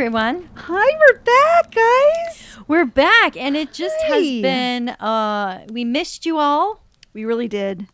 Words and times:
Everyone. 0.00 0.48
Hi, 0.54 0.98
we're 0.98 1.18
back, 1.18 1.74
guys. 1.74 2.56
We're 2.66 2.86
back, 2.86 3.36
and 3.36 3.54
it 3.54 3.74
just 3.74 4.00
has 4.04 4.24
been, 4.40 4.88
uh, 4.88 5.66
we 5.70 5.84
missed 5.84 6.24
you 6.24 6.38
all, 6.38 6.82
We 7.12 7.26
really 7.26 7.48
did. 7.48 7.86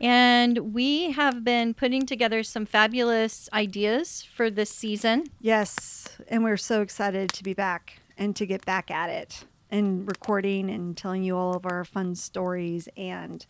and 0.00 0.72
we 0.72 1.10
have 1.10 1.44
been 1.44 1.74
putting 1.74 2.06
together 2.06 2.42
some 2.42 2.64
fabulous 2.64 3.50
ideas 3.52 4.22
for 4.22 4.48
this 4.48 4.70
season. 4.70 5.24
Yes, 5.38 6.08
and 6.28 6.42
we're 6.42 6.56
so 6.56 6.80
excited 6.80 7.28
to 7.34 7.44
be 7.44 7.52
back 7.52 8.00
and 8.16 8.34
to 8.34 8.46
get 8.46 8.64
back 8.64 8.90
at 8.90 9.10
it 9.10 9.44
and 9.70 10.08
recording 10.08 10.70
and 10.70 10.96
telling 10.96 11.22
you 11.22 11.36
all 11.36 11.54
of 11.54 11.66
our 11.66 11.84
fun 11.84 12.14
stories 12.14 12.88
and 12.96 13.44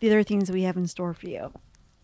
the 0.00 0.08
other 0.08 0.24
things 0.24 0.50
we 0.50 0.62
have 0.62 0.76
in 0.76 0.88
store 0.88 1.14
for 1.14 1.28
you. 1.28 1.52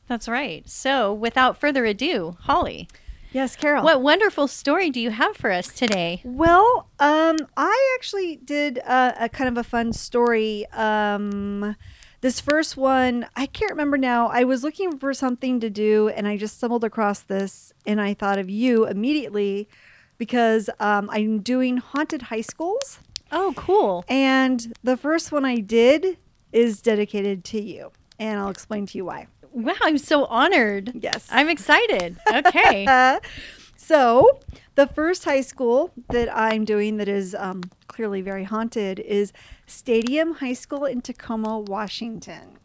That's 0.07 0.29
right. 0.29 0.69
So, 0.69 1.13
without 1.13 1.59
further 1.59 1.85
ado, 1.87 2.37
Holly, 2.43 2.87
Yes, 3.35 3.57
Carol. 3.57 3.83
what 3.83 4.01
wonderful 4.01 4.47
story 4.47 4.91
do 4.91 5.01
you 5.01 5.11
have 5.11 5.37
for 5.37 5.51
us 5.51 5.67
today? 5.67 6.21
Well, 6.25 6.89
um, 7.01 7.37
I 7.57 7.97
actually 7.97 8.37
did 8.37 8.79
a, 8.79 9.25
a 9.25 9.29
kind 9.29 9.49
of 9.49 9.59
a 9.59 9.65
fun 9.69 9.93
story. 9.93 10.67
Um, 10.73 11.75
this 12.21 12.41
first 12.41 12.77
one, 12.77 13.27
I 13.35 13.47
can't 13.47 13.73
remember 13.73 13.99
now. 13.99 14.29
I 14.29 14.45
was 14.45 14.63
looking 14.63 14.99
for 14.99 15.13
something 15.13 15.59
to 15.59 15.69
do, 15.69 16.09
and 16.11 16.29
I 16.29 16.37
just 16.37 16.59
stumbled 16.59 16.85
across 16.85 17.21
this, 17.21 17.73
and 17.85 18.01
I 18.01 18.15
thought 18.15 18.39
of 18.39 18.49
you 18.49 18.87
immediately 18.87 19.69
because 20.17 20.71
um, 20.79 21.11
I'm 21.11 21.41
doing 21.41 21.79
haunted 21.79 22.23
high 22.23 22.41
schools, 22.41 23.01
Oh, 23.33 23.53
cool. 23.57 24.05
and 24.07 24.73
the 24.85 24.97
first 24.97 25.33
one 25.33 25.45
I 25.45 25.57
did 25.57 26.19
is 26.53 26.81
dedicated 26.81 27.43
to 27.47 27.61
you, 27.61 27.91
and 28.21 28.39
I'll 28.39 28.49
explain 28.51 28.87
to 28.87 28.97
you 28.97 29.05
why. 29.07 29.27
Wow, 29.55 29.75
I'm 29.83 29.99
so 29.99 30.25
honored. 30.25 30.91
Yes. 30.95 31.29
I'm 31.31 31.49
excited. 31.49 32.19
Okay. 32.31 33.21
So, 33.77 34.41
the 34.77 34.87
first 34.87 35.27
high 35.27 35.43
school 35.43 35.93
that 36.09 36.35
I'm 36.35 36.65
doing 36.65 36.97
that 36.97 37.07
is 37.07 37.35
um, 37.35 37.65
clearly 37.87 38.23
very 38.23 38.45
haunted 38.45 38.99
is 38.99 39.31
Stadium 39.67 40.33
High 40.37 40.55
School 40.55 40.87
in 40.87 41.03
Tacoma, 41.03 41.59
Washington. 41.59 42.57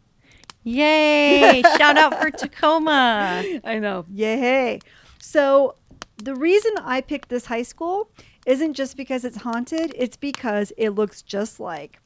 Yay. 0.62 1.60
Shout 1.76 1.98
out 1.98 2.18
for 2.18 2.30
Tacoma. 2.30 3.44
I 3.62 3.78
know. 3.78 4.06
Yay. 4.10 4.80
So, 5.18 5.74
the 6.16 6.34
reason 6.34 6.72
I 6.80 7.02
picked 7.02 7.28
this 7.28 7.44
high 7.44 7.64
school 7.64 8.10
isn't 8.46 8.72
just 8.72 8.96
because 8.96 9.26
it's 9.26 9.42
haunted, 9.42 9.92
it's 9.94 10.16
because 10.16 10.72
it 10.78 10.90
looks 10.90 11.20
just 11.20 11.60
like 11.60 12.00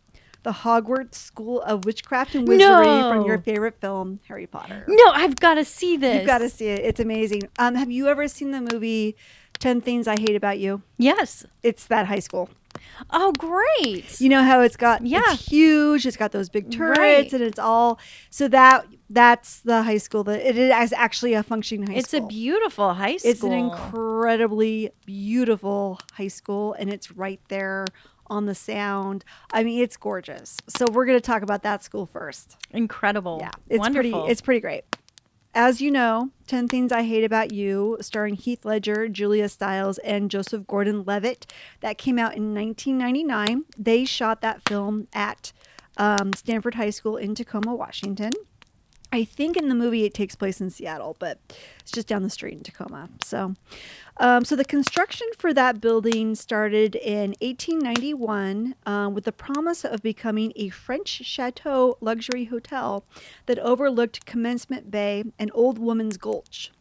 the 0.44 0.52
Hogwarts 0.52 1.14
School 1.16 1.60
of 1.62 1.84
Witchcraft 1.84 2.34
and 2.36 2.46
Wizardry 2.46 2.84
from 2.84 3.26
your 3.26 3.38
favorite 3.38 3.80
film, 3.80 4.20
Harry 4.28 4.46
Potter. 4.46 4.84
No, 4.86 5.04
I've 5.12 5.36
got 5.36 5.54
to 5.54 5.64
see 5.64 5.96
this. 5.96 6.18
You've 6.18 6.26
got 6.26 6.38
to 6.38 6.48
see 6.50 6.68
it. 6.68 6.80
It's 6.84 7.00
amazing. 7.00 7.42
Um, 7.58 7.74
have 7.74 7.90
you 7.90 8.06
ever 8.08 8.28
seen 8.28 8.52
the 8.52 8.60
movie 8.60 9.16
10 9.58 9.80
Things 9.80 10.06
I 10.06 10.16
Hate 10.20 10.36
About 10.36 10.58
You? 10.58 10.82
Yes. 10.98 11.44
It's 11.62 11.86
that 11.86 12.06
high 12.06 12.18
school. 12.20 12.50
Oh, 13.10 13.32
great. 13.38 14.20
You 14.20 14.28
know 14.28 14.42
how 14.42 14.60
it's 14.60 14.76
got 14.76 15.06
Yeah. 15.06 15.22
it's 15.28 15.46
huge. 15.48 16.06
It's 16.06 16.16
got 16.16 16.32
those 16.32 16.48
big 16.48 16.70
turrets 16.70 16.98
Right. 16.98 17.32
and 17.32 17.42
it's 17.42 17.58
all 17.58 17.98
so 18.30 18.48
that 18.48 18.86
that's 19.08 19.60
the 19.60 19.82
high 19.84 19.98
school 19.98 20.24
that 20.24 20.40
it 20.46 20.56
is 20.56 20.92
actually 20.92 21.34
a 21.34 21.42
functioning 21.42 21.86
high 21.86 21.94
it's 21.98 22.08
school. 22.08 22.18
It's 22.18 22.24
a 22.26 22.28
beautiful 22.28 22.94
high 22.94 23.16
school. 23.16 23.30
It's 23.30 23.42
an 23.44 23.52
incredibly 23.52 24.90
beautiful 25.06 25.98
high 26.14 26.28
school 26.28 26.72
and 26.74 26.90
it's 26.92 27.10
right 27.12 27.40
there 27.48 27.86
on 28.34 28.46
the 28.46 28.54
sound. 28.54 29.24
I 29.52 29.62
mean, 29.64 29.80
it's 29.82 29.96
gorgeous. 29.96 30.56
So 30.68 30.86
we're 30.92 31.06
going 31.06 31.16
to 31.18 31.24
talk 31.24 31.42
about 31.42 31.62
that 31.62 31.82
school 31.82 32.06
first. 32.06 32.56
incredible. 32.70 33.38
Yeah, 33.40 33.50
it's 33.68 33.78
Wonderful. 33.78 34.10
pretty. 34.20 34.30
It's 34.32 34.40
pretty 34.40 34.60
great. 34.60 34.84
As 35.56 35.80
you 35.80 35.92
know, 35.92 36.30
10 36.48 36.66
Things 36.66 36.90
I 36.90 37.04
Hate 37.04 37.22
About 37.22 37.52
You, 37.52 37.96
starring 38.00 38.34
Heath 38.34 38.64
Ledger, 38.64 39.08
Julia 39.08 39.48
Stiles, 39.48 39.98
and 39.98 40.28
Joseph 40.28 40.66
Gordon 40.66 41.04
Levitt, 41.04 41.46
that 41.80 41.96
came 41.96 42.18
out 42.18 42.34
in 42.34 42.52
1999. 42.54 43.64
They 43.78 44.04
shot 44.04 44.40
that 44.40 44.68
film 44.68 45.06
at 45.12 45.52
um, 45.96 46.32
Stanford 46.32 46.74
High 46.74 46.90
School 46.90 47.16
in 47.16 47.36
Tacoma, 47.36 47.72
Washington. 47.72 48.32
I 49.14 49.22
think 49.22 49.56
in 49.56 49.68
the 49.68 49.76
movie 49.76 50.02
it 50.02 50.12
takes 50.12 50.34
place 50.34 50.60
in 50.60 50.70
Seattle, 50.70 51.14
but 51.20 51.38
it's 51.78 51.92
just 51.92 52.08
down 52.08 52.24
the 52.24 52.30
street 52.30 52.54
in 52.54 52.64
Tacoma. 52.64 53.08
So, 53.22 53.54
um, 54.16 54.44
so 54.44 54.56
the 54.56 54.64
construction 54.64 55.28
for 55.38 55.54
that 55.54 55.80
building 55.80 56.34
started 56.34 56.96
in 56.96 57.36
1891 57.40 58.74
um, 58.86 59.14
with 59.14 59.22
the 59.22 59.30
promise 59.30 59.84
of 59.84 60.02
becoming 60.02 60.52
a 60.56 60.68
French 60.70 61.08
chateau 61.24 61.96
luxury 62.00 62.46
hotel 62.46 63.04
that 63.46 63.60
overlooked 63.60 64.26
Commencement 64.26 64.90
Bay 64.90 65.22
and 65.38 65.48
Old 65.54 65.78
Woman's 65.78 66.16
Gulch. 66.16 66.72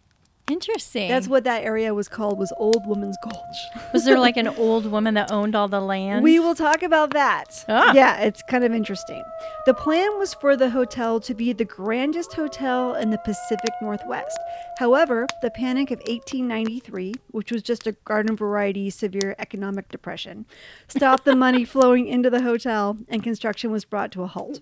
Interesting. 0.51 1.07
That's 1.07 1.29
what 1.29 1.45
that 1.45 1.63
area 1.63 1.93
was 1.93 2.09
called 2.09 2.37
was 2.37 2.51
Old 2.57 2.85
Woman's 2.85 3.15
Gulch. 3.23 3.93
Was 3.93 4.03
there 4.03 4.19
like 4.19 4.35
an 4.35 4.47
old 4.57 4.85
woman 4.85 5.13
that 5.13 5.31
owned 5.31 5.55
all 5.55 5.69
the 5.69 5.79
land? 5.79 6.21
We 6.21 6.37
will 6.37 6.53
talk 6.53 6.83
about 6.83 7.11
that. 7.11 7.63
Ah. 7.69 7.93
Yeah, 7.93 8.19
it's 8.19 8.43
kind 8.49 8.65
of 8.65 8.73
interesting. 8.73 9.23
The 9.65 9.73
plan 9.73 10.19
was 10.19 10.33
for 10.33 10.57
the 10.57 10.69
hotel 10.69 11.21
to 11.21 11.33
be 11.33 11.53
the 11.53 11.63
grandest 11.63 12.33
hotel 12.33 12.93
in 12.93 13.09
the 13.09 13.19
Pacific 13.19 13.71
Northwest. 13.81 14.37
However, 14.79 15.27
the 15.41 15.51
Panic 15.51 15.91
of 15.91 15.99
1893, 15.99 17.13
which 17.31 17.49
was 17.49 17.63
just 17.63 17.87
a 17.87 17.93
garden 18.03 18.35
variety 18.35 18.89
severe 18.89 19.35
economic 19.39 19.87
depression, 19.87 20.45
stopped 20.89 21.23
the 21.23 21.37
money 21.37 21.63
flowing 21.73 22.07
into 22.07 22.29
the 22.29 22.41
hotel 22.41 22.97
and 23.07 23.23
construction 23.23 23.71
was 23.71 23.85
brought 23.85 24.11
to 24.11 24.23
a 24.23 24.27
halt. 24.27 24.59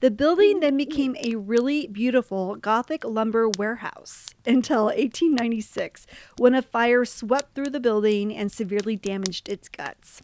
The 0.00 0.10
building 0.10 0.60
then 0.60 0.76
became 0.76 1.16
a 1.22 1.34
really 1.36 1.86
beautiful 1.86 2.56
Gothic 2.56 3.04
lumber 3.04 3.48
warehouse 3.48 4.30
until 4.46 4.84
1896 4.84 6.06
when 6.38 6.54
a 6.54 6.62
fire 6.62 7.04
swept 7.04 7.54
through 7.54 7.70
the 7.70 7.80
building 7.80 8.34
and 8.34 8.52
severely 8.52 8.96
damaged 8.96 9.48
its 9.48 9.68
guts. 9.68 10.22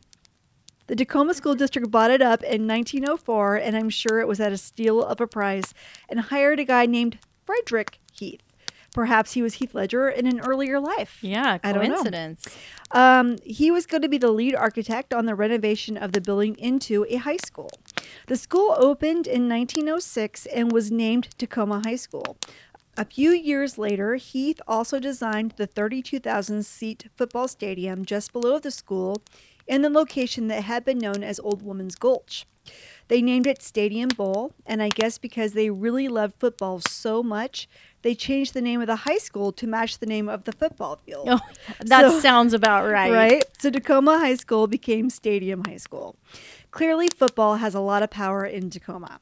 The 0.86 0.96
Tacoma 0.96 1.34
School 1.34 1.54
District 1.54 1.90
bought 1.90 2.10
it 2.10 2.22
up 2.22 2.42
in 2.42 2.66
1904, 2.66 3.56
and 3.56 3.76
I'm 3.76 3.90
sure 3.90 4.20
it 4.20 4.28
was 4.28 4.40
at 4.40 4.52
a 4.52 4.56
steal 4.56 5.02
of 5.02 5.20
a 5.20 5.26
price, 5.26 5.74
and 6.08 6.18
hired 6.18 6.58
a 6.58 6.64
guy 6.64 6.86
named 6.86 7.18
Frederick 7.44 7.98
Heath. 8.12 8.40
Perhaps 8.94 9.34
he 9.34 9.42
was 9.42 9.54
Heath 9.54 9.74
Ledger 9.74 10.08
in 10.08 10.26
an 10.26 10.40
earlier 10.40 10.80
life. 10.80 11.18
yeah, 11.20 11.58
I 11.62 11.72
don't 11.72 11.84
know. 11.84 11.90
coincidence. 11.90 12.46
Um, 12.90 13.36
he 13.44 13.70
was 13.70 13.84
going 13.84 14.00
to 14.00 14.08
be 14.08 14.16
the 14.16 14.32
lead 14.32 14.54
architect 14.54 15.12
on 15.12 15.26
the 15.26 15.34
renovation 15.34 15.98
of 15.98 16.12
the 16.12 16.22
building 16.22 16.56
into 16.56 17.04
a 17.10 17.16
high 17.16 17.36
school. 17.36 17.70
The 18.26 18.36
school 18.36 18.74
opened 18.78 19.26
in 19.26 19.48
1906 19.48 20.46
and 20.46 20.72
was 20.72 20.90
named 20.90 21.28
Tacoma 21.38 21.82
High 21.84 21.96
School. 21.96 22.36
A 22.96 23.04
few 23.04 23.30
years 23.30 23.78
later, 23.78 24.16
Heath 24.16 24.60
also 24.66 24.98
designed 24.98 25.54
the 25.56 25.66
32,000 25.66 26.64
seat 26.66 27.08
football 27.16 27.46
stadium 27.46 28.04
just 28.04 28.32
below 28.32 28.58
the 28.58 28.72
school 28.72 29.22
in 29.68 29.82
the 29.82 29.90
location 29.90 30.48
that 30.48 30.64
had 30.64 30.84
been 30.84 30.98
known 30.98 31.22
as 31.22 31.38
Old 31.38 31.62
Woman's 31.62 31.94
Gulch. 31.94 32.44
They 33.06 33.22
named 33.22 33.46
it 33.46 33.62
Stadium 33.62 34.08
Bowl, 34.08 34.52
and 34.66 34.82
I 34.82 34.88
guess 34.90 35.16
because 35.16 35.52
they 35.52 35.70
really 35.70 36.08
loved 36.08 36.34
football 36.38 36.80
so 36.80 37.22
much, 37.22 37.68
they 38.02 38.14
changed 38.14 38.52
the 38.52 38.60
name 38.60 38.80
of 38.80 38.86
the 38.86 38.96
high 38.96 39.16
school 39.18 39.52
to 39.52 39.66
match 39.66 39.98
the 39.98 40.06
name 40.06 40.28
of 40.28 40.44
the 40.44 40.52
football 40.52 40.96
field. 40.96 41.28
Oh, 41.30 41.40
that 41.80 42.10
So- 42.10 42.20
sounds 42.20 42.52
about 42.52 42.84
right. 42.90 43.10
Right? 43.12 43.44
So 43.58 43.70
Tacoma 43.70 44.18
High 44.18 44.34
School 44.34 44.66
became 44.66 45.08
Stadium 45.08 45.62
High 45.66 45.78
School. 45.78 46.16
Clearly, 46.70 47.08
football 47.16 47.56
has 47.56 47.74
a 47.74 47.80
lot 47.80 48.02
of 48.02 48.10
power 48.10 48.44
in 48.44 48.70
Tacoma. 48.70 49.20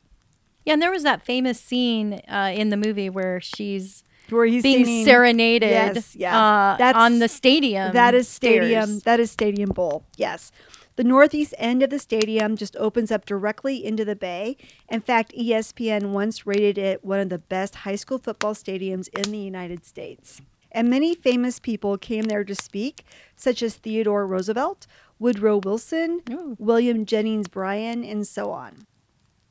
Yeah, 0.64 0.72
and 0.74 0.82
there 0.82 0.90
was 0.90 1.04
that 1.04 1.22
famous 1.22 1.60
scene 1.60 2.14
uh, 2.28 2.52
in 2.54 2.70
the 2.70 2.76
movie 2.76 3.08
where 3.08 3.40
she's 3.40 4.02
Where 4.30 4.44
he's 4.46 4.62
being 4.64 4.84
singing- 4.84 5.04
serenaded 5.06 5.70
Yes, 5.70 6.16
yeah. 6.16 6.36
uh, 6.36 6.76
That's- 6.76 7.00
on 7.00 7.20
the 7.20 7.28
stadium. 7.28 7.92
That 7.92 8.14
is 8.14 8.26
stadium. 8.28 8.86
stairs. 8.86 9.02
That 9.04 9.20
is 9.20 9.30
Stadium 9.30 9.70
Bowl. 9.70 10.04
Yes. 10.16 10.50
The 10.96 11.04
northeast 11.04 11.54
end 11.58 11.82
of 11.82 11.90
the 11.90 11.98
stadium 11.98 12.56
just 12.56 12.74
opens 12.78 13.12
up 13.12 13.26
directly 13.26 13.84
into 13.84 14.04
the 14.04 14.16
bay. 14.16 14.56
In 14.88 15.00
fact, 15.02 15.32
ESPN 15.38 16.10
once 16.10 16.46
rated 16.46 16.78
it 16.78 17.04
one 17.04 17.20
of 17.20 17.28
the 17.28 17.38
best 17.38 17.76
high 17.76 17.96
school 17.96 18.18
football 18.18 18.54
stadiums 18.54 19.08
in 19.16 19.30
the 19.30 19.38
United 19.38 19.84
States. 19.84 20.40
And 20.72 20.88
many 20.90 21.14
famous 21.14 21.58
people 21.60 21.96
came 21.98 22.24
there 22.24 22.44
to 22.44 22.54
speak, 22.54 23.04
such 23.36 23.62
as 23.62 23.76
Theodore 23.76 24.26
Roosevelt, 24.26 24.86
Woodrow 25.18 25.58
Wilson, 25.58 26.20
Ooh. 26.30 26.56
William 26.58 27.06
Jennings 27.06 27.48
Bryan, 27.48 28.04
and 28.04 28.26
so 28.26 28.50
on. 28.50 28.86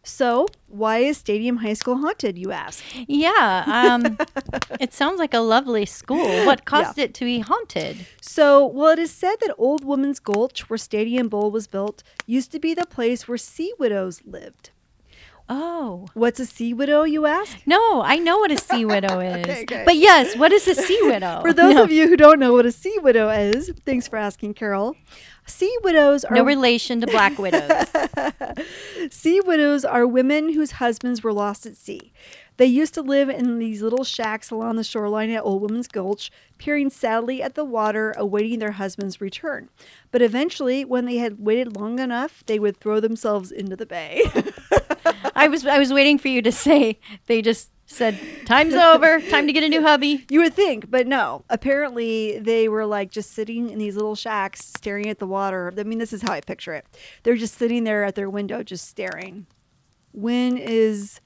So, 0.08 0.46
why 0.68 1.00
is 1.00 1.18
Stadium 1.18 1.58
High 1.58 1.74
School 1.74 1.98
haunted, 1.98 2.38
you 2.38 2.52
ask? 2.52 2.84
Yeah. 3.08 3.64
Um, 3.66 4.20
it 4.80 4.94
sounds 4.94 5.18
like 5.18 5.34
a 5.34 5.40
lovely 5.40 5.88
school. 5.88 6.46
What 6.46 6.66
caused 6.66 7.00
it 7.00 7.16
to 7.16 7.26
be 7.26 7.40
haunted? 7.40 8.06
So, 8.22 8.64
well, 8.68 8.92
it 8.92 9.00
is 9.00 9.12
said 9.12 9.38
that 9.42 9.56
Old 9.58 9.84
Woman's 9.84 10.20
Gulch, 10.20 10.70
where 10.70 10.78
Stadium 10.78 11.28
Bowl 11.28 11.50
was 11.50 11.66
built, 11.66 12.04
used 12.28 12.52
to 12.52 12.60
be 12.60 12.76
the 12.76 12.86
place 12.86 13.28
where 13.28 13.40
sea 13.40 13.74
widows 13.80 14.22
lived. 14.26 14.70
Oh. 15.50 16.08
What's 16.14 16.40
a 16.40 16.46
sea 16.46 16.74
widow, 16.74 17.04
you 17.04 17.26
ask? 17.26 17.58
No, 17.66 18.02
I 18.02 18.18
know 18.18 18.38
what 18.40 18.52
a 18.52 18.58
sea 18.58 18.84
widow 18.86 19.20
is. 19.22 19.44
Okay, 19.46 19.62
okay. 19.64 19.84
But 19.86 19.96
yes, 19.96 20.36
what 20.36 20.52
is 20.52 20.68
a 20.68 20.76
sea 20.76 21.00
widow? 21.04 21.40
For 21.42 21.54
those 21.54 21.76
No. 21.76 21.84
of 21.84 21.92
you 21.92 22.08
who 22.08 22.18
don't 22.18 22.40
know 22.40 22.54
what 22.54 22.66
a 22.66 22.72
sea 22.72 22.98
widow 23.02 23.30
is, 23.30 23.72
thanks 23.86 24.08
for 24.08 24.18
asking, 24.18 24.54
Carol. 24.56 24.96
Sea 25.45 25.75
widows 25.83 26.24
are 26.25 26.36
no 26.36 26.44
relation 26.44 27.01
to 27.01 27.07
black 27.07 27.38
widows. 27.38 27.88
Sea 29.12 29.42
widows 29.42 29.86
are 29.86 30.07
women 30.07 30.53
whose 30.53 30.71
husbands 30.71 31.24
were 31.24 31.33
lost 31.33 31.65
at 31.65 31.77
sea. 31.77 32.12
They 32.57 32.65
used 32.65 32.94
to 32.94 33.01
live 33.01 33.30
in 33.30 33.59
these 33.59 33.81
little 33.81 34.03
shacks 34.03 34.50
along 34.50 34.77
the 34.77 34.83
shoreline 34.83 35.30
at 35.30 35.44
Old 35.44 35.62
Woman's 35.62 35.88
Gulch, 35.88 36.31
peering 36.57 36.89
sadly 36.89 37.44
at 37.44 37.56
the 37.56 37.65
water, 37.65 38.13
awaiting 38.18 38.59
their 38.59 38.71
husband's 38.71 39.19
return. 39.19 39.69
But 40.12 40.21
eventually, 40.21 40.86
when 40.86 41.06
they 41.06 41.18
had 41.18 41.39
waited 41.39 41.75
long 41.75 42.00
enough, 42.00 42.44
they 42.45 42.57
would 42.57 42.77
throw 42.77 43.00
themselves 43.00 43.51
into 43.51 43.75
the 43.75 43.86
bay. 43.86 44.24
I 45.36 45.47
was 45.47 45.65
I 45.65 45.77
was 45.77 45.92
waiting 45.92 46.18
for 46.18 46.30
you 46.30 46.42
to 46.42 46.51
say 46.51 47.00
they 47.27 47.42
just 47.42 47.69
said 47.95 48.19
time's 48.45 48.74
over, 48.74 49.21
time 49.21 49.47
to 49.47 49.53
get 49.53 49.63
a 49.63 49.69
new 49.69 49.81
hubby. 49.81 50.25
you 50.30 50.42
would 50.42 50.53
think, 50.53 50.92
but 50.92 51.07
no. 51.07 51.44
Apparently, 51.50 52.39
they 52.39 52.68
were 52.68 52.86
like 52.86 53.09
just 53.09 53.31
sitting 53.31 53.69
in 53.69 53.80
these 53.80 53.95
little 53.95 54.15
shacks, 54.15 54.65
staring 54.77 55.07
at 55.07 55.19
the 55.19 55.27
water. 55.27 55.74
I 55.77 55.83
mean, 55.83 56.00
this 56.00 56.13
is 56.13 56.21
how 56.21 56.33
I 56.33 56.42
picture 56.42 56.74
it. 56.74 56.86
They're 57.24 57.36
just 57.36 57.56
sitting 57.56 57.83
there 57.83 58.03
at 58.03 58.15
their 58.15 58.30
window, 58.30 58.63
just 58.63 58.88
staring. 58.88 59.47
When 60.12 60.57
is 60.57 61.19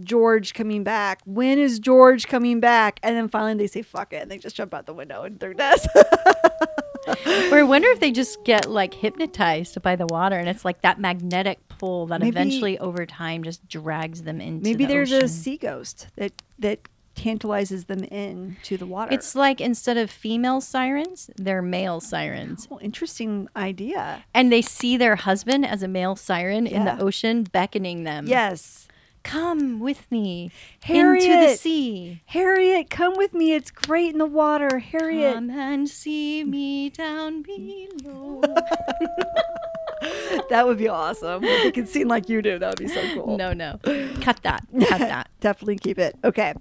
George 0.00 0.54
coming 0.54 0.84
back? 0.84 1.20
When 1.24 1.58
is 1.58 1.78
George 1.78 2.26
coming 2.28 2.60
back? 2.60 3.00
And 3.02 3.16
then 3.16 3.28
finally 3.28 3.54
they 3.54 3.66
say 3.66 3.82
fuck 3.82 4.12
it 4.12 4.22
and 4.22 4.30
they 4.30 4.38
just 4.38 4.56
jump 4.56 4.74
out 4.74 4.86
the 4.86 4.94
window 4.94 5.22
and 5.22 5.38
they're 5.38 5.54
dead. 5.54 5.80
Or 7.06 7.58
I 7.58 7.62
wonder 7.62 7.88
if 7.88 8.00
they 8.00 8.10
just 8.10 8.42
get 8.44 8.70
like 8.70 8.94
hypnotized 8.94 9.80
by 9.82 9.96
the 9.96 10.06
water 10.06 10.36
and 10.36 10.48
it's 10.48 10.64
like 10.64 10.82
that 10.82 10.98
magnetic 11.00 11.58
pull 11.68 12.06
that 12.06 12.20
Maybe- 12.20 12.30
eventually 12.30 12.78
over 12.78 13.06
time 13.06 13.42
just 13.44 13.66
drags 13.68 14.22
them 14.22 14.40
into 14.40 14.62
the 14.64 14.70
water. 14.70 14.78
Maybe 14.78 14.84
the 14.84 14.92
there's 14.92 15.12
a 15.12 15.28
sea 15.28 15.56
ghost 15.56 16.08
that 16.16 16.32
that 16.58 16.80
tantalizes 17.14 17.86
them 17.86 18.04
into 18.04 18.76
the 18.76 18.84
water. 18.86 19.12
It's 19.12 19.34
like 19.34 19.60
instead 19.60 19.96
of 19.96 20.10
female 20.10 20.60
sirens, 20.60 21.30
they're 21.36 21.62
male 21.62 21.98
sirens. 22.00 22.68
oh, 22.70 22.78
interesting 22.80 23.48
idea. 23.56 24.22
And 24.34 24.52
they 24.52 24.60
see 24.62 24.96
their 24.98 25.16
husband 25.16 25.64
as 25.66 25.82
a 25.82 25.88
male 25.88 26.14
siren 26.14 26.66
in 26.66 26.84
the 26.84 27.00
ocean 27.00 27.44
beckoning 27.44 28.04
them. 28.04 28.26
Yes. 28.26 28.85
Come 29.26 29.80
with 29.80 30.08
me 30.08 30.52
into 30.86 31.26
the 31.26 31.56
sea. 31.56 32.22
Harriet, 32.26 32.90
come 32.90 33.14
with 33.16 33.34
me. 33.34 33.54
It's 33.54 33.72
great 33.72 34.12
in 34.12 34.18
the 34.18 34.24
water. 34.24 34.78
Harriet. 34.78 35.34
Come 35.34 35.50
and 35.50 35.88
see 35.88 36.44
me 36.44 36.90
down 36.90 37.42
below. 37.42 38.40
that 40.48 40.64
would 40.64 40.78
be 40.78 40.86
awesome. 40.86 41.42
If 41.42 41.64
they 41.64 41.72
could 41.72 41.88
sing 41.88 42.06
like 42.06 42.28
you 42.28 42.40
do, 42.40 42.60
that 42.60 42.68
would 42.68 42.78
be 42.78 42.86
so 42.86 43.02
cool. 43.14 43.36
no, 43.36 43.52
no. 43.52 43.80
Cut 44.20 44.38
that. 44.44 44.64
Cut 44.88 45.00
that. 45.00 45.28
Definitely 45.40 45.78
keep 45.78 45.98
it. 45.98 46.14
Okay. 46.22 46.54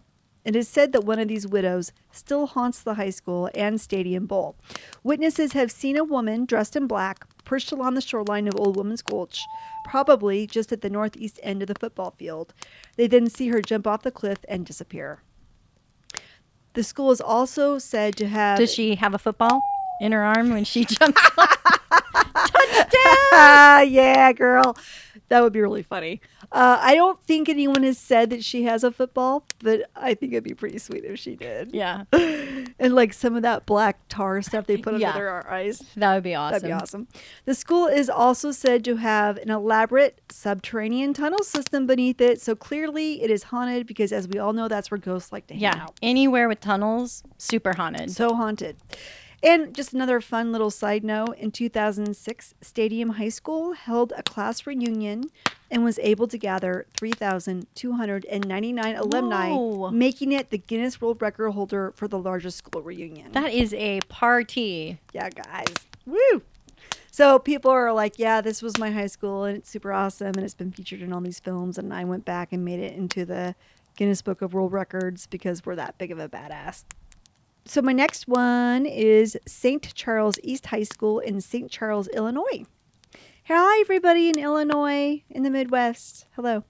It 0.43 0.55
is 0.55 0.67
said 0.67 0.91
that 0.93 1.03
one 1.03 1.19
of 1.19 1.27
these 1.27 1.45
widows 1.45 1.91
still 2.11 2.47
haunts 2.47 2.81
the 2.81 2.95
high 2.95 3.11
school 3.11 3.47
and 3.53 3.79
stadium 3.79 4.25
bowl. 4.25 4.55
Witnesses 5.03 5.53
have 5.53 5.71
seen 5.71 5.97
a 5.97 6.03
woman 6.03 6.45
dressed 6.45 6.75
in 6.75 6.87
black 6.87 7.27
perched 7.45 7.71
along 7.71 7.93
the 7.93 8.01
shoreline 8.01 8.47
of 8.47 8.55
Old 8.59 8.75
Woman's 8.75 9.01
Gulch, 9.01 9.45
probably 9.85 10.47
just 10.47 10.71
at 10.71 10.81
the 10.81 10.89
northeast 10.89 11.39
end 11.43 11.61
of 11.61 11.67
the 11.67 11.75
football 11.79 12.11
field. 12.17 12.53
They 12.97 13.07
then 13.07 13.29
see 13.29 13.49
her 13.49 13.61
jump 13.61 13.87
off 13.87 14.03
the 14.03 14.11
cliff 14.11 14.39
and 14.49 14.65
disappear. 14.65 15.21
The 16.73 16.83
school 16.83 17.11
is 17.11 17.21
also 17.21 17.77
said 17.77 18.17
to 18.17 18.27
have. 18.27 18.57
Does 18.57 18.73
she 18.73 18.95
have 18.95 19.13
a 19.13 19.19
football 19.19 19.61
in 20.01 20.11
her 20.11 20.23
arm 20.23 20.49
when 20.49 20.65
she 20.65 20.83
jumps? 20.85 21.21
Ah, 23.31 23.81
yeah, 23.87 24.33
girl. 24.33 24.75
That 25.29 25.41
would 25.41 25.53
be 25.53 25.61
really 25.61 25.83
funny. 25.83 26.21
Uh, 26.51 26.77
I 26.81 26.95
don't 26.95 27.21
think 27.23 27.49
anyone 27.49 27.83
has 27.83 27.97
said 27.97 28.29
that 28.29 28.43
she 28.43 28.63
has 28.63 28.83
a 28.83 28.91
football, 28.91 29.45
but 29.59 29.89
I 29.95 30.13
think 30.13 30.33
it'd 30.33 30.43
be 30.43 30.53
pretty 30.53 30.77
sweet 30.77 31.03
if 31.03 31.19
she 31.19 31.35
did. 31.35 31.73
Yeah. 31.73 32.03
And 32.79 32.93
like 32.95 33.13
some 33.13 33.35
of 33.35 33.41
that 33.43 33.65
black 33.65 33.99
tar 34.09 34.41
stuff 34.41 34.65
they 34.67 34.77
put 34.77 34.99
Yeah. 34.99 35.09
under 35.09 35.19
their 35.19 35.51
eyes. 35.51 35.83
That 35.95 36.13
would 36.15 36.23
be 36.23 36.35
awesome. 36.35 36.51
That'd 36.53 36.67
be 36.67 36.73
awesome. 36.73 37.07
The 37.45 37.53
school 37.55 37.87
is 37.87 38.09
also 38.09 38.51
said 38.51 38.83
to 38.85 38.97
have 38.97 39.37
an 39.37 39.49
elaborate 39.49 40.21
subterranean 40.29 41.13
tunnel 41.13 41.43
system 41.43 41.85
beneath 41.87 42.21
it. 42.21 42.41
So 42.41 42.55
clearly 42.55 43.21
it 43.21 43.29
is 43.31 43.43
haunted 43.43 43.87
because, 43.87 44.11
as 44.11 44.27
we 44.27 44.39
all 44.39 44.53
know, 44.53 44.67
that's 44.67 44.91
where 44.91 44.97
ghosts 44.97 45.31
like 45.31 45.47
to 45.47 45.53
hang 45.53 45.65
out. 45.65 45.75
Yeah. 45.77 45.83
out. 45.83 45.93
Anywhere 46.01 46.47
with 46.47 46.59
tunnels, 46.59 47.23
super 47.37 47.73
haunted. 47.73 48.11
So 48.11 48.35
haunted. 48.35 48.77
And 49.43 49.75
just 49.75 49.93
another 49.93 50.21
fun 50.21 50.51
little 50.51 50.71
side 50.71 51.03
note 51.03 51.37
in 51.37 51.51
2006, 51.51 52.55
Stadium 52.61 53.09
High 53.11 53.29
School 53.29 53.73
held 53.73 54.11
a 54.17 54.23
class 54.23 54.65
reunion 54.65 55.25
and 55.75 55.83
was 55.83 55.99
able 55.99 56.25
to 56.25 56.37
gather 56.37 56.85
3,299 56.95 58.95
alumni, 58.95 59.49
Whoa. 59.49 59.91
making 59.91 60.31
it 60.31 60.49
the 60.49 60.57
Guinness 60.57 61.01
World 61.01 61.21
Record 61.21 61.51
holder 61.51 61.91
for 61.97 62.07
the 62.07 62.17
largest 62.17 62.59
school 62.59 62.81
reunion. 62.81 63.33
that 63.33 63.51
is 63.51 63.73
a 63.73 63.99
party. 64.07 64.99
yeah, 65.11 65.29
guys. 65.29 65.65
Woo! 66.05 66.43
So 67.11 67.39
people 67.39 67.71
are 67.71 67.91
like, 67.91 68.17
yeah, 68.17 68.39
this 68.39 68.61
was 68.61 68.77
my 68.77 68.89
high 68.89 69.07
school 69.07 69.43
and 69.43 69.57
it's 69.57 69.69
super 69.69 69.91
awesome 69.91 70.31
and 70.35 70.45
it's 70.45 70.53
been 70.53 70.71
featured 70.71 71.01
in 71.01 71.11
all 71.11 71.19
these 71.19 71.41
films. 71.41 71.77
And 71.77 71.93
I 71.93 72.05
went 72.05 72.23
back 72.23 72.53
and 72.53 72.63
made 72.63 72.79
it 72.79 72.93
into 72.93 73.25
the 73.25 73.53
Guinness 73.97 74.21
Book 74.21 74.41
of 74.41 74.53
World 74.53 74.71
Records 74.71 75.27
because 75.27 75.65
we're 75.65 75.75
that 75.75 75.97
big 75.97 76.11
of 76.11 76.19
a 76.19 76.29
badass. 76.29 76.85
So 77.65 77.81
my 77.81 77.91
next 77.91 78.29
one 78.29 78.85
is 78.85 79.37
St. 79.45 79.93
Charles 79.93 80.39
East 80.41 80.67
High 80.67 80.83
School 80.83 81.19
in 81.19 81.41
St. 81.41 81.69
Charles, 81.69 82.07
Illinois. 82.09 82.63
Hi, 83.47 83.79
everybody 83.81 84.29
in 84.29 84.39
Illinois, 84.39 85.23
in 85.29 85.43
the 85.43 85.49
Midwest. 85.51 86.25
Hello. 86.35 86.63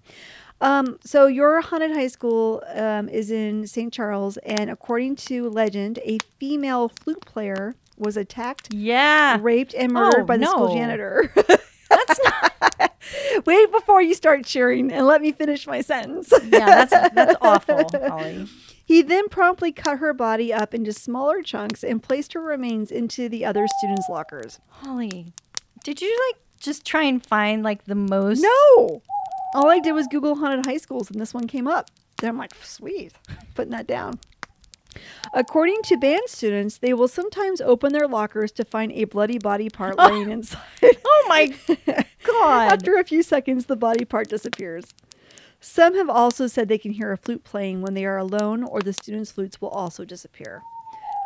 Um, 0.62 0.98
so 1.04 1.27
your 1.27 1.62
haunted 1.62 1.92
high 1.92 2.07
school 2.07 2.63
um, 2.74 3.07
is 3.10 3.31
in 3.31 3.66
St. 3.68 3.92
Charles, 3.94 4.38
and 4.38 4.69
according 4.69 5.16
to 5.18 5.50
legend, 5.50 6.00
a 6.04 6.18
female 6.39 6.89
flute 6.89 7.22
player 7.25 7.75
was 7.98 8.18
attacked, 8.18 8.74
Yeah. 8.74 9.38
raped, 9.42 9.74
and 9.74 9.92
murdered 9.94 10.22
Oh, 10.24 10.25
by 10.25 10.38
the 10.38 10.45
school 10.48 10.74
janitor. 10.74 11.31
That's 11.89 12.19
not. 12.24 12.92
Wait 13.45 13.71
before 13.71 14.01
you 14.01 14.13
start 14.13 14.44
cheering, 14.45 14.92
and 14.92 15.06
let 15.07 15.21
me 15.21 15.31
finish 15.31 15.68
my 15.68 15.80
sentence. 15.81 16.33
Yeah, 16.44 16.86
that's 16.86 16.92
that's 17.13 17.36
awful. 17.42 17.89
He 18.83 19.01
then 19.01 19.30
promptly 19.30 19.71
cut 19.71 20.00
her 20.00 20.13
body 20.13 20.54
up 20.54 20.74
into 20.74 20.92
smaller 20.94 21.42
chunks 21.42 21.83
and 21.83 22.02
placed 22.04 22.33
her 22.33 22.42
remains 22.42 22.92
into 22.92 23.30
the 23.30 23.45
other 23.45 23.66
students' 23.80 24.07
lockers. 24.09 24.59
Holly, 24.69 25.33
did 25.83 26.02
you 26.02 26.18
like 26.30 26.42
just 26.66 26.86
try 26.86 27.04
and 27.04 27.26
find 27.26 27.64
like 27.64 27.86
the 27.86 27.95
most? 27.95 28.42
No! 28.42 29.02
All 29.54 29.69
I 29.69 29.80
did 29.80 29.94
was 29.94 30.07
Google 30.07 30.36
haunted 30.36 30.66
high 30.66 30.78
schools 30.78 31.10
and 31.10 31.19
this 31.19 31.34
one 31.34 31.48
came 31.48 31.68
up. 31.68 31.90
Then 32.19 32.31
I'm 32.31 32.38
like, 32.38 32.54
sweet, 32.56 33.14
putting 33.54 33.72
that 33.72 33.88
down. 33.88 34.19
According 35.34 35.81
to 35.84 35.98
band 35.98 36.24
students, 36.28 36.78
they 36.78 36.94
will 36.94 37.07
sometimes 37.07 37.60
open 37.60 37.92
their 37.92 38.07
lockers 38.07 38.52
to 38.54 38.66
find 38.66 38.92
a 38.92 39.04
bloody 39.06 39.38
body 39.38 39.69
part 39.69 39.98
laying 40.00 40.30
inside. 40.30 40.60
Oh 40.84 41.26
my 41.28 41.54
God. 42.24 42.72
After 42.72 42.95
a 42.98 43.04
few 43.04 43.24
seconds, 43.24 43.66
the 43.66 43.76
body 43.76 44.06
part 44.06 44.30
disappears. 44.30 44.94
Some 45.60 45.95
have 45.95 46.10
also 46.10 46.48
said 46.48 46.68
they 46.68 46.78
can 46.78 46.92
hear 46.92 47.12
a 47.12 47.18
flute 47.18 47.44
playing 47.44 47.81
when 47.81 47.94
they 47.94 48.06
are 48.06 48.18
alone, 48.18 48.64
or 48.64 48.81
the 48.81 48.94
students' 48.94 49.31
flutes 49.31 49.60
will 49.60 49.69
also 49.69 50.06
disappear. 50.06 50.62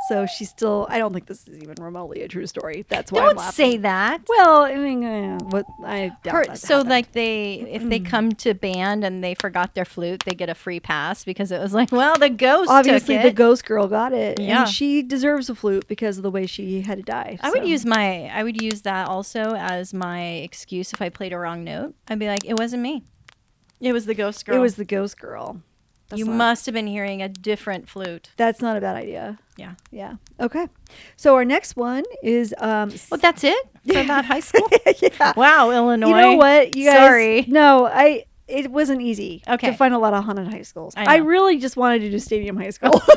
So 0.09 0.25
she's 0.25 0.49
still. 0.49 0.87
I 0.89 0.97
don't 0.97 1.13
think 1.13 1.27
this 1.27 1.47
is 1.47 1.59
even 1.61 1.75
remotely 1.79 2.23
a 2.23 2.27
true 2.27 2.47
story. 2.47 2.83
That's 2.89 3.11
why 3.11 3.19
I'm 3.21 3.25
Don't 3.27 3.37
laughing. 3.37 3.71
say 3.71 3.77
that. 3.77 4.21
Well, 4.27 4.63
I 4.63 4.75
mean, 4.75 5.03
uh, 5.05 5.37
what 5.51 5.65
I 5.85 6.11
doubt 6.23 6.31
Per- 6.33 6.45
that 6.47 6.57
so 6.57 6.75
happened. 6.77 6.89
like 6.89 7.11
they 7.13 7.53
if 7.69 7.87
they 7.87 7.99
come 7.99 8.31
to 8.33 8.53
band 8.53 9.03
and 9.05 9.23
they 9.23 9.35
forgot 9.35 9.75
their 9.75 9.85
flute, 9.85 10.23
they 10.25 10.33
get 10.33 10.49
a 10.49 10.55
free 10.55 10.79
pass 10.79 11.23
because 11.23 11.51
it 11.51 11.61
was 11.61 11.73
like, 11.73 11.91
well, 11.91 12.17
the 12.17 12.29
ghost 12.29 12.69
obviously 12.69 13.15
took 13.15 13.23
the 13.23 13.31
ghost 13.31 13.65
girl 13.65 13.87
got 13.87 14.11
it, 14.11 14.39
Yeah. 14.39 14.61
and 14.61 14.69
she 14.69 15.03
deserves 15.03 15.49
a 15.49 15.55
flute 15.55 15.87
because 15.87 16.17
of 16.17 16.23
the 16.23 16.31
way 16.31 16.45
she 16.47 16.81
had 16.81 16.97
to 16.97 17.03
die. 17.03 17.37
I 17.41 17.51
would 17.51 17.65
use 17.67 17.85
my 17.85 18.29
I 18.33 18.43
would 18.43 18.61
use 18.61 18.81
that 18.81 19.07
also 19.07 19.53
as 19.55 19.93
my 19.93 20.21
excuse 20.47 20.91
if 20.91 21.01
I 21.01 21.09
played 21.09 21.33
a 21.33 21.37
wrong 21.37 21.63
note. 21.63 21.93
I'd 22.07 22.17
be 22.19 22.27
like, 22.27 22.45
it 22.45 22.57
wasn't 22.57 22.81
me. 22.81 23.03
It 23.79 23.93
was 23.93 24.05
the 24.07 24.15
ghost 24.15 24.45
girl. 24.45 24.55
It 24.55 24.59
was 24.59 24.75
the 24.75 24.85
ghost 24.85 25.19
girl. 25.19 25.61
That's 26.09 26.19
you 26.19 26.25
not- 26.25 26.35
must 26.35 26.65
have 26.65 26.73
been 26.73 26.87
hearing 26.87 27.21
a 27.21 27.29
different 27.29 27.87
flute. 27.87 28.31
That's 28.37 28.61
not 28.61 28.75
a 28.77 28.81
bad 28.81 28.95
idea. 28.95 29.37
Yeah. 29.57 29.75
Yeah. 29.91 30.15
Okay. 30.39 30.67
So 31.15 31.35
our 31.35 31.45
next 31.45 31.75
one 31.75 32.03
is 32.23 32.53
um. 32.57 32.91
Well, 33.11 33.19
that's 33.19 33.43
it 33.43 33.57
for 33.87 34.03
that 34.03 34.25
high 34.25 34.39
school. 34.39 34.67
yeah. 35.01 35.33
Wow, 35.35 35.71
Illinois. 35.71 36.07
You 36.09 36.15
know 36.15 36.33
what? 36.35 36.75
You 36.75 36.85
guys, 36.85 36.95
Sorry. 36.97 37.45
No, 37.47 37.85
I. 37.87 38.25
It 38.47 38.71
wasn't 38.71 39.01
easy 39.03 39.43
Okay. 39.47 39.69
to 39.69 39.77
find 39.77 39.93
a 39.93 39.99
lot 39.99 40.15
of 40.15 40.23
haunted 40.23 40.47
high 40.51 40.63
schools. 40.63 40.95
I 40.97 41.03
I, 41.05 41.17
really 41.17 41.59
just 41.59 41.77
wanted 41.77 41.99
to 41.99 42.09
do 42.09 42.17
Stadium 42.17 42.57
High 42.57 42.71
School. 42.71 42.99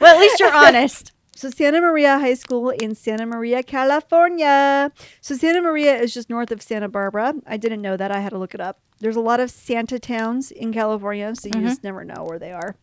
Well, 0.00 0.14
at 0.14 0.20
least 0.20 0.38
you're 0.40 0.52
honest. 0.66 1.12
So 1.38 1.50
Santa 1.50 1.80
Maria 1.80 2.18
High 2.18 2.34
School 2.34 2.70
in 2.70 2.96
Santa 2.96 3.24
Maria, 3.24 3.62
California. 3.62 4.90
So 5.20 5.36
Santa 5.36 5.62
Maria 5.62 5.96
is 5.96 6.12
just 6.12 6.28
north 6.28 6.50
of 6.50 6.60
Santa 6.60 6.88
Barbara. 6.88 7.32
I 7.46 7.56
didn't 7.56 7.80
know 7.80 7.96
that. 7.96 8.10
I 8.10 8.18
had 8.18 8.30
to 8.30 8.38
look 8.38 8.54
it 8.54 8.60
up. 8.60 8.80
There's 8.98 9.14
a 9.14 9.20
lot 9.20 9.38
of 9.38 9.48
Santa 9.48 10.00
towns 10.00 10.50
in 10.50 10.72
California, 10.72 11.32
so 11.36 11.46
you 11.46 11.52
Mhm. 11.60 11.68
just 11.68 11.84
never 11.84 12.04
know 12.04 12.24
where 12.24 12.40
they 12.40 12.50
are. 12.50 12.74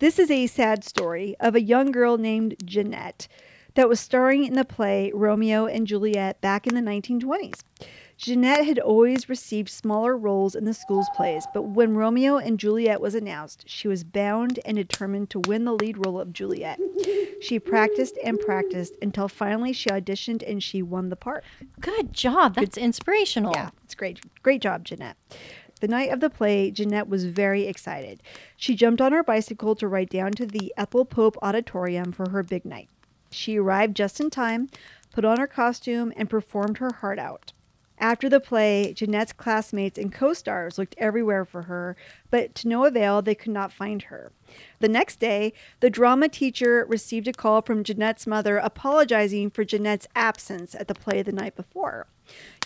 This 0.00 0.18
is 0.18 0.32
a 0.32 0.48
sad 0.48 0.82
story 0.82 1.36
of 1.38 1.54
a 1.54 1.62
young 1.62 1.92
girl 1.92 2.18
named 2.18 2.56
Jeanette 2.64 3.28
that 3.74 3.88
was 3.88 4.00
starring 4.00 4.46
in 4.46 4.54
the 4.54 4.64
play 4.64 5.12
Romeo 5.14 5.66
and 5.66 5.86
Juliet 5.86 6.40
back 6.40 6.66
in 6.66 6.74
the 6.74 6.82
1920s. 6.82 7.62
Jeanette 8.16 8.64
had 8.64 8.78
always 8.78 9.28
received 9.28 9.68
smaller 9.68 10.16
roles 10.16 10.54
in 10.54 10.64
the 10.64 10.74
school's 10.74 11.08
plays, 11.16 11.46
but 11.52 11.62
when 11.62 11.96
Romeo 11.96 12.36
and 12.36 12.58
Juliet 12.58 13.00
was 13.00 13.14
announced, 13.14 13.64
she 13.66 13.88
was 13.88 14.04
bound 14.04 14.60
and 14.64 14.76
determined 14.76 15.30
to 15.30 15.40
win 15.40 15.64
the 15.64 15.74
lead 15.74 16.04
role 16.06 16.20
of 16.20 16.32
Juliet. 16.32 16.78
She 17.40 17.58
practiced 17.58 18.16
and 18.24 18.38
practiced 18.38 18.94
until 19.02 19.28
finally 19.28 19.72
she 19.72 19.90
auditioned 19.90 20.48
and 20.48 20.62
she 20.62 20.82
won 20.82 21.08
the 21.08 21.16
part. 21.16 21.42
Good 21.80 22.12
job. 22.12 22.54
That's 22.54 22.78
inspirational. 22.78 23.52
Yeah, 23.54 23.70
it's 23.84 23.96
great. 23.96 24.20
Great 24.42 24.62
job, 24.62 24.84
Jeanette. 24.84 25.16
The 25.80 25.88
night 25.88 26.12
of 26.12 26.20
the 26.20 26.30
play, 26.30 26.70
Jeanette 26.70 27.08
was 27.08 27.24
very 27.24 27.66
excited. 27.66 28.22
She 28.56 28.76
jumped 28.76 29.00
on 29.00 29.10
her 29.10 29.24
bicycle 29.24 29.74
to 29.74 29.88
ride 29.88 30.10
down 30.10 30.30
to 30.32 30.46
the 30.46 30.72
Ethel 30.76 31.04
Pope 31.04 31.36
Auditorium 31.42 32.12
for 32.12 32.30
her 32.30 32.44
big 32.44 32.64
night. 32.64 32.88
She 33.32 33.58
arrived 33.58 33.96
just 33.96 34.20
in 34.20 34.30
time, 34.30 34.68
put 35.12 35.24
on 35.24 35.40
her 35.40 35.48
costume, 35.48 36.12
and 36.16 36.30
performed 36.30 36.78
her 36.78 36.92
heart 36.92 37.18
out. 37.18 37.52
After 38.02 38.28
the 38.28 38.40
play, 38.40 38.92
Jeanette's 38.94 39.32
classmates 39.32 39.96
and 39.96 40.12
co 40.12 40.32
stars 40.34 40.76
looked 40.76 40.96
everywhere 40.98 41.44
for 41.44 41.62
her, 41.62 41.96
but 42.30 42.52
to 42.56 42.68
no 42.68 42.84
avail, 42.84 43.22
they 43.22 43.36
could 43.36 43.52
not 43.52 43.72
find 43.72 44.02
her. 44.02 44.32
The 44.80 44.88
next 44.88 45.20
day, 45.20 45.52
the 45.78 45.88
drama 45.88 46.28
teacher 46.28 46.84
received 46.88 47.28
a 47.28 47.32
call 47.32 47.62
from 47.62 47.84
Jeanette's 47.84 48.26
mother 48.26 48.58
apologizing 48.58 49.50
for 49.50 49.62
Jeanette's 49.64 50.08
absence 50.16 50.74
at 50.74 50.88
the 50.88 50.94
play 50.96 51.22
the 51.22 51.30
night 51.30 51.54
before. 51.54 52.08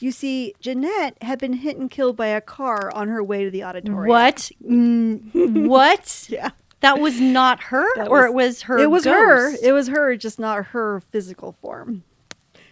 You 0.00 0.10
see, 0.10 0.54
Jeanette 0.58 1.18
had 1.20 1.38
been 1.38 1.52
hit 1.52 1.76
and 1.76 1.90
killed 1.90 2.16
by 2.16 2.28
a 2.28 2.40
car 2.40 2.90
on 2.94 3.08
her 3.08 3.22
way 3.22 3.44
to 3.44 3.50
the 3.50 3.62
auditorium. 3.62 4.08
What? 4.08 4.50
Mm, 4.66 5.66
what? 5.68 6.28
Yeah. 6.30 6.50
That 6.80 6.98
was 6.98 7.20
not 7.20 7.64
her, 7.64 7.86
That 7.96 8.08
or 8.08 8.22
was- 8.22 8.24
it 8.30 8.34
was 8.34 8.62
her. 8.62 8.78
it 8.78 8.90
was 8.90 9.04
her. 9.04 9.54
It 9.62 9.72
was 9.72 9.88
her, 9.88 10.16
just 10.16 10.38
not 10.38 10.66
her 10.68 11.00
physical 11.00 11.52
form. 11.52 12.04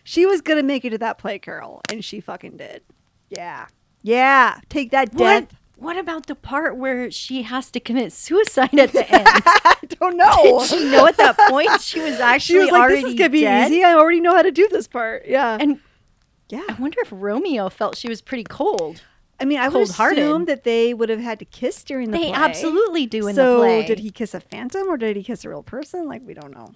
She 0.04 0.26
was 0.26 0.40
gonna 0.42 0.62
make 0.62 0.84
it 0.84 0.90
to 0.90 0.98
that 0.98 1.18
play, 1.18 1.38
Carol, 1.38 1.80
and 1.90 2.04
she 2.04 2.20
fucking 2.20 2.56
did. 2.58 2.82
Yeah. 3.30 3.66
Yeah. 4.02 4.60
Take 4.68 4.90
that, 4.92 5.12
What? 5.14 5.48
death. 5.50 5.60
What 5.76 5.98
about 5.98 6.26
the 6.26 6.36
part 6.36 6.76
where 6.76 7.10
she 7.10 7.42
has 7.42 7.70
to 7.72 7.80
commit 7.80 8.12
suicide 8.12 8.78
at 8.78 8.92
the 8.92 9.10
end? 9.12 9.26
I 9.26 9.76
don't 9.98 10.16
know. 10.16 10.60
Did 10.60 10.68
she 10.68 10.84
know 10.90 11.06
at 11.06 11.16
that 11.16 11.36
point 11.50 11.80
she 11.80 12.00
was 12.00 12.20
actually 12.20 12.54
She 12.54 12.58
was 12.60 12.70
like, 12.70 12.80
already 12.82 13.02
"This 13.02 13.12
is 13.14 13.18
gonna 13.18 13.30
be 13.30 13.40
dead? 13.40 13.70
easy. 13.72 13.82
I 13.82 13.94
already 13.94 14.20
know 14.20 14.34
how 14.34 14.42
to 14.42 14.52
do 14.52 14.68
this 14.68 14.86
part." 14.86 15.26
Yeah. 15.26 15.56
And 15.60 15.80
yeah. 16.48 16.62
I 16.68 16.74
wonder 16.74 17.00
if 17.00 17.08
Romeo 17.10 17.68
felt 17.70 17.96
she 17.96 18.08
was 18.08 18.22
pretty 18.22 18.44
cold. 18.44 19.02
I 19.40 19.46
mean, 19.46 19.58
I 19.58 19.68
would 19.68 19.82
assume 19.90 20.44
that 20.44 20.62
they 20.62 20.94
would 20.94 21.08
have 21.08 21.18
had 21.18 21.40
to 21.40 21.44
kiss 21.44 21.82
during 21.82 22.12
the 22.12 22.18
They 22.18 22.24
play. 22.30 22.32
absolutely 22.34 23.06
do 23.06 23.26
in 23.26 23.34
so 23.34 23.54
the 23.54 23.58
play. 23.62 23.82
So, 23.82 23.86
did 23.88 23.98
he 23.98 24.10
kiss 24.10 24.32
a 24.32 24.40
phantom 24.40 24.86
or 24.88 24.96
did 24.96 25.16
he 25.16 25.24
kiss 25.24 25.44
a 25.44 25.48
real 25.48 25.64
person? 25.64 26.06
Like 26.06 26.22
we 26.24 26.34
don't 26.34 26.54
know. 26.54 26.72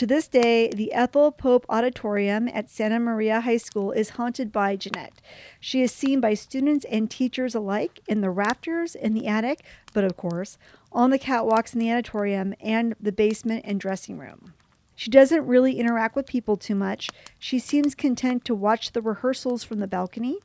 To 0.00 0.06
this 0.06 0.28
day, 0.28 0.70
the 0.70 0.94
Ethel 0.94 1.30
Pope 1.30 1.66
Auditorium 1.68 2.48
at 2.48 2.70
Santa 2.70 2.98
Maria 2.98 3.42
High 3.42 3.58
School 3.58 3.92
is 3.92 4.08
haunted 4.16 4.50
by 4.50 4.74
Jeanette. 4.74 5.20
She 5.60 5.82
is 5.82 5.92
seen 5.92 6.22
by 6.22 6.32
students 6.32 6.86
and 6.86 7.10
teachers 7.10 7.54
alike 7.54 8.00
in 8.08 8.22
the 8.22 8.30
rafters, 8.30 8.94
in 8.94 9.12
the 9.12 9.26
attic, 9.26 9.60
but 9.92 10.04
of 10.04 10.16
course, 10.16 10.56
on 10.90 11.10
the 11.10 11.18
catwalks 11.18 11.74
in 11.74 11.80
the 11.80 11.92
auditorium 11.92 12.54
and 12.62 12.94
the 12.98 13.12
basement 13.12 13.66
and 13.66 13.78
dressing 13.78 14.16
room. 14.16 14.54
She 14.96 15.10
doesn't 15.10 15.46
really 15.46 15.78
interact 15.78 16.16
with 16.16 16.26
people 16.26 16.56
too 16.56 16.74
much. 16.74 17.10
She 17.38 17.58
seems 17.58 17.94
content 17.94 18.42
to 18.46 18.54
watch 18.54 18.92
the 18.92 19.02
rehearsals 19.02 19.64
from 19.64 19.80
the 19.80 19.86
balcony. 19.86 20.38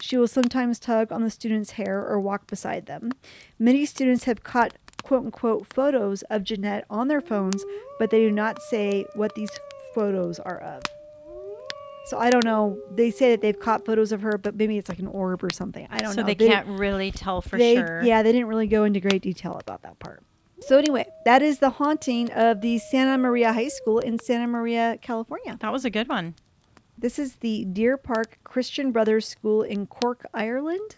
She 0.00 0.16
will 0.16 0.28
sometimes 0.28 0.78
tug 0.78 1.10
on 1.10 1.24
the 1.24 1.30
students' 1.30 1.72
hair 1.72 2.06
or 2.06 2.20
walk 2.20 2.46
beside 2.46 2.86
them. 2.86 3.10
Many 3.58 3.84
students 3.84 4.24
have 4.24 4.44
caught 4.44 4.74
quote 5.02 5.24
unquote 5.26 5.66
photos 5.72 6.22
of 6.22 6.44
Jeanette 6.44 6.84
on 6.90 7.08
their 7.08 7.20
phones, 7.20 7.64
but 7.98 8.10
they 8.10 8.20
do 8.20 8.30
not 8.30 8.60
say 8.62 9.04
what 9.14 9.34
these 9.34 9.50
photos 9.94 10.38
are 10.38 10.58
of. 10.60 10.82
So 12.06 12.18
I 12.18 12.30
don't 12.30 12.44
know. 12.44 12.78
They 12.94 13.10
say 13.10 13.30
that 13.30 13.40
they've 13.40 13.58
caught 13.58 13.84
photos 13.86 14.10
of 14.10 14.22
her, 14.22 14.36
but 14.36 14.56
maybe 14.56 14.76
it's 14.76 14.88
like 14.88 14.98
an 14.98 15.06
orb 15.06 15.44
or 15.44 15.50
something. 15.50 15.86
I 15.88 15.98
don't 15.98 16.10
know. 16.10 16.14
so 16.14 16.20
know. 16.22 16.26
they 16.26 16.34
can't 16.34 16.66
really 16.66 17.12
tell 17.12 17.40
for 17.40 17.56
they- 17.58 17.76
sure. 17.76 18.02
Yeah, 18.02 18.22
they 18.22 18.32
didn't 18.32 18.48
really 18.48 18.66
go 18.66 18.84
into 18.84 19.00
great 19.00 19.22
detail 19.22 19.58
about 19.60 19.82
that 19.82 19.98
part. 19.98 20.22
So 20.60 20.78
anyway, 20.78 21.06
that 21.24 21.42
is 21.42 21.58
the 21.58 21.70
haunting 21.70 22.30
of 22.32 22.60
the 22.60 22.78
Santa 22.78 23.18
Maria 23.18 23.52
High 23.52 23.68
School 23.68 23.98
in 23.98 24.18
Santa 24.20 24.46
Maria, 24.46 24.96
California. 25.00 25.56
That 25.60 25.72
was 25.72 25.84
a 25.84 25.90
good 25.90 26.08
one. 26.08 26.34
This 26.96 27.18
is 27.18 27.36
the 27.36 27.64
Deer 27.64 27.96
Park 27.96 28.38
Christian 28.44 28.92
Brothers 28.92 29.26
School 29.26 29.62
in 29.62 29.86
Cork, 29.86 30.24
Ireland. 30.32 30.96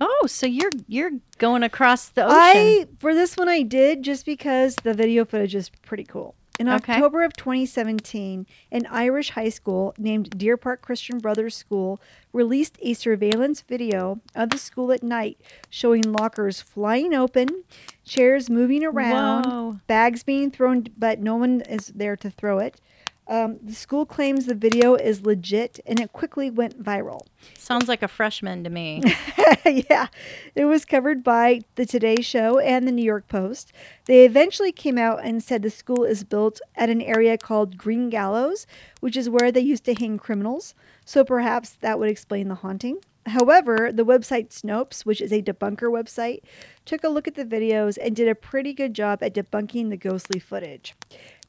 Oh, 0.00 0.26
so 0.26 0.46
you're 0.46 0.70
you're 0.88 1.10
going 1.38 1.62
across 1.62 2.08
the 2.08 2.24
ocean. 2.24 2.36
I 2.38 2.86
for 2.98 3.14
this 3.14 3.36
one 3.36 3.48
I 3.48 3.62
did 3.62 4.02
just 4.02 4.24
because 4.26 4.76
the 4.76 4.94
video 4.94 5.24
footage 5.24 5.54
is 5.54 5.68
pretty 5.68 6.04
cool. 6.04 6.34
In 6.60 6.68
Okay. 6.68 6.92
October 6.94 7.24
of 7.24 7.32
2017, 7.34 8.46
an 8.70 8.86
Irish 8.90 9.30
high 9.30 9.48
school 9.48 9.94
named 9.98 10.38
Deer 10.38 10.56
Park 10.56 10.82
Christian 10.82 11.18
Brothers 11.18 11.56
School 11.56 12.00
released 12.32 12.78
a 12.82 12.92
surveillance 12.94 13.62
video 13.62 14.20
of 14.34 14.50
the 14.50 14.58
school 14.58 14.92
at 14.92 15.02
night 15.02 15.40
showing 15.70 16.02
lockers 16.02 16.60
flying 16.60 17.14
open, 17.14 17.64
chairs 18.04 18.48
moving 18.50 18.84
around, 18.84 19.46
Whoa. 19.46 19.80
bags 19.86 20.22
being 20.22 20.50
thrown, 20.50 20.86
but 20.96 21.18
no 21.20 21.36
one 21.36 21.62
is 21.62 21.88
there 21.88 22.16
to 22.16 22.30
throw 22.30 22.58
it. 22.58 22.80
Um, 23.28 23.58
the 23.62 23.74
school 23.74 24.04
claims 24.04 24.46
the 24.46 24.54
video 24.54 24.94
is 24.94 25.24
legit 25.24 25.78
and 25.86 26.00
it 26.00 26.12
quickly 26.12 26.50
went 26.50 26.82
viral. 26.82 27.26
Sounds 27.56 27.88
like 27.88 28.02
a 28.02 28.08
freshman 28.08 28.64
to 28.64 28.70
me. 28.70 29.02
yeah, 29.64 30.08
it 30.54 30.64
was 30.64 30.84
covered 30.84 31.22
by 31.22 31.60
the 31.76 31.86
Today 31.86 32.16
Show 32.20 32.58
and 32.58 32.86
the 32.86 32.92
New 32.92 33.04
York 33.04 33.28
Post. 33.28 33.72
They 34.06 34.24
eventually 34.24 34.72
came 34.72 34.98
out 34.98 35.24
and 35.24 35.42
said 35.42 35.62
the 35.62 35.70
school 35.70 36.04
is 36.04 36.24
built 36.24 36.60
at 36.74 36.90
an 36.90 37.00
area 37.00 37.38
called 37.38 37.78
Green 37.78 38.10
Gallows, 38.10 38.66
which 39.00 39.16
is 39.16 39.30
where 39.30 39.52
they 39.52 39.60
used 39.60 39.84
to 39.84 39.94
hang 39.94 40.18
criminals. 40.18 40.74
So 41.04 41.24
perhaps 41.24 41.70
that 41.80 41.98
would 41.98 42.10
explain 42.10 42.48
the 42.48 42.56
haunting. 42.56 42.98
However, 43.26 43.90
the 43.92 44.04
website 44.04 44.48
Snopes, 44.48 45.06
which 45.06 45.20
is 45.20 45.32
a 45.32 45.40
debunker 45.42 45.90
website, 45.90 46.40
took 46.84 47.04
a 47.04 47.08
look 47.08 47.28
at 47.28 47.36
the 47.36 47.44
videos 47.44 47.96
and 48.00 48.16
did 48.16 48.26
a 48.26 48.34
pretty 48.34 48.72
good 48.72 48.94
job 48.94 49.22
at 49.22 49.34
debunking 49.34 49.90
the 49.90 49.96
ghostly 49.96 50.40
footage. 50.40 50.94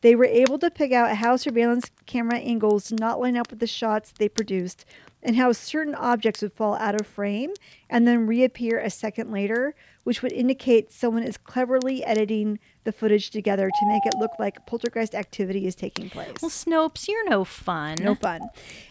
They 0.04 0.16
were 0.16 0.26
able 0.26 0.60
to 0.60 0.70
pick 0.70 0.92
out 0.92 1.16
how 1.16 1.38
surveillance 1.38 1.90
camera 2.06 2.38
angles 2.38 2.90
did 2.90 3.00
not 3.00 3.22
line 3.22 3.38
up 3.38 3.50
with 3.50 3.60
the 3.60 3.68
shots 3.68 4.12
they 4.12 4.28
produced 4.28 4.84
and 5.24 5.38
how 5.38 5.54
certain 5.54 5.96
objects 5.96 6.42
would 6.42 6.52
fall 6.52 6.76
out 6.76 7.00
of 7.00 7.08
frame 7.08 7.54
and 7.90 8.06
then 8.06 8.28
reappear 8.28 8.80
a 8.80 8.90
second 8.90 9.32
later, 9.32 9.74
which 10.04 10.22
would 10.22 10.34
indicate 10.34 10.92
someone 10.92 11.24
is 11.24 11.38
cleverly 11.38 12.04
editing 12.04 12.60
the 12.84 12.92
footage 12.92 13.30
together 13.30 13.70
to 13.70 13.86
make 13.88 14.06
it 14.06 14.14
look 14.20 14.32
like 14.40 14.66
poltergeist 14.66 15.16
activity 15.16 15.66
is 15.66 15.76
taking 15.76 16.10
place. 16.10 16.34
well, 16.42 16.52
Snopes, 16.52 17.08
you're 17.08 17.28
no 17.30 17.44
fun. 17.44 17.96
No 18.02 18.16
fun. 18.16 18.42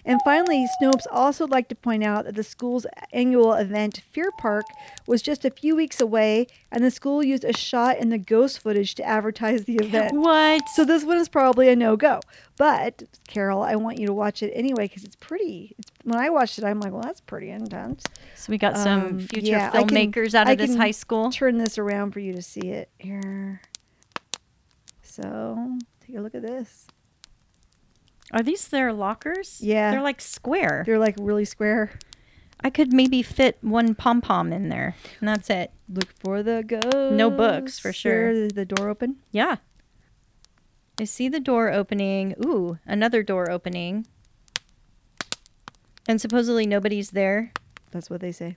And 0.04 0.20
finally, 0.24 0.66
Snopes 0.80 1.04
also 1.10 1.46
like 1.46 1.68
to 1.68 1.74
point 1.74 2.02
out 2.02 2.24
that 2.24 2.34
the 2.34 2.42
school's 2.42 2.86
annual 3.12 3.52
event, 3.52 4.02
Fear 4.12 4.30
Park, 4.38 4.64
was 5.06 5.20
just 5.22 5.44
a 5.44 5.50
few 5.50 5.76
weeks 5.76 6.00
away, 6.00 6.46
and 6.70 6.82
the 6.84 6.90
school 6.90 7.22
used 7.22 7.44
a 7.44 7.52
shot 7.52 7.98
in 7.98 8.08
the 8.08 8.18
ghost 8.18 8.60
footage 8.60 8.94
to 8.96 9.02
advertise 9.04 9.64
the 9.64 9.76
event. 9.76 10.14
What? 10.14 10.68
So 10.70 10.84
this 10.84 11.04
one 11.04 11.18
is 11.18 11.28
probably 11.28 11.68
a 11.68 11.76
no 11.76 11.96
go. 11.96 12.20
But 12.56 13.02
Carol, 13.28 13.62
I 13.62 13.76
want 13.76 13.98
you 13.98 14.06
to 14.06 14.12
watch 14.12 14.42
it 14.42 14.50
anyway 14.54 14.86
because 14.88 15.04
it's 15.04 15.16
pretty. 15.16 15.74
It's, 15.78 15.90
when 16.04 16.16
I 16.18 16.30
watched 16.30 16.58
it, 16.58 16.64
I'm 16.64 16.80
like, 16.80 16.92
well, 16.92 17.02
that's 17.02 17.20
pretty 17.20 17.50
intense. 17.50 18.04
So 18.36 18.50
we 18.50 18.58
got 18.58 18.76
some 18.76 19.02
Um, 19.02 19.18
future 19.20 19.46
yeah, 19.46 19.70
I 19.72 19.84
can- 19.84 19.88
filmmakers 20.12 20.34
out 20.34 20.46
I 20.48 20.52
of 20.52 20.58
this 20.58 20.70
can 20.72 20.80
high 20.80 20.90
school. 20.90 21.30
Turn 21.30 21.58
this 21.58 21.78
around 21.78 22.12
for 22.12 22.20
you 22.20 22.32
to 22.34 22.42
see 22.42 22.68
it 22.70 22.90
here. 22.98 23.60
So 25.12 25.78
take 26.00 26.16
a 26.16 26.20
look 26.20 26.34
at 26.34 26.40
this. 26.40 26.86
Are 28.32 28.42
these 28.42 28.66
their 28.68 28.94
lockers? 28.94 29.60
Yeah. 29.60 29.90
They're 29.90 30.00
like 30.00 30.22
square. 30.22 30.84
They're 30.86 30.98
like 30.98 31.16
really 31.20 31.44
square. 31.44 31.90
I 32.64 32.70
could 32.70 32.94
maybe 32.94 33.20
fit 33.20 33.58
one 33.60 33.94
pom 33.94 34.22
pom 34.22 34.54
in 34.54 34.70
there, 34.70 34.96
and 35.20 35.28
that's 35.28 35.50
it. 35.50 35.70
Look 35.86 36.16
for 36.18 36.42
the 36.42 36.64
ghost. 36.66 37.12
No 37.12 37.28
books, 37.28 37.78
for 37.78 37.92
sure. 37.92 38.32
There, 38.32 38.48
the 38.48 38.64
door 38.64 38.88
open. 38.88 39.16
Yeah. 39.32 39.56
I 40.98 41.04
see 41.04 41.28
the 41.28 41.40
door 41.40 41.70
opening. 41.70 42.34
Ooh, 42.42 42.78
another 42.86 43.22
door 43.22 43.50
opening. 43.50 44.06
And 46.08 46.22
supposedly 46.22 46.66
nobody's 46.66 47.10
there. 47.10 47.52
That's 47.90 48.08
what 48.08 48.20
they 48.20 48.32
say. 48.32 48.56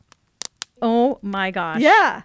Oh 0.82 1.20
my 1.22 1.52
gosh. 1.52 1.82
Yeah. 1.82 2.22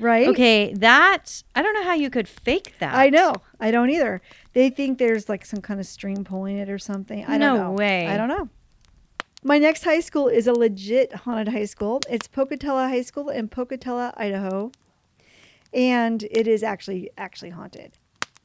Right? 0.00 0.28
Okay, 0.28 0.72
that 0.74 1.42
I 1.54 1.62
don't 1.62 1.74
know 1.74 1.84
how 1.84 1.94
you 1.94 2.08
could 2.10 2.26
fake 2.26 2.74
that. 2.78 2.94
I 2.94 3.10
know. 3.10 3.34
I 3.60 3.70
don't 3.70 3.90
either. 3.90 4.22
They 4.54 4.70
think 4.70 4.98
there's 4.98 5.28
like 5.28 5.44
some 5.44 5.60
kind 5.60 5.78
of 5.78 5.86
string 5.86 6.24
pulling 6.24 6.56
it 6.56 6.68
or 6.70 6.78
something. 6.78 7.24
I 7.26 7.38
don't 7.38 7.40
No 7.40 7.56
know. 7.56 7.72
way. 7.72 8.06
I 8.06 8.16
don't 8.16 8.28
know. 8.28 8.48
My 9.42 9.58
next 9.58 9.84
high 9.84 10.00
school 10.00 10.28
is 10.28 10.46
a 10.46 10.52
legit 10.52 11.12
haunted 11.14 11.48
high 11.48 11.64
school. 11.66 12.00
It's 12.10 12.26
Pocatello 12.28 12.88
High 12.88 13.02
School 13.02 13.28
in 13.30 13.48
Pocatello, 13.48 14.12
Idaho. 14.16 14.72
And 15.72 16.22
it 16.24 16.48
is 16.48 16.62
actually 16.62 17.10
actually 17.16 17.50
haunted. 17.50 17.92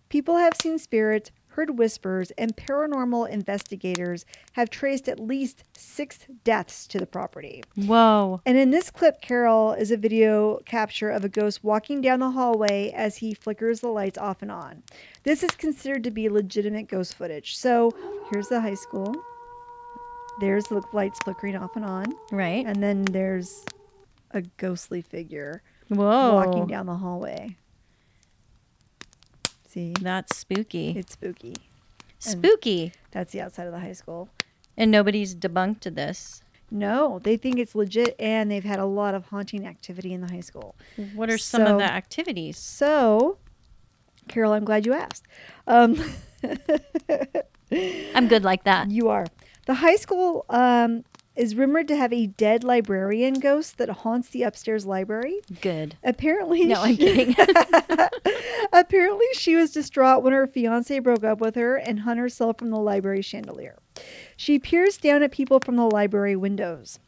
People 0.09 0.37
have 0.37 0.53
seen 0.61 0.77
spirits, 0.77 1.31
heard 1.55 1.77
whispers, 1.77 2.31
and 2.31 2.55
paranormal 2.55 3.29
investigators 3.29 4.25
have 4.53 4.69
traced 4.69 5.07
at 5.07 5.19
least 5.19 5.63
six 5.73 6.19
deaths 6.43 6.85
to 6.87 6.99
the 6.99 7.05
property. 7.05 7.63
Whoa. 7.75 8.41
And 8.45 8.57
in 8.57 8.71
this 8.71 8.89
clip, 8.89 9.21
Carol 9.21 9.71
is 9.71 9.89
a 9.89 9.97
video 9.97 10.59
capture 10.65 11.09
of 11.09 11.23
a 11.23 11.29
ghost 11.29 11.63
walking 11.63 12.01
down 12.01 12.19
the 12.19 12.31
hallway 12.31 12.91
as 12.91 13.17
he 13.17 13.33
flickers 13.33 13.79
the 13.79 13.87
lights 13.87 14.17
off 14.17 14.41
and 14.41 14.51
on. 14.51 14.83
This 15.23 15.43
is 15.43 15.51
considered 15.51 16.03
to 16.03 16.11
be 16.11 16.27
legitimate 16.29 16.87
ghost 16.87 17.15
footage. 17.15 17.55
So 17.57 17.91
here's 18.31 18.49
the 18.49 18.59
high 18.59 18.75
school. 18.75 19.15
There's 20.41 20.65
the 20.65 20.83
lights 20.91 21.19
flickering 21.23 21.55
off 21.55 21.77
and 21.77 21.85
on. 21.85 22.13
Right. 22.31 22.65
And 22.65 22.83
then 22.83 23.05
there's 23.05 23.63
a 24.31 24.41
ghostly 24.41 25.01
figure 25.01 25.63
Whoa. 25.87 26.33
walking 26.33 26.67
down 26.67 26.85
the 26.85 26.95
hallway. 26.95 27.55
See, 29.75 29.93
That's 30.01 30.37
spooky. 30.37 30.95
it's 30.97 31.11
spooky. 31.13 31.53
spooky. 32.17 32.93
That's 33.11 33.33
the 33.33 33.41
outside 33.41 33.67
of 33.67 33.73
the 33.73 33.79
high 33.81 33.91
school. 33.91 34.29
And 34.77 34.89
nobody's 34.89 35.35
debunked 35.35 35.93
this. 35.95 36.41
No, 36.71 37.19
they 37.21 37.35
think 37.37 37.59
it's 37.59 37.75
legit, 37.75 38.15
and 38.17 38.49
they've 38.49 38.63
had 38.63 38.79
a 38.79 38.85
lot 38.85 39.13
of 39.15 39.25
haunting 39.27 39.67
activity 39.67 40.13
in 40.13 40.21
the 40.21 40.27
high 40.31 40.39
school. 40.39 40.75
What 41.13 41.29
are 41.29 41.37
some 41.37 41.65
So- 41.65 41.73
of 41.73 41.77
the 41.79 41.83
activities? 41.91 42.57
So, 42.57 43.37
Carol, 44.29 44.53
I'm 44.53 44.63
glad 44.65 44.85
you 44.85 44.93
asked. 44.93 45.25
Um, 45.67 46.01
I'm 48.15 48.27
good 48.29 48.43
like 48.43 48.63
that. 48.63 48.89
you 48.91 49.09
are. 49.09 49.25
The 49.65 49.73
high 49.75 49.95
school 49.97 50.45
um, 50.49 51.03
is 51.35 51.55
rumored 51.55 51.87
to 51.89 51.95
have 51.95 52.13
a 52.13 52.27
dead 52.27 52.63
librarian 52.63 53.35
ghost 53.35 53.77
that 53.77 53.89
haunts 53.89 54.29
the 54.29 54.43
upstairs 54.43 54.85
library. 54.85 55.41
Good. 55.61 55.97
Apparently, 56.03 56.65
No, 56.65 56.81
I'm 56.81 56.97
kidding. 56.97 57.35
Apparently, 58.73 59.25
she 59.33 59.55
was 59.55 59.71
distraught 59.71 60.23
when 60.23 60.33
her 60.33 60.47
fiance 60.47 60.97
broke 60.99 61.23
up 61.23 61.39
with 61.39 61.55
her 61.55 61.75
and 61.75 62.01
hung 62.01 62.17
herself 62.17 62.57
from 62.57 62.69
the 62.69 62.79
library 62.79 63.21
chandelier. 63.21 63.77
She 64.35 64.59
peers 64.59 64.97
down 64.97 65.23
at 65.23 65.31
people 65.31 65.59
from 65.59 65.75
the 65.75 65.85
library 65.85 66.35
windows. 66.35 66.99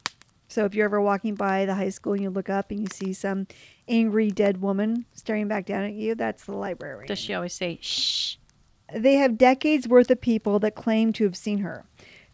So, 0.49 0.63
if 0.65 0.73
you're 0.73 0.85
ever 0.85 1.01
walking 1.01 1.35
by 1.35 1.65
the 1.65 1.75
high 1.75 1.89
school 1.89 2.13
and 2.13 2.21
you 2.21 2.29
look 2.29 2.49
up 2.49 2.71
and 2.71 2.79
you 2.79 2.87
see 2.91 3.11
some 3.11 3.47
angry 3.87 4.31
dead 4.31 4.61
woman 4.61 5.05
staring 5.13 5.47
back 5.47 5.65
down 5.65 5.83
at 5.83 5.93
you, 5.93 6.15
that's 6.15 6.45
the 6.45 6.55
library. 6.55 7.07
Does 7.07 7.19
she 7.19 7.33
always 7.33 7.53
say 7.53 7.79
shh? 7.81 8.37
They 8.93 9.15
have 9.15 9.37
decades 9.37 9.87
worth 9.87 10.09
of 10.09 10.21
people 10.21 10.59
that 10.59 10.75
claim 10.75 11.11
to 11.13 11.25
have 11.25 11.35
seen 11.35 11.59
her. 11.59 11.83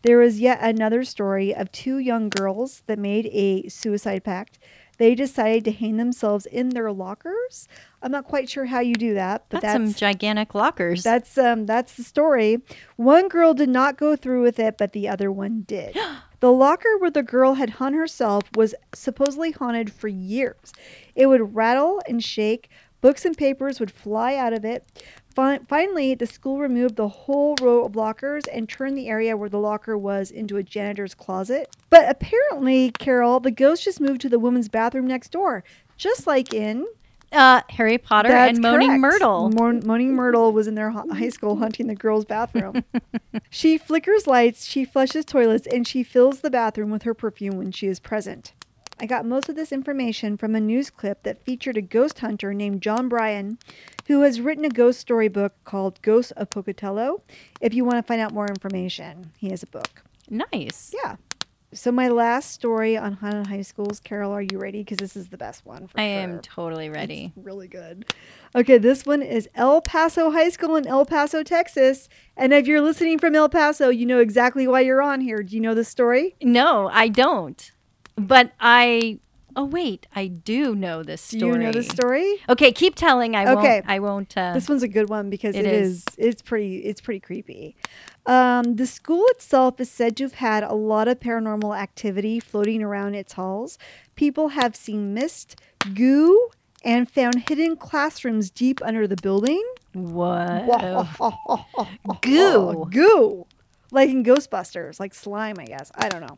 There 0.03 0.21
is 0.21 0.39
yet 0.39 0.59
another 0.61 1.03
story 1.03 1.55
of 1.55 1.71
two 1.71 1.97
young 1.97 2.29
girls 2.29 2.83
that 2.87 2.99
made 2.99 3.27
a 3.31 3.67
suicide 3.69 4.23
pact. 4.23 4.59
They 4.97 5.15
decided 5.15 5.65
to 5.65 5.71
hang 5.71 5.97
themselves 5.97 6.45
in 6.45 6.69
their 6.69 6.91
lockers. 6.91 7.67
I'm 8.01 8.11
not 8.11 8.25
quite 8.25 8.49
sure 8.49 8.65
how 8.65 8.79
you 8.79 8.93
do 8.93 9.13
that, 9.15 9.45
but 9.49 9.61
That's, 9.61 9.73
that's 9.73 9.91
some 9.91 9.93
gigantic 9.93 10.53
lockers. 10.53 11.03
that's 11.03 11.37
um 11.37 11.65
that's 11.65 11.95
the 11.95 12.03
story. 12.03 12.59
One 12.97 13.27
girl 13.27 13.53
did 13.53 13.69
not 13.69 13.97
go 13.97 14.15
through 14.15 14.43
with 14.43 14.59
it, 14.59 14.77
but 14.77 14.91
the 14.91 15.07
other 15.07 15.31
one 15.31 15.61
did. 15.61 15.97
the 16.41 16.51
locker 16.51 16.97
where 16.99 17.09
the 17.09 17.23
girl 17.23 17.55
had 17.55 17.71
hung 17.71 17.93
herself 17.93 18.43
was 18.55 18.75
supposedly 18.93 19.51
haunted 19.51 19.91
for 19.91 20.09
years. 20.09 20.73
It 21.15 21.27
would 21.27 21.55
rattle 21.55 22.01
and 22.07 22.23
shake. 22.23 22.69
Books 23.01 23.25
and 23.25 23.37
papers 23.37 23.81
would 23.81 23.91
fly 23.91 24.35
out 24.35 24.53
of 24.53 24.63
it. 24.63 24.85
Fi- 25.35 25.59
finally, 25.67 26.13
the 26.13 26.27
school 26.27 26.59
removed 26.59 26.95
the 26.95 27.07
whole 27.07 27.55
row 27.61 27.85
of 27.85 27.95
lockers 27.95 28.43
and 28.45 28.69
turned 28.69 28.97
the 28.97 29.07
area 29.07 29.35
where 29.35 29.49
the 29.49 29.59
locker 29.59 29.97
was 29.97 30.29
into 30.29 30.57
a 30.57 30.63
janitor's 30.63 31.15
closet. 31.15 31.75
But 31.89 32.09
apparently, 32.09 32.91
Carol, 32.91 33.39
the 33.39 33.51
ghost 33.51 33.83
just 33.83 33.99
moved 33.99 34.21
to 34.21 34.29
the 34.29 34.39
women's 34.39 34.69
bathroom 34.69 35.07
next 35.07 35.31
door, 35.31 35.63
just 35.97 36.27
like 36.27 36.53
in 36.53 36.85
uh, 37.31 37.61
Harry 37.69 37.97
Potter 37.97 38.29
that's 38.29 38.55
and 38.55 38.61
Moaning 38.61 38.89
correct. 38.89 39.01
Myrtle. 39.01 39.49
Mo- 39.49 39.81
Moaning 39.83 40.13
Myrtle 40.13 40.51
was 40.51 40.67
in 40.67 40.75
their 40.75 40.91
high 40.91 41.29
school 41.29 41.55
hunting 41.55 41.87
the 41.87 41.95
girls' 41.95 42.25
bathroom. 42.25 42.83
she 43.49 43.77
flickers 43.77 44.27
lights, 44.27 44.65
she 44.65 44.85
flushes 44.85 45.25
toilets, 45.25 45.67
and 45.67 45.87
she 45.87 46.03
fills 46.03 46.41
the 46.41 46.51
bathroom 46.51 46.91
with 46.91 47.03
her 47.03 47.13
perfume 47.13 47.57
when 47.57 47.71
she 47.71 47.87
is 47.87 47.99
present. 47.99 48.53
I 48.99 49.05
got 49.05 49.25
most 49.25 49.49
of 49.49 49.55
this 49.55 49.71
information 49.71 50.37
from 50.37 50.55
a 50.55 50.61
news 50.61 50.89
clip 50.89 51.23
that 51.23 51.43
featured 51.43 51.77
a 51.77 51.81
ghost 51.81 52.19
hunter 52.19 52.53
named 52.53 52.81
John 52.81 53.09
Bryan, 53.09 53.57
who 54.07 54.21
has 54.21 54.39
written 54.39 54.63
a 54.65 54.69
ghost 54.69 54.99
story 54.99 55.27
book 55.27 55.53
called 55.65 56.01
Ghosts 56.01 56.31
of 56.31 56.49
Pocatello. 56.49 57.21
If 57.59 57.73
you 57.73 57.83
want 57.83 57.97
to 57.97 58.03
find 58.03 58.21
out 58.21 58.33
more 58.33 58.47
information, 58.47 59.31
he 59.37 59.49
has 59.49 59.63
a 59.63 59.67
book. 59.67 60.03
nice. 60.29 60.93
Yeah. 61.03 61.17
So 61.73 61.91
my 61.91 62.07
last 62.07 62.51
story 62.51 62.95
on 62.95 63.13
haunted 63.13 63.47
high 63.47 63.63
schools, 63.63 63.99
Carol, 63.99 64.31
are 64.31 64.43
you 64.43 64.59
ready? 64.59 64.83
Because 64.83 64.97
this 64.99 65.15
is 65.15 65.29
the 65.29 65.37
best 65.37 65.65
one. 65.65 65.87
For 65.87 65.99
I 65.99 66.03
sure. 66.03 66.19
am 66.19 66.39
totally 66.41 66.87
ready. 66.87 67.33
It's 67.35 67.43
really 67.43 67.67
good. 67.67 68.05
Okay, 68.55 68.77
this 68.77 69.07
one 69.07 69.23
is 69.23 69.49
El 69.55 69.81
Paso 69.81 70.29
High 70.29 70.49
School 70.49 70.75
in 70.75 70.85
El 70.85 71.03
Paso, 71.07 71.41
Texas. 71.41 72.09
And 72.37 72.53
if 72.53 72.67
you're 72.67 72.79
listening 72.79 73.17
from 73.17 73.33
El 73.33 73.49
Paso, 73.49 73.89
you 73.89 74.05
know 74.05 74.19
exactly 74.19 74.67
why 74.67 74.81
you're 74.81 75.01
on 75.01 75.19
here. 75.19 75.41
Do 75.41 75.55
you 75.55 75.61
know 75.61 75.73
the 75.73 75.83
story? 75.83 76.35
No, 76.43 76.89
I 76.93 77.07
don't. 77.07 77.71
But 78.15 78.51
I. 78.59 79.19
Oh 79.55 79.65
wait, 79.65 80.07
I 80.15 80.25
do 80.27 80.73
know 80.73 81.03
this 81.03 81.21
story. 81.21 81.39
Do 81.39 81.45
you 81.45 81.57
know 81.59 81.71
the 81.71 81.83
story? 81.83 82.37
Okay, 82.49 82.71
keep 82.71 82.95
telling. 82.95 83.35
I 83.35 83.43
Okay. 83.51 83.81
won't. 83.81 83.85
I 83.87 83.99
won't. 83.99 84.35
Uh, 84.37 84.53
This 84.53 84.67
one's 84.67 84.81
a 84.81 84.87
good 84.87 85.09
one 85.09 85.29
because 85.29 85.55
It 85.55 85.65
it 85.67 85.71
is. 85.73 85.97
is. 85.99 86.05
It's 86.17 86.41
pretty. 86.41 86.77
It's 86.77 87.01
pretty 87.01 87.19
creepy. 87.19 87.75
Um, 88.25 88.77
the 88.77 88.87
school 88.87 89.23
itself 89.29 89.79
is 89.79 89.91
said 89.91 90.17
to 90.17 90.23
have 90.23 90.33
had 90.35 90.63
a 90.63 90.73
lot 90.73 91.07
of 91.07 91.19
paranormal 91.19 91.77
activity 91.77 92.39
floating 92.39 92.81
around 92.81 93.13
its 93.13 93.33
halls. 93.33 93.77
People 94.15 94.49
have 94.49 94.75
seen 94.75 95.13
mist, 95.13 95.61
goo, 95.93 96.49
and 96.83 97.09
found 97.11 97.47
hidden 97.47 97.75
classrooms 97.75 98.49
deep 98.49 98.79
under 98.83 99.05
the 99.07 99.17
building. 99.17 99.63
what? 99.93 101.07
Goo. 102.21 102.87
Goo. 102.89 103.45
Like 103.91 104.09
in 104.09 104.23
Ghostbusters, 104.23 104.99
like 104.99 105.13
slime, 105.13 105.57
I 105.59 105.65
guess. 105.65 105.91
I 105.95 106.09
don't 106.09 106.21
know. 106.21 106.37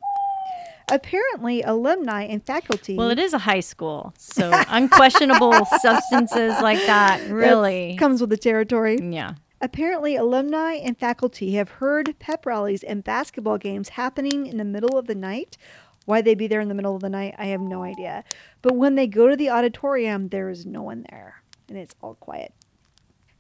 Apparently, 0.92 1.62
alumni 1.64 2.24
and 2.24 2.44
faculty. 2.46 2.96
Well, 2.96 3.10
it 3.10 3.20
is 3.20 3.34
a 3.34 3.40
high 3.40 3.60
school, 3.62 4.14
so 4.18 4.52
unquestionable 4.70 5.54
substances 5.82 6.54
like 6.62 6.80
that 6.86 7.18
That's- 7.18 7.32
really. 7.32 7.96
comes 7.98 8.22
with 8.22 8.30
the 8.30 8.38
territory. 8.38 8.98
Yeah. 9.02 9.36
Apparently, 9.62 10.16
alumni 10.16 10.74
and 10.74 10.98
faculty 10.98 11.54
have 11.56 11.70
heard 11.70 12.16
pep 12.20 12.46
rallies 12.46 12.84
and 12.84 13.04
basketball 13.04 13.58
games 13.58 13.90
happening 13.90 14.46
in 14.46 14.58
the 14.58 14.66
middle 14.66 14.98
of 14.98 15.08
the 15.08 15.16
night. 15.16 15.58
Why 16.06 16.22
they 16.22 16.36
be 16.36 16.46
there 16.46 16.62
in 16.62 16.68
the 16.68 16.76
middle 16.76 16.96
of 16.96 17.02
the 17.02 17.10
night, 17.10 17.34
I 17.40 17.46
have 17.48 17.62
no 17.62 17.82
idea. 17.82 18.24
But 18.62 18.76
when 18.76 18.94
they 18.94 19.08
go 19.08 19.28
to 19.28 19.36
the 19.36 19.50
auditorium, 19.50 20.28
there 20.30 20.50
is 20.50 20.66
no 20.66 20.84
one 20.84 21.06
there 21.10 21.42
and 21.68 21.78
it's 21.80 21.96
all 22.02 22.14
quiet. 22.16 22.54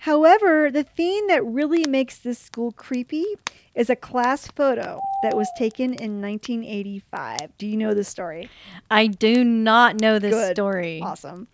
However, 0.06 0.70
the 0.70 0.84
thing 0.84 1.26
that 1.30 1.44
really 1.44 1.84
makes 1.90 2.20
this 2.20 2.38
school 2.38 2.72
creepy 2.72 3.26
is 3.74 3.90
a 3.90 3.96
class 3.96 4.46
photo 4.46 5.00
that 5.24 5.36
was 5.36 5.50
taken 5.58 5.96
in 5.96 6.22
1985. 6.22 7.58
Do 7.58 7.66
you 7.66 7.76
know 7.76 7.96
this 7.96 8.08
story? 8.08 8.48
I 8.92 9.08
do 9.08 9.44
not 9.44 10.00
know 10.00 10.20
this 10.20 10.36
Good. 10.36 10.56
story. 10.56 11.02
Awesome. 11.02 11.48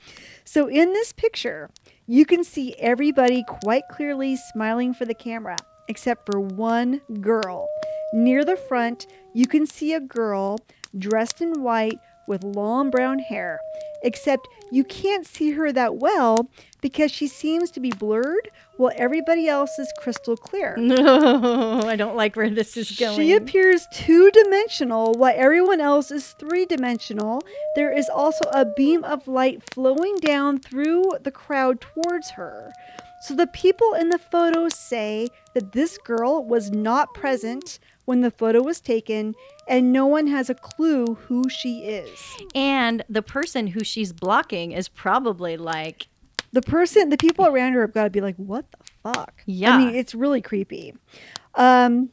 So 0.44 0.68
in 0.68 0.92
this 0.92 1.14
picture, 1.14 1.70
you 2.08 2.26
can 2.26 2.44
see 2.44 2.76
everybody 2.78 3.46
quite 3.48 3.84
clearly 3.90 4.36
smiling 4.36 4.94
for 4.94 5.06
the 5.06 5.16
camera, 5.16 5.56
except 5.88 6.30
for 6.30 6.42
one 6.42 7.00
girl. 7.22 7.70
Near 8.12 8.44
the 8.44 8.58
front, 8.58 9.08
you 9.34 9.48
can 9.48 9.66
see 9.66 9.94
a 9.94 10.02
girl 10.02 10.58
dressed 10.98 11.40
in 11.40 11.64
white 11.64 12.00
with 12.28 12.44
long 12.44 12.90
brown 12.90 13.20
hair, 13.20 13.62
except 14.04 14.48
you 14.72 14.84
can't 14.84 15.26
see 15.26 15.52
her 15.52 15.72
that 15.72 15.98
well 15.98 16.50
because 16.82 17.12
she 17.12 17.28
seems 17.28 17.70
to 17.72 17.80
be 17.80 17.92
blurred 17.92 18.50
while 18.78 18.92
everybody 18.96 19.48
else 19.48 19.78
is 19.78 19.92
crystal 20.00 20.36
clear. 20.36 20.76
No, 20.78 21.82
I 21.86 21.96
don't 21.96 22.16
like 22.16 22.36
where 22.36 22.50
this 22.50 22.76
is 22.78 22.92
going. 22.92 23.18
She 23.18 23.34
appears 23.34 23.86
two 23.94 24.32
dimensional 24.32 25.14
while 25.14 25.34
everyone 25.36 25.82
else 25.82 26.10
is 26.10 26.32
three 26.40 26.66
dimensional. 26.66 27.44
There 27.76 27.96
is 27.96 28.10
also 28.10 28.46
a 28.52 28.66
beam 28.66 29.04
of 29.04 29.28
light 29.28 29.62
flowing 29.74 30.16
down 30.18 30.60
through 30.60 31.12
the 31.22 31.32
crowd 31.32 31.82
towards 31.82 32.32
her. 32.32 32.74
So 33.22 33.36
the 33.36 33.48
people 33.48 33.94
in 33.94 34.10
the 34.10 34.18
photo 34.18 34.68
say 34.68 35.28
that 35.54 35.74
this 35.74 36.00
girl 36.00 36.44
was 36.44 36.72
not 36.72 37.14
present 37.14 37.78
when 38.06 38.22
the 38.22 38.32
photo 38.32 38.62
was 38.62 38.80
taken 38.82 39.36
and 39.68 39.94
no 39.94 40.06
one 40.06 40.28
has 40.28 40.50
a 40.50 40.56
clue 40.56 41.16
who 41.28 41.48
she 41.50 41.84
is. 41.86 42.20
and 42.56 43.04
the 43.10 43.22
person 43.22 43.68
who 43.68 43.84
she's 43.84 44.12
blocking 44.14 44.72
is 44.72 44.90
probably 44.90 45.58
like, 45.58 46.08
The 46.52 46.62
person, 46.62 47.10
the 47.10 47.18
people 47.18 47.46
around 47.46 47.74
her 47.74 47.82
have 47.82 47.94
got 47.94 48.04
to 48.06 48.10
be 48.10 48.22
like, 48.22 48.36
what 48.36 48.66
the 48.72 48.78
fuck? 49.04 49.42
Yeah. 49.46 49.76
I 49.76 49.78
mean, 49.78 49.96
it's 49.96 50.14
really 50.14 50.42
creepy. 50.42 50.94
Um, 51.56 52.10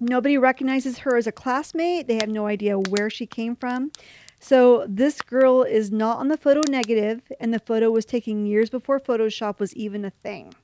nobody 0.00 0.38
recognizes 0.38 0.98
her 0.98 1.16
as 1.16 1.26
a 1.26 1.32
classmate. 1.32 2.06
They 2.08 2.16
have 2.16 2.28
no 2.28 2.46
idea 2.46 2.78
where 2.78 3.10
she 3.10 3.26
came 3.26 3.54
from. 3.54 3.92
So 4.40 4.86
this 4.88 5.20
girl 5.20 5.62
is 5.62 5.90
not 5.90 6.18
on 6.18 6.28
the 6.28 6.36
photo 6.36 6.62
negative, 6.70 7.22
and 7.40 7.52
the 7.52 7.58
photo 7.58 7.90
was 7.90 8.04
taken 8.04 8.46
years 8.46 8.70
before 8.70 9.00
Photoshop 9.00 9.58
was 9.58 9.74
even 9.74 10.04
a 10.04 10.10
thing. 10.10 10.54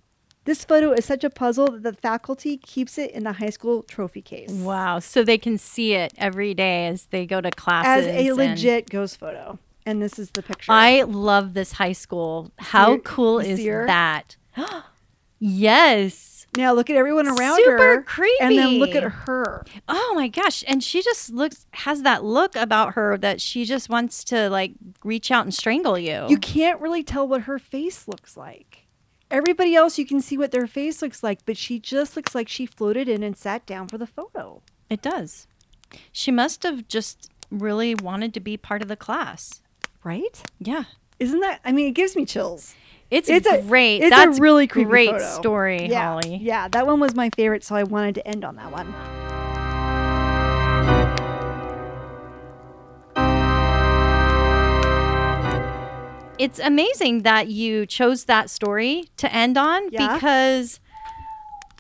This 0.45 0.65
photo 0.65 0.93
is 0.93 1.05
such 1.07 1.25
a 1.25 1.31
puzzle 1.31 1.71
that 1.71 1.83
the 1.83 1.93
faculty 1.95 2.59
keeps 2.59 2.99
it 2.99 3.11
in 3.13 3.25
the 3.25 3.33
high 3.33 3.51
school 3.51 3.83
trophy 3.83 4.21
case. 4.21 4.51
wow. 4.51 4.99
So 4.99 5.25
they 5.25 5.39
can 5.39 5.57
see 5.59 5.95
it 5.95 6.13
every 6.19 6.53
day 6.53 6.87
as 6.87 7.07
they 7.07 7.25
go 7.27 7.41
to 7.41 7.51
classes. 7.51 8.07
As 8.07 8.15
a 8.15 8.29
and- 8.29 8.37
legit 8.37 8.91
ghost 8.91 9.19
photo. 9.19 9.59
And 9.87 10.01
this 10.01 10.19
is 10.19 10.31
the 10.31 10.43
picture. 10.43 10.73
I 10.73 11.03
love 11.03 11.53
this 11.53 11.73
high 11.73 11.93
school. 11.93 12.51
How 12.59 12.97
cool 12.99 13.39
is 13.39 13.63
that? 13.63 14.37
yes. 15.39 16.47
Now 16.57 16.73
look 16.73 16.89
at 16.89 16.97
everyone 16.97 17.27
around 17.27 17.57
Super 17.57 18.05
her. 18.07 18.27
And 18.41 18.57
then 18.57 18.79
look 18.79 18.95
at 18.95 19.03
her. 19.03 19.65
Oh 19.89 20.13
my 20.15 20.29
gosh. 20.29 20.63
And 20.69 20.83
she 20.83 21.03
just 21.03 21.31
looks 21.31 21.67
has 21.73 22.03
that 22.03 22.25
look 22.25 22.55
about 22.57 22.95
her 22.95 23.19
that 23.19 23.41
she 23.41 23.65
just 23.65 23.89
wants 23.89 24.25
to 24.25 24.49
like 24.49 24.73
reach 25.03 25.31
out 25.31 25.45
and 25.45 25.53
strangle 25.53 25.99
you. 25.99 26.27
You 26.29 26.39
can't 26.39 26.81
really 26.81 27.03
tell 27.03 27.27
what 27.27 27.43
her 27.43 27.59
face 27.59 28.07
looks 28.07 28.37
like. 28.37 28.74
Everybody 29.35 29.75
else, 29.75 29.99
you 29.99 30.07
can 30.07 30.21
see 30.21 30.39
what 30.39 30.53
their 30.53 30.69
face 30.69 31.03
looks 31.03 31.25
like, 31.25 31.45
but 31.45 31.57
she 31.57 31.81
just 31.81 32.15
looks 32.15 32.37
like 32.37 32.49
she 32.49 32.67
floated 32.67 33.09
in 33.09 33.25
and 33.25 33.37
sat 33.37 33.67
down 33.67 33.89
for 33.89 33.99
the 33.99 34.07
photo. 34.07 34.63
it 34.89 35.03
does. 35.03 35.49
She 36.13 36.31
must 36.31 36.63
have 36.63 36.87
just 36.87 37.31
really 37.51 37.97
wanted 37.97 38.33
to 38.35 38.41
be 38.41 38.57
part 38.57 38.81
of 38.81 38.87
the 38.87 38.97
class. 38.97 39.61
Right? 40.05 40.41
Yeah. 40.61 40.85
Isn't 41.19 41.41
that? 41.41 41.61
I 41.65 41.73
mean, 41.73 41.89
it 41.89 41.95
gives 41.95 42.15
me 42.15 42.25
chills. 42.25 42.77
It's, 43.11 43.29
It's 43.29 43.47
a- 43.49 43.61
great. 43.63 43.97
it's 44.03 44.07
a 44.07 44.11
That's 44.11 44.39
really 44.39 44.69
creepy 44.69 44.89
great 44.89 45.11
photo. 45.11 45.41
story, 45.41 45.87
yeah, 45.89 46.13
Holly. 46.13 46.37
yeah, 46.41 46.69
that 46.69 46.87
one 46.87 47.01
was 47.01 47.15
my 47.17 47.31
favorite, 47.31 47.65
so 47.65 47.75
I 47.75 47.83
wanted 47.83 48.15
to 48.17 48.27
end 48.29 48.45
on 48.45 48.55
that 48.57 48.71
one. 48.71 49.44
It's 56.39 56.59
amazing 56.59 57.23
that 57.23 57.49
you 57.49 57.87
chose 57.87 58.25
that 58.25 58.51
story 58.51 59.05
to 59.19 59.33
end 59.33 59.57
on 59.57 59.89
Yeah. 59.91 60.15
because 60.15 60.81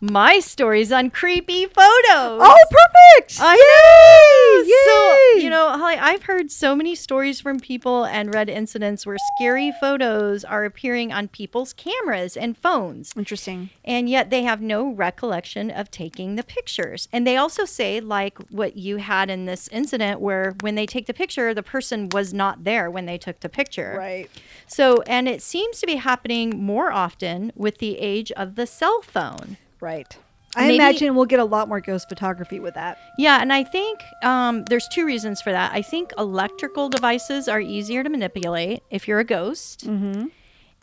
my 0.00 0.38
story's 0.40 0.92
on 0.92 1.11
creepy 1.11 1.66
photos. 1.66 2.40
Oh, 2.42 2.57
perfect! 2.70 3.38
I 3.40 3.54
Yay! 3.54 4.70
So, 4.85 5.38
Yay! 5.38 5.44
you 5.44 5.50
know, 5.50 5.68
Holly, 5.70 5.96
I've 5.96 6.24
heard 6.24 6.50
so 6.50 6.74
many 6.74 6.94
stories 6.94 7.40
from 7.40 7.61
people 7.61 8.04
and 8.04 8.35
read 8.35 8.48
incidents 8.48 9.07
where 9.07 9.16
scary 9.37 9.72
photos 9.80 10.44
are 10.44 10.64
appearing 10.64 11.12
on 11.12 11.28
people's 11.28 11.72
cameras 11.72 12.37
and 12.37 12.57
phones, 12.57 13.12
Interesting. 13.16 13.70
and 13.85 14.09
yet 14.09 14.30
they 14.30 14.42
have 14.42 14.61
no 14.61 14.88
recollection 14.92 15.70
of 15.70 15.90
taking 15.90 16.37
the 16.37 16.42
pictures. 16.42 17.09
And 17.12 17.26
they 17.26 17.37
also 17.37 17.64
say, 17.64 18.00
like 18.00 18.38
what 18.50 18.76
you 18.76 18.96
had 18.96 19.30
in 19.30 19.46
this 19.46 19.68
incident, 19.68 20.20
where 20.20 20.54
when 20.61 20.74
they 20.74 20.87
take 20.87 21.07
the 21.07 21.14
picture, 21.14 21.54
the 21.54 21.62
person 21.62 22.09
was 22.11 22.35
not 22.35 22.64
there 22.64 22.90
when 22.90 23.07
they 23.07 23.18
took 23.18 23.40
the 23.40 23.48
picture. 23.48 23.94
Right. 23.96 24.30
So, 24.66 25.02
and 25.07 25.28
it 25.28 25.42
seems 25.42 25.80
to 25.80 25.87
be 25.87 25.96
happening 25.96 26.62
more 26.62 26.92
often 26.92 27.52
with 27.54 27.78
the 27.78 27.98
age 27.98 28.33
of 28.33 28.57
the 28.57 28.66
cell 28.66 29.00
phone. 29.02 29.57
Right. 29.84 30.16
I 30.56 30.62
Maybe- 30.68 30.76
imagine 30.76 31.14
we'll 31.16 31.26
get 31.26 31.40
a 31.40 31.44
lot 31.44 31.68
more 31.68 31.80
ghost 31.80 32.08
photography 32.08 32.60
with 32.60 32.74
that. 32.74 32.96
Yeah, 33.18 33.40
and 33.42 33.52
I 33.52 33.64
think 33.64 34.00
um, 34.22 34.64
there's 34.66 34.86
two 34.88 35.04
reasons 35.04 35.40
for 35.42 35.50
that. 35.52 35.72
I 35.72 35.82
think 35.82 36.12
electrical 36.16 36.88
devices 36.88 37.48
are 37.48 37.60
easier 37.60 38.02
to 38.04 38.08
manipulate 38.08 38.82
if 38.88 39.08
you're 39.08 39.18
a 39.18 39.24
ghost. 39.24 39.86
Mm-hmm. 39.86 40.26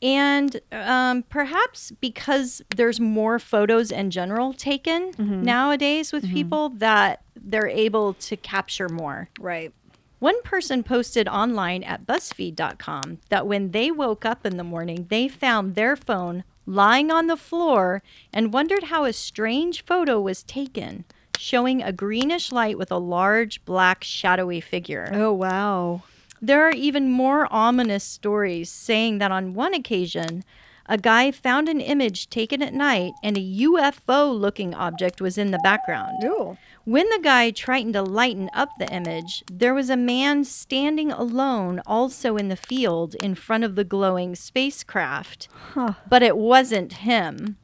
And 0.03 0.59
um, 0.71 1.23
perhaps 1.29 1.91
because 2.01 2.61
there's 2.75 2.99
more 2.99 3.39
photos 3.39 3.91
in 3.91 4.09
general 4.11 4.51
taken 4.53 5.13
Mm-hmm. 5.13 5.43
nowadays 5.43 6.11
with 6.11 6.29
people 6.29 6.69
that 6.69 7.21
they're 7.35 7.67
able 7.67 8.13
to 8.15 8.35
capture 8.35 8.89
more. 8.89 9.29
Right. 9.39 9.71
One 10.19 10.41
person 10.43 10.83
posted 10.83 11.27
online 11.27 11.83
at 11.83 12.05
BuzzFeed.com 12.05 13.19
that 13.29 13.47
when 13.47 13.71
they 13.71 13.89
woke 13.89 14.25
up 14.25 14.45
in 14.45 14.57
the 14.57 14.63
morning, 14.63 15.07
they 15.09 15.27
found 15.27 15.75
their 15.75 15.95
phone 15.95 16.43
lying 16.65 17.11
on 17.11 17.27
the 17.27 17.37
floor 17.37 18.01
and 18.33 18.53
wondered 18.53 18.83
how 18.83 19.05
a 19.05 19.13
strange 19.13 19.83
photo 19.85 20.19
was 20.19 20.43
taken, 20.43 21.05
showing 21.37 21.81
a 21.81 21.91
greenish 21.91 22.51
light 22.51 22.77
with 22.77 22.91
a 22.91 22.97
large 22.97 23.63
black 23.65 24.03
shadowy 24.03 24.61
figure. 24.61 25.09
Oh 25.13 25.33
wow. 25.33 26.03
There 26.41 26.65
are 26.67 26.71
even 26.71 27.11
more 27.11 27.47
ominous 27.51 28.03
stories 28.03 28.69
saying 28.69 29.19
that 29.19 29.31
on 29.31 29.53
one 29.53 29.73
occasion, 29.73 30.43
a 30.87 30.97
guy 30.97 31.31
found 31.31 31.69
an 31.69 31.79
image 31.79 32.29
taken 32.29 32.61
at 32.61 32.73
night 32.73 33.13
and 33.23 33.37
a 33.37 33.41
UFO 33.41 34.37
looking 34.37 34.73
object 34.73 35.21
was 35.21 35.37
in 35.37 35.51
the 35.51 35.59
background. 35.63 36.23
Ooh. 36.23 36.57
When 36.83 37.07
the 37.09 37.19
guy 37.21 37.51
tried 37.51 37.93
to 37.93 38.01
lighten 38.01 38.49
up 38.53 38.69
the 38.79 38.91
image, 38.91 39.43
there 39.51 39.73
was 39.73 39.89
a 39.91 39.95
man 39.97 40.43
standing 40.43 41.11
alone 41.11 41.79
also 41.85 42.37
in 42.37 42.47
the 42.49 42.55
field 42.55 43.13
in 43.15 43.35
front 43.35 43.63
of 43.63 43.75
the 43.75 43.83
glowing 43.83 44.35
spacecraft, 44.35 45.47
Huh. 45.73 45.93
but 46.09 46.23
it 46.23 46.37
wasn't 46.37 46.93
him. 46.93 47.57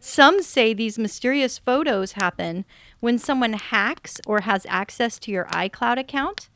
Some 0.00 0.42
say 0.42 0.72
these 0.72 0.98
mysterious 0.98 1.58
photos 1.58 2.12
happen 2.12 2.64
when 3.00 3.18
someone 3.18 3.52
hacks 3.52 4.20
or 4.26 4.40
has 4.40 4.66
access 4.68 5.18
to 5.20 5.30
your 5.30 5.44
iCloud 5.46 5.98
account, 5.98 6.48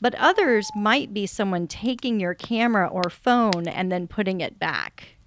but 0.00 0.14
others 0.14 0.70
might 0.76 1.12
be 1.12 1.26
someone 1.26 1.66
taking 1.66 2.20
your 2.20 2.34
camera 2.34 2.86
or 2.86 3.10
phone 3.10 3.66
and 3.66 3.90
then 3.90 4.06
putting 4.06 4.40
it 4.40 4.60
back. 4.60 5.17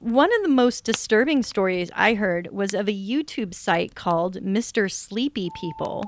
One 0.00 0.32
of 0.32 0.42
the 0.42 0.48
most 0.48 0.84
disturbing 0.84 1.42
stories 1.42 1.90
I 1.92 2.14
heard 2.14 2.52
was 2.52 2.72
of 2.72 2.88
a 2.88 2.92
YouTube 2.92 3.52
site 3.52 3.96
called 3.96 4.36
Mr. 4.36 4.88
Sleepy 4.88 5.50
People, 5.60 6.04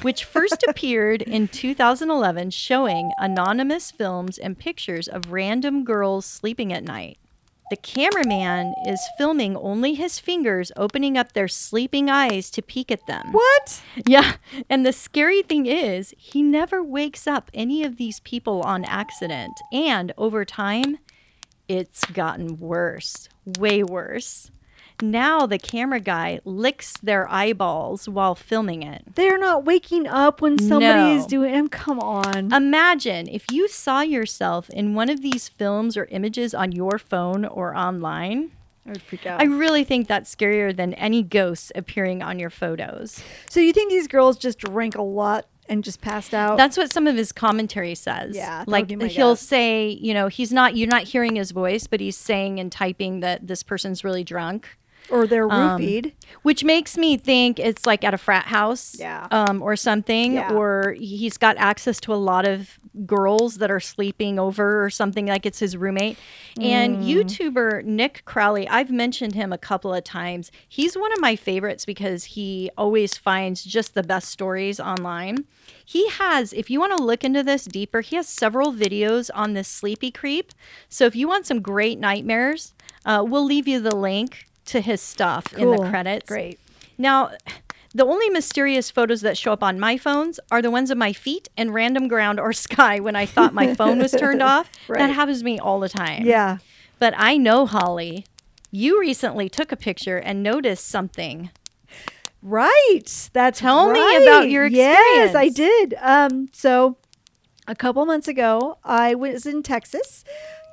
which 0.00 0.24
first 0.24 0.64
appeared 0.68 1.20
in 1.20 1.48
2011 1.48 2.50
showing 2.50 3.12
anonymous 3.18 3.90
films 3.90 4.38
and 4.38 4.58
pictures 4.58 5.06
of 5.06 5.32
random 5.32 5.84
girls 5.84 6.24
sleeping 6.24 6.72
at 6.72 6.82
night. 6.82 7.18
The 7.68 7.76
cameraman 7.76 8.74
is 8.86 9.00
filming 9.18 9.54
only 9.56 9.94
his 9.94 10.18
fingers 10.18 10.72
opening 10.74 11.18
up 11.18 11.32
their 11.32 11.48
sleeping 11.48 12.08
eyes 12.08 12.48
to 12.52 12.62
peek 12.62 12.90
at 12.90 13.06
them. 13.06 13.32
What? 13.32 13.82
Yeah. 14.06 14.36
And 14.70 14.86
the 14.86 14.92
scary 14.92 15.42
thing 15.42 15.66
is, 15.66 16.14
he 16.16 16.42
never 16.42 16.82
wakes 16.82 17.26
up 17.26 17.50
any 17.52 17.82
of 17.82 17.96
these 17.96 18.20
people 18.20 18.62
on 18.62 18.84
accident. 18.84 19.60
And 19.72 20.14
over 20.16 20.44
time, 20.44 20.98
it's 21.68 22.04
gotten 22.06 22.58
worse, 22.58 23.28
way 23.58 23.82
worse. 23.82 24.50
Now 25.02 25.46
the 25.46 25.58
camera 25.58 26.00
guy 26.00 26.40
licks 26.46 26.94
their 27.02 27.30
eyeballs 27.30 28.08
while 28.08 28.34
filming 28.34 28.82
it. 28.82 29.02
They're 29.14 29.36
not 29.38 29.64
waking 29.66 30.06
up 30.06 30.40
when 30.40 30.58
somebody 30.58 31.14
is 31.16 31.24
No. 31.24 31.28
doing 31.28 31.54
it. 31.66 31.70
Come 31.70 32.00
on. 32.00 32.50
Imagine 32.52 33.28
if 33.28 33.44
you 33.52 33.68
saw 33.68 34.00
yourself 34.00 34.70
in 34.70 34.94
one 34.94 35.10
of 35.10 35.20
these 35.20 35.48
films 35.50 35.98
or 35.98 36.06
images 36.06 36.54
on 36.54 36.72
your 36.72 36.98
phone 36.98 37.44
or 37.44 37.76
online. 37.76 38.52
I 38.86 38.90
would 38.92 39.02
freak 39.02 39.26
out. 39.26 39.40
I 39.40 39.44
really 39.44 39.84
think 39.84 40.06
that's 40.08 40.34
scarier 40.34 40.74
than 40.74 40.94
any 40.94 41.22
ghosts 41.22 41.72
appearing 41.74 42.22
on 42.22 42.38
your 42.38 42.50
photos. 42.50 43.20
so 43.50 43.60
you 43.60 43.72
think 43.74 43.90
these 43.90 44.08
girls 44.08 44.38
just 44.38 44.58
drank 44.60 44.94
a 44.94 45.02
lot 45.02 45.44
and 45.68 45.84
just 45.84 46.00
passed 46.00 46.34
out? 46.34 46.56
That's 46.56 46.76
what 46.76 46.92
some 46.92 47.06
of 47.06 47.16
his 47.16 47.32
commentary 47.32 47.94
says. 47.94 48.36
Yeah, 48.36 48.64
like 48.66 48.82
would 48.82 48.88
be 48.88 48.96
my 48.96 49.06
he'll 49.06 49.32
guess. 49.32 49.42
say, 49.42 49.88
you 49.88 50.14
know, 50.14 50.28
he's 50.28 50.52
not 50.52 50.76
you're 50.76 50.88
not 50.88 51.04
hearing 51.04 51.36
his 51.36 51.50
voice, 51.50 51.86
but 51.86 52.00
he's 52.00 52.16
saying 52.16 52.60
and 52.60 52.70
typing 52.70 53.20
that 53.20 53.46
this 53.46 53.62
person's 53.62 54.04
really 54.04 54.24
drunk. 54.24 54.76
Or 55.10 55.26
they're 55.26 55.50
Um, 55.50 55.80
roofied. 55.80 56.12
Which 56.42 56.64
makes 56.64 56.96
me 56.96 57.16
think 57.16 57.58
it's 57.58 57.86
like 57.86 58.04
at 58.04 58.14
a 58.14 58.18
frat 58.18 58.46
house, 58.46 58.96
Yeah. 58.98 59.26
um, 59.30 59.62
or 59.62 59.76
something, 59.76 60.34
Yeah. 60.34 60.52
or 60.52 60.94
he's 60.98 61.36
got 61.36 61.56
access 61.56 62.00
to 62.00 62.14
a 62.14 62.16
lot 62.16 62.46
of 62.46 62.78
girls 63.04 63.58
that 63.58 63.70
are 63.70 63.80
sleeping 63.80 64.38
over, 64.38 64.82
or 64.84 64.88
something 64.90 65.26
like 65.26 65.44
it's 65.44 65.58
his 65.58 65.76
roommate. 65.76 66.16
And 66.60 66.98
Mm. 66.98 67.06
YouTuber 67.06 67.84
Nick 67.84 68.22
Crowley, 68.24 68.66
I've 68.68 68.90
mentioned 68.90 69.34
him 69.34 69.52
a 69.52 69.58
couple 69.58 69.92
of 69.92 70.02
times. 70.04 70.50
He's 70.68 70.96
one 70.96 71.12
of 71.12 71.20
my 71.20 71.36
favorites 71.36 71.84
because 71.84 72.24
he 72.24 72.70
always 72.78 73.16
finds 73.16 73.64
just 73.64 73.94
the 73.94 74.02
best 74.02 74.28
stories 74.30 74.80
online. 74.80 75.44
He 75.84 76.08
has, 76.08 76.52
if 76.52 76.70
you 76.70 76.80
want 76.80 76.96
to 76.96 77.02
look 77.02 77.22
into 77.22 77.42
this 77.42 77.64
deeper, 77.66 78.00
he 78.00 78.16
has 78.16 78.26
several 78.28 78.72
videos 78.72 79.30
on 79.34 79.52
this 79.52 79.68
sleepy 79.68 80.10
creep. 80.10 80.52
So 80.88 81.04
if 81.06 81.14
you 81.14 81.28
want 81.28 81.46
some 81.46 81.60
great 81.60 81.98
nightmares, 81.98 82.72
uh, 83.04 83.24
we'll 83.26 83.44
leave 83.44 83.68
you 83.68 83.78
the 83.80 83.94
link 83.94 84.46
to 84.66 84.80
his 84.80 85.00
stuff 85.00 85.52
in 85.54 85.70
the 85.70 85.78
credits. 85.88 86.28
Great. 86.28 86.58
Now, 86.98 87.32
the 87.94 88.04
only 88.04 88.28
mysterious 88.28 88.90
photos 88.90 89.22
that 89.22 89.38
show 89.38 89.52
up 89.52 89.62
on 89.62 89.80
my 89.80 89.96
phones 89.96 90.38
are 90.50 90.60
the 90.60 90.70
ones 90.70 90.90
of 90.90 90.98
my 90.98 91.12
feet 91.12 91.48
and 91.56 91.72
random 91.72 92.08
ground 92.08 92.38
or 92.38 92.52
sky 92.68 93.00
when 93.00 93.16
I 93.16 93.26
thought 93.26 93.54
my 93.54 93.74
phone 93.74 93.98
was 93.98 94.12
turned 94.12 94.42
off. 94.42 94.70
Right. 94.88 94.98
That 94.98 95.10
happens 95.10 95.38
to 95.38 95.44
me 95.44 95.58
all 95.58 95.80
the 95.80 95.88
time. 95.88 96.24
Yeah. 96.24 96.58
But 96.98 97.14
I 97.16 97.36
know, 97.36 97.66
Holly, 97.66 98.26
you 98.70 99.00
recently 99.00 99.48
took 99.48 99.72
a 99.72 99.76
picture 99.76 100.18
and 100.18 100.42
noticed 100.42 100.86
something. 100.86 101.50
Right. 102.42 103.30
That's 103.32 103.60
Tell 103.60 103.90
me 103.90 104.00
right. 104.00 104.22
about 104.22 104.50
your 104.50 104.66
Yes, 104.66 105.34
I 105.34 105.48
did. 105.48 105.94
Um, 106.00 106.48
so 106.52 106.96
a 107.66 107.74
couple 107.74 108.04
months 108.06 108.28
ago, 108.28 108.78
I 108.84 109.14
was 109.14 109.46
in 109.46 109.62
Texas 109.62 110.24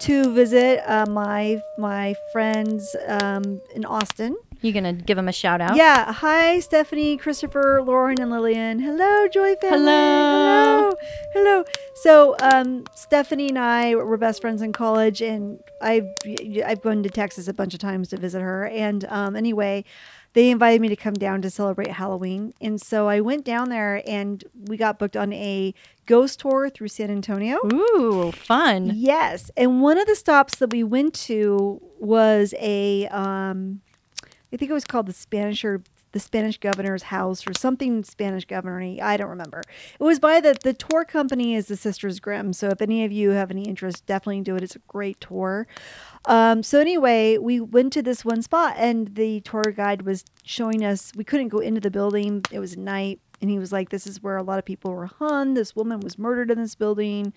to 0.02 0.34
visit 0.34 0.82
uh, 0.90 1.06
my 1.06 1.62
my 1.78 2.16
friends 2.32 2.96
um, 3.08 3.62
in 3.76 3.86
Austin. 3.86 4.36
You 4.62 4.72
gonna 4.72 4.94
give 4.94 5.18
them 5.18 5.28
a 5.28 5.34
shout 5.34 5.60
out? 5.60 5.76
Yeah. 5.76 6.14
Hi, 6.14 6.60
Stephanie, 6.62 7.18
Christopher, 7.18 7.82
Lauren, 7.86 8.22
and 8.22 8.32
Lillian. 8.32 8.80
Hello, 8.80 9.28
Joy 9.28 9.56
family. 9.58 9.80
Hello. 9.80 10.92
Hello. 10.92 10.94
Hello. 11.34 11.64
So, 11.96 12.36
um, 12.42 12.86
Stephanie 12.96 13.50
and 13.50 13.60
I 13.60 13.96
were 13.96 14.18
best 14.18 14.40
friends 14.40 14.62
in 14.62 14.72
college, 14.72 15.22
and 15.22 15.60
I've 15.82 16.08
I've 16.66 16.82
gone 16.82 17.04
to 17.04 17.10
Texas 17.10 17.50
a 17.50 17.54
bunch 17.54 17.74
of 17.74 17.82
times 17.82 18.08
to 18.10 18.18
visit 18.18 18.42
her. 18.42 18.68
And 18.68 19.04
um, 19.10 19.36
anyway, 19.36 19.84
they 20.34 20.50
invited 20.50 20.82
me 20.82 20.90
to 20.90 20.96
come 20.96 21.14
down 21.14 21.42
to 21.44 21.50
celebrate 21.50 21.92
Halloween, 21.92 22.54
and 22.60 22.82
so 22.82 23.08
I 23.08 23.22
went 23.22 23.46
down 23.46 23.70
there, 23.70 24.02
and 24.08 24.44
we 24.54 24.78
got 24.78 25.00
booked 25.00 25.18
on 25.18 25.32
a 25.34 25.74
ghost 26.06 26.40
tour 26.40 26.70
through 26.70 26.90
San 26.90 27.10
Antonio. 27.10 27.58
Ooh, 27.72 28.32
fun. 28.32 28.92
Yes, 28.96 29.52
and 29.56 29.82
one 29.82 29.98
of 29.98 30.08
the 30.08 30.16
stops 30.16 30.58
that 30.58 30.72
we 30.72 30.84
went 30.84 31.14
to 31.14 31.82
was 32.00 32.54
a 32.60 33.08
um, 33.08 33.82
I 34.54 34.58
think 34.58 34.70
it 34.70 34.74
was 34.74 34.86
called 34.86 35.08
the 35.08 35.14
Spanish 35.14 35.66
or 35.66 35.82
the 36.12 36.20
Spanish 36.20 36.60
governor's 36.60 37.04
house 37.04 37.48
or 37.48 37.54
something 37.54 38.04
Spanish 38.04 38.46
governor. 38.46 38.80
I 39.02 39.18
don't 39.18 39.30
remember. 39.30 39.62
It 40.00 40.04
was 40.04 40.20
by 40.20 40.40
the 40.40 40.56
the 40.62 40.74
tour 40.74 41.04
company 41.04 41.56
is 41.56 41.68
the 41.68 41.76
Sisters 41.76 42.20
Grimm. 42.20 42.54
So 42.54 42.68
if 42.70 42.82
any 42.82 43.04
of 43.04 43.12
you 43.12 43.32
have 43.32 43.50
any 43.50 43.64
interest, 43.64 44.06
definitely 44.06 44.42
do 44.42 44.56
it. 44.56 44.64
It's 44.64 44.76
a 44.76 44.80
great 44.88 45.20
tour. 45.20 45.68
Um, 46.26 46.64
so 46.64 46.80
anyway, 46.80 47.38
we 47.38 47.60
went 47.60 47.94
to 47.94 48.02
this 48.02 48.24
one 48.24 48.42
spot 48.42 48.76
and 48.78 49.16
the 49.16 49.42
tour 49.42 49.74
guide 49.76 50.04
was 50.04 50.24
showing 50.44 50.86
us. 50.86 51.12
We 51.16 51.24
couldn't 51.24 51.50
go 51.50 51.60
into 51.60 51.82
the 51.82 51.92
building. 51.92 52.44
It 52.52 52.60
was 52.60 52.78
night, 52.78 53.20
and 53.42 53.50
he 53.50 53.60
was 53.60 53.72
like, 53.72 53.90
"This 53.90 54.08
is 54.08 54.24
where 54.24 54.38
a 54.38 54.44
lot 54.44 54.60
of 54.60 54.66
people 54.66 54.92
were 54.92 55.08
hung. 55.08 55.54
This 55.54 55.76
woman 55.76 56.00
was 56.00 56.18
murdered 56.18 56.50
in 56.50 56.62
this 56.62 56.76
building. 56.76 57.34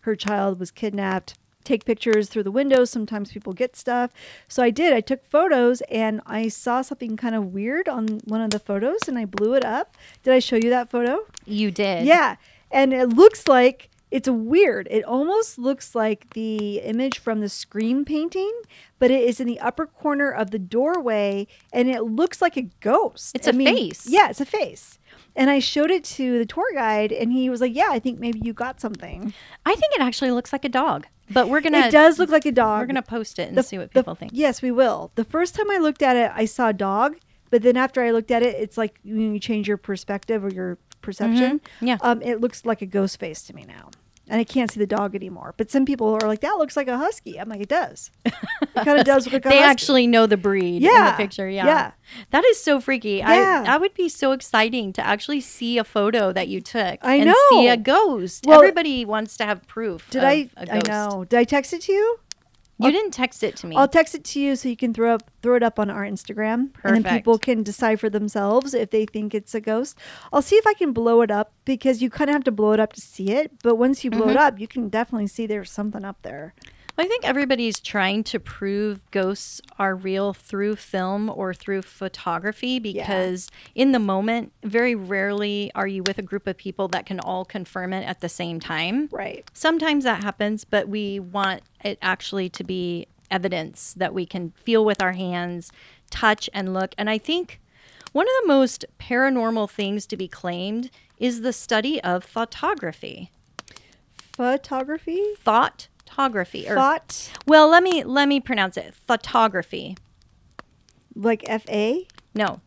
Her 0.00 0.16
child 0.16 0.58
was 0.58 0.70
kidnapped." 0.70 1.34
take 1.64 1.84
pictures 1.84 2.28
through 2.28 2.42
the 2.42 2.50
windows. 2.50 2.90
Sometimes 2.90 3.32
people 3.32 3.52
get 3.52 3.74
stuff. 3.74 4.10
So 4.48 4.62
I 4.62 4.70
did. 4.70 4.92
I 4.92 5.00
took 5.00 5.24
photos 5.24 5.80
and 5.90 6.20
I 6.26 6.48
saw 6.48 6.82
something 6.82 7.16
kind 7.16 7.34
of 7.34 7.52
weird 7.52 7.88
on 7.88 8.20
one 8.24 8.40
of 8.40 8.50
the 8.50 8.58
photos 8.58 9.08
and 9.08 9.18
I 9.18 9.24
blew 9.24 9.54
it 9.54 9.64
up. 9.64 9.96
Did 10.22 10.34
I 10.34 10.38
show 10.38 10.56
you 10.56 10.70
that 10.70 10.90
photo? 10.90 11.20
You 11.46 11.70
did. 11.70 12.06
Yeah. 12.06 12.36
And 12.70 12.92
it 12.92 13.08
looks 13.08 13.48
like 13.48 13.88
it's 14.10 14.28
weird. 14.28 14.86
It 14.90 15.04
almost 15.04 15.58
looks 15.58 15.94
like 15.94 16.34
the 16.34 16.78
image 16.80 17.18
from 17.18 17.40
the 17.40 17.48
Scream 17.48 18.04
painting, 18.04 18.52
but 18.98 19.10
it 19.10 19.22
is 19.22 19.40
in 19.40 19.46
the 19.46 19.58
upper 19.60 19.86
corner 19.86 20.30
of 20.30 20.50
the 20.52 20.58
doorway 20.58 21.46
and 21.72 21.88
it 21.90 22.02
looks 22.02 22.40
like 22.40 22.56
a 22.56 22.62
ghost. 22.80 23.34
It's 23.34 23.46
a 23.48 23.52
face. 23.52 24.06
Yeah, 24.08 24.28
it's 24.30 24.40
a 24.40 24.44
face. 24.46 24.98
And 25.36 25.50
I 25.50 25.58
showed 25.58 25.90
it 25.90 26.04
to 26.04 26.38
the 26.38 26.46
tour 26.46 26.70
guide 26.74 27.10
and 27.10 27.32
he 27.32 27.50
was 27.50 27.60
like, 27.60 27.74
Yeah, 27.74 27.88
I 27.90 27.98
think 27.98 28.20
maybe 28.20 28.40
you 28.42 28.52
got 28.52 28.80
something. 28.80 29.34
I 29.66 29.74
think 29.74 29.94
it 29.94 30.00
actually 30.00 30.30
looks 30.30 30.52
like 30.52 30.64
a 30.64 30.68
dog. 30.68 31.06
But 31.30 31.48
we're 31.48 31.60
gonna 31.62 31.78
It 31.86 31.90
does 31.90 32.18
look 32.18 32.30
like 32.30 32.46
a 32.46 32.52
dog. 32.52 32.80
we're 32.82 32.86
gonna 32.86 33.02
post 33.02 33.38
it 33.38 33.48
and 33.48 33.56
The- 33.56 33.62
see 33.62 33.78
what 33.78 33.92
the- 33.92 34.00
people 34.00 34.14
think. 34.14 34.32
Yes, 34.34 34.62
we 34.62 34.70
will. 34.70 35.10
The 35.16 35.24
first 35.24 35.54
time 35.54 35.70
I 35.70 35.78
looked 35.78 36.02
at 36.02 36.16
it, 36.16 36.30
I 36.34 36.44
saw 36.44 36.68
a 36.68 36.72
dog, 36.72 37.16
but 37.50 37.62
then 37.62 37.76
after 37.76 38.02
I 38.02 38.10
looked 38.10 38.30
at 38.30 38.42
it, 38.42 38.54
it's 38.60 38.76
like 38.78 38.98
when 39.04 39.32
you 39.34 39.40
change 39.40 39.66
your 39.66 39.76
perspective 39.78 40.44
or 40.44 40.50
your 40.50 40.78
perception. 41.04 41.60
Mm-hmm. 41.60 41.86
Yeah. 41.86 41.98
Um, 42.00 42.22
it 42.22 42.40
looks 42.40 42.64
like 42.64 42.82
a 42.82 42.86
ghost 42.86 43.18
face 43.20 43.42
to 43.44 43.54
me 43.54 43.64
now. 43.66 43.90
And 44.26 44.40
I 44.40 44.44
can't 44.44 44.70
see 44.72 44.80
the 44.80 44.86
dog 44.86 45.14
anymore. 45.14 45.52
But 45.58 45.70
some 45.70 45.84
people 45.84 46.14
are 46.14 46.26
like, 46.26 46.40
that 46.40 46.52
looks 46.56 46.78
like 46.78 46.88
a 46.88 46.96
husky. 46.96 47.38
I'm 47.38 47.46
like, 47.50 47.60
it 47.60 47.68
does. 47.68 48.10
It 48.24 48.32
kind 48.74 48.98
of 48.98 49.04
does 49.12 49.26
look 49.26 49.34
like 49.34 49.44
a 49.44 49.48
they 49.50 49.58
husky. 49.58 49.70
actually 49.70 50.06
know 50.06 50.26
the 50.26 50.38
breed 50.38 50.82
in 50.82 51.04
the 51.04 51.14
picture. 51.18 51.46
Yeah. 51.46 51.66
yeah. 51.66 51.92
That 52.30 52.42
is 52.46 52.58
so 52.62 52.80
freaky. 52.80 53.16
Yeah. 53.18 53.60
I 53.60 53.66
that 53.66 53.82
would 53.82 53.92
be 53.92 54.08
so 54.08 54.32
exciting 54.32 54.94
to 54.94 55.06
actually 55.06 55.42
see 55.42 55.76
a 55.76 55.84
photo 55.84 56.32
that 56.32 56.48
you 56.48 56.62
took 56.62 57.00
I 57.02 57.16
and 57.16 57.26
know. 57.26 57.34
see 57.50 57.68
a 57.68 57.76
ghost. 57.76 58.46
Well, 58.46 58.60
Everybody 58.60 59.04
wants 59.04 59.36
to 59.36 59.44
have 59.44 59.66
proof. 59.66 60.08
Did 60.08 60.24
I? 60.24 60.48
a 60.56 60.76
I 60.76 60.80
know. 60.88 61.26
Did 61.28 61.38
I 61.38 61.44
text 61.44 61.74
it 61.74 61.82
to 61.82 61.92
you? 61.92 62.18
You 62.84 62.92
didn't 62.92 63.12
text 63.12 63.42
it 63.42 63.56
to 63.56 63.66
me. 63.66 63.76
I'll 63.76 63.88
text 63.88 64.14
it 64.14 64.24
to 64.24 64.40
you 64.40 64.56
so 64.56 64.68
you 64.68 64.76
can 64.76 64.92
throw 64.94 65.14
up 65.14 65.30
throw 65.42 65.56
it 65.56 65.62
up 65.62 65.78
on 65.78 65.90
our 65.90 66.02
Instagram, 66.04 66.70
and 66.84 67.04
then 67.04 67.16
people 67.18 67.38
can 67.38 67.62
decide 67.62 68.00
for 68.00 68.08
themselves 68.08 68.72
if 68.74 68.90
they 68.90 69.04
think 69.06 69.34
it's 69.34 69.54
a 69.54 69.60
ghost. 69.60 69.98
I'll 70.32 70.42
see 70.42 70.56
if 70.56 70.66
I 70.66 70.74
can 70.74 70.92
blow 70.92 71.20
it 71.22 71.30
up 71.30 71.52
because 71.64 72.00
you 72.02 72.10
kind 72.10 72.30
of 72.30 72.34
have 72.34 72.44
to 72.44 72.52
blow 72.52 72.72
it 72.72 72.80
up 72.80 72.92
to 72.94 73.00
see 73.00 73.30
it. 73.32 73.52
But 73.62 73.76
once 73.76 74.04
you 74.04 74.10
Mm-hmm. 74.10 74.20
blow 74.20 74.30
it 74.30 74.36
up, 74.36 74.58
you 74.60 74.68
can 74.68 74.88
definitely 74.88 75.26
see 75.26 75.46
there's 75.46 75.70
something 75.70 76.04
up 76.04 76.22
there. 76.22 76.54
I 76.96 77.06
think 77.06 77.24
everybody's 77.24 77.80
trying 77.80 78.22
to 78.24 78.38
prove 78.38 79.00
ghosts 79.10 79.60
are 79.80 79.96
real 79.96 80.32
through 80.32 80.76
film 80.76 81.28
or 81.28 81.52
through 81.52 81.82
photography 81.82 82.78
because 82.78 83.48
in 83.74 83.90
the 83.90 83.98
moment, 83.98 84.52
very 84.62 84.94
rarely 84.94 85.72
are 85.74 85.88
you 85.88 86.04
with 86.04 86.18
a 86.18 86.22
group 86.22 86.46
of 86.46 86.56
people 86.56 86.86
that 86.88 87.04
can 87.04 87.18
all 87.18 87.44
confirm 87.44 87.92
it 87.92 88.06
at 88.06 88.20
the 88.20 88.28
same 88.28 88.60
time. 88.60 89.08
Right. 89.10 89.44
Sometimes 89.52 90.04
that 90.04 90.22
happens, 90.22 90.64
but 90.64 90.88
we 90.88 91.18
want 91.18 91.62
it 91.82 91.98
actually 92.00 92.48
to 92.50 92.62
be 92.62 93.08
evidence 93.28 93.94
that 93.96 94.14
we 94.14 94.24
can 94.24 94.50
feel 94.50 94.84
with 94.84 95.02
our 95.02 95.12
hands, 95.12 95.72
touch, 96.10 96.48
and 96.54 96.72
look. 96.72 96.94
And 96.96 97.10
I 97.10 97.18
think 97.18 97.60
one 98.12 98.26
of 98.26 98.32
the 98.42 98.48
most 98.48 98.84
paranormal 99.00 99.68
things 99.68 100.06
to 100.06 100.16
be 100.16 100.28
claimed 100.28 100.90
is 101.18 101.40
the 101.40 101.52
study 101.52 102.00
of 102.02 102.22
photography. 102.22 103.32
Photography. 104.32 105.22
Thoughtography. 106.08 106.68
Or, 106.70 106.74
Thought. 106.74 107.30
well, 107.46 107.68
let 107.68 107.82
me 107.82 108.04
let 108.04 108.28
me 108.28 108.40
pronounce 108.40 108.76
it. 108.76 108.94
Photography. 108.94 109.96
Like 111.14 111.42
F 111.46 111.68
A. 111.68 112.06
No. 112.34 112.60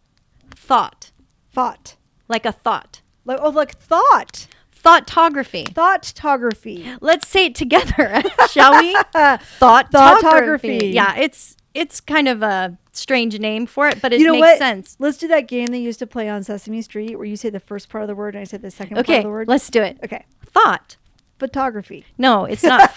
Thought. 0.55 1.11
Thought. 1.51 1.95
Like 2.27 2.45
a 2.45 2.51
thought. 2.51 3.01
Like 3.25 3.39
oh, 3.41 3.49
like 3.49 3.77
thought. 3.77 4.47
Thoughtography. 4.83 5.67
Thoughtography. 5.73 6.97
Let's 7.01 7.27
say 7.27 7.47
it 7.47 7.55
together, 7.55 8.21
shall 8.49 8.79
we? 8.81 8.93
Thoughtography. 9.13 9.89
Thoughtography. 9.91 10.93
Yeah, 10.93 11.15
it's 11.17 11.57
it's 11.73 11.99
kind 11.99 12.27
of 12.27 12.41
a 12.41 12.77
strange 12.93 13.37
name 13.39 13.65
for 13.65 13.87
it, 13.87 14.01
but 14.01 14.13
it 14.13 14.19
you 14.19 14.25
know 14.27 14.33
makes 14.33 14.41
what? 14.45 14.57
sense. 14.57 14.95
Let's 14.99 15.17
do 15.17 15.27
that 15.27 15.47
game 15.47 15.67
they 15.67 15.79
used 15.79 15.99
to 15.99 16.07
play 16.07 16.29
on 16.29 16.43
Sesame 16.43 16.81
Street, 16.81 17.15
where 17.17 17.25
you 17.25 17.35
say 17.35 17.49
the 17.49 17.59
first 17.59 17.89
part 17.89 18.03
of 18.03 18.07
the 18.07 18.15
word 18.15 18.35
and 18.35 18.41
I 18.41 18.45
say 18.45 18.57
the 18.57 18.71
second 18.71 18.95
part 18.95 19.05
Okay, 19.05 19.17
of 19.17 19.23
the 19.23 19.29
word. 19.29 19.47
let's 19.47 19.69
do 19.69 19.81
it. 19.81 19.97
Okay. 20.03 20.25
Thought. 20.45 20.95
Photography. 21.39 22.05
No, 22.17 22.45
it's 22.45 22.63
not. 22.63 22.91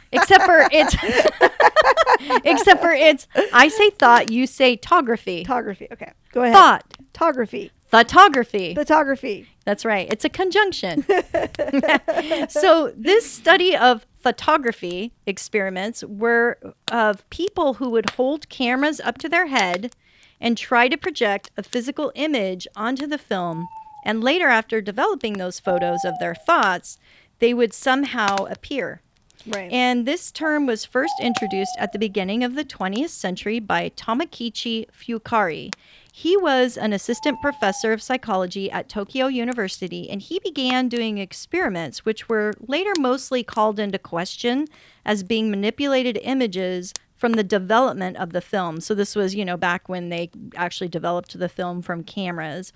except 0.12 0.44
for 0.44 0.68
it's. 0.70 0.94
except 2.44 2.80
for 2.80 2.92
it's. 2.92 3.26
I 3.52 3.68
say 3.68 3.90
thought. 3.90 4.30
You 4.30 4.46
say 4.46 4.76
tography. 4.76 5.44
Photography. 5.44 5.88
Okay. 5.92 6.12
Go 6.32 6.42
ahead. 6.42 6.54
Thought. 6.54 6.96
Photography. 7.12 7.70
Photography. 7.92 8.74
Photography. 8.74 9.48
That's 9.66 9.84
right. 9.84 10.08
It's 10.10 10.24
a 10.24 10.30
conjunction. 10.30 11.04
so, 12.48 12.92
this 12.96 13.30
study 13.30 13.76
of 13.76 14.06
photography 14.18 15.12
experiments 15.26 16.02
were 16.02 16.58
of 16.90 17.28
people 17.28 17.74
who 17.74 17.90
would 17.90 18.10
hold 18.10 18.48
cameras 18.48 18.98
up 19.00 19.18
to 19.18 19.28
their 19.28 19.48
head 19.48 19.94
and 20.40 20.56
try 20.56 20.88
to 20.88 20.96
project 20.96 21.50
a 21.56 21.62
physical 21.62 22.12
image 22.14 22.66
onto 22.74 23.06
the 23.06 23.18
film. 23.18 23.68
And 24.04 24.24
later, 24.24 24.48
after 24.48 24.80
developing 24.80 25.34
those 25.34 25.60
photos 25.60 26.04
of 26.04 26.14
their 26.18 26.34
thoughts, 26.34 26.98
they 27.42 27.52
would 27.52 27.74
somehow 27.74 28.36
appear. 28.44 29.02
Right. 29.48 29.70
And 29.72 30.06
this 30.06 30.30
term 30.30 30.64
was 30.64 30.84
first 30.84 31.14
introduced 31.20 31.74
at 31.76 31.92
the 31.92 31.98
beginning 31.98 32.44
of 32.44 32.54
the 32.54 32.64
20th 32.64 33.08
century 33.08 33.58
by 33.58 33.90
Tomokichi 33.96 34.86
Fukurai. 34.92 35.74
He 36.12 36.36
was 36.36 36.76
an 36.76 36.92
assistant 36.92 37.40
professor 37.42 37.92
of 37.92 38.00
psychology 38.00 38.70
at 38.70 38.88
Tokyo 38.88 39.26
University, 39.26 40.08
and 40.08 40.22
he 40.22 40.38
began 40.38 40.88
doing 40.88 41.18
experiments 41.18 42.04
which 42.04 42.28
were 42.28 42.52
later 42.60 42.92
mostly 43.00 43.42
called 43.42 43.80
into 43.80 43.98
question 43.98 44.68
as 45.04 45.24
being 45.24 45.50
manipulated 45.50 46.20
images 46.22 46.92
from 47.16 47.32
the 47.32 47.42
development 47.42 48.18
of 48.18 48.32
the 48.32 48.40
film. 48.40 48.80
So 48.80 48.94
this 48.94 49.16
was, 49.16 49.34
you 49.34 49.44
know, 49.44 49.56
back 49.56 49.88
when 49.88 50.10
they 50.10 50.30
actually 50.54 50.88
developed 50.88 51.36
the 51.36 51.48
film 51.48 51.82
from 51.82 52.04
cameras. 52.04 52.72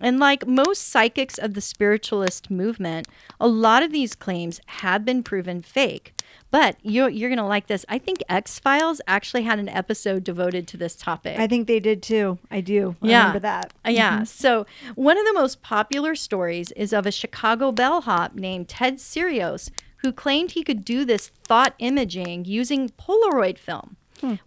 And 0.00 0.18
like 0.18 0.46
most 0.46 0.88
psychics 0.88 1.38
of 1.38 1.54
the 1.54 1.60
spiritualist 1.60 2.50
movement, 2.50 3.08
a 3.40 3.48
lot 3.48 3.82
of 3.82 3.92
these 3.92 4.14
claims 4.14 4.60
have 4.66 5.04
been 5.04 5.22
proven 5.22 5.60
fake. 5.62 6.14
But 6.50 6.76
you're, 6.82 7.08
you're 7.10 7.28
going 7.28 7.38
to 7.38 7.44
like 7.44 7.66
this. 7.66 7.84
I 7.88 7.98
think 7.98 8.22
X 8.28 8.58
Files 8.58 9.00
actually 9.06 9.42
had 9.42 9.58
an 9.58 9.68
episode 9.68 10.24
devoted 10.24 10.66
to 10.68 10.76
this 10.76 10.96
topic. 10.96 11.38
I 11.38 11.46
think 11.46 11.66
they 11.66 11.80
did 11.80 12.02
too. 12.02 12.38
I 12.50 12.60
do. 12.62 12.96
I 13.02 13.06
Yeah. 13.08 13.18
remember 13.18 13.40
that. 13.40 13.72
Uh, 13.86 13.90
Yeah. 13.90 14.22
So 14.22 14.66
one 14.94 15.18
of 15.18 15.26
the 15.26 15.34
most 15.34 15.60
popular 15.62 16.14
stories 16.14 16.70
is 16.72 16.92
of 16.92 17.04
a 17.06 17.12
Chicago 17.12 17.70
bellhop 17.72 18.34
named 18.34 18.68
Ted 18.68 18.96
Serios 18.96 19.70
who 19.98 20.12
claimed 20.12 20.52
he 20.52 20.62
could 20.62 20.84
do 20.84 21.04
this 21.04 21.28
thought 21.44 21.74
imaging 21.80 22.44
using 22.44 22.88
Polaroid 22.90 23.58
film. 23.58 23.96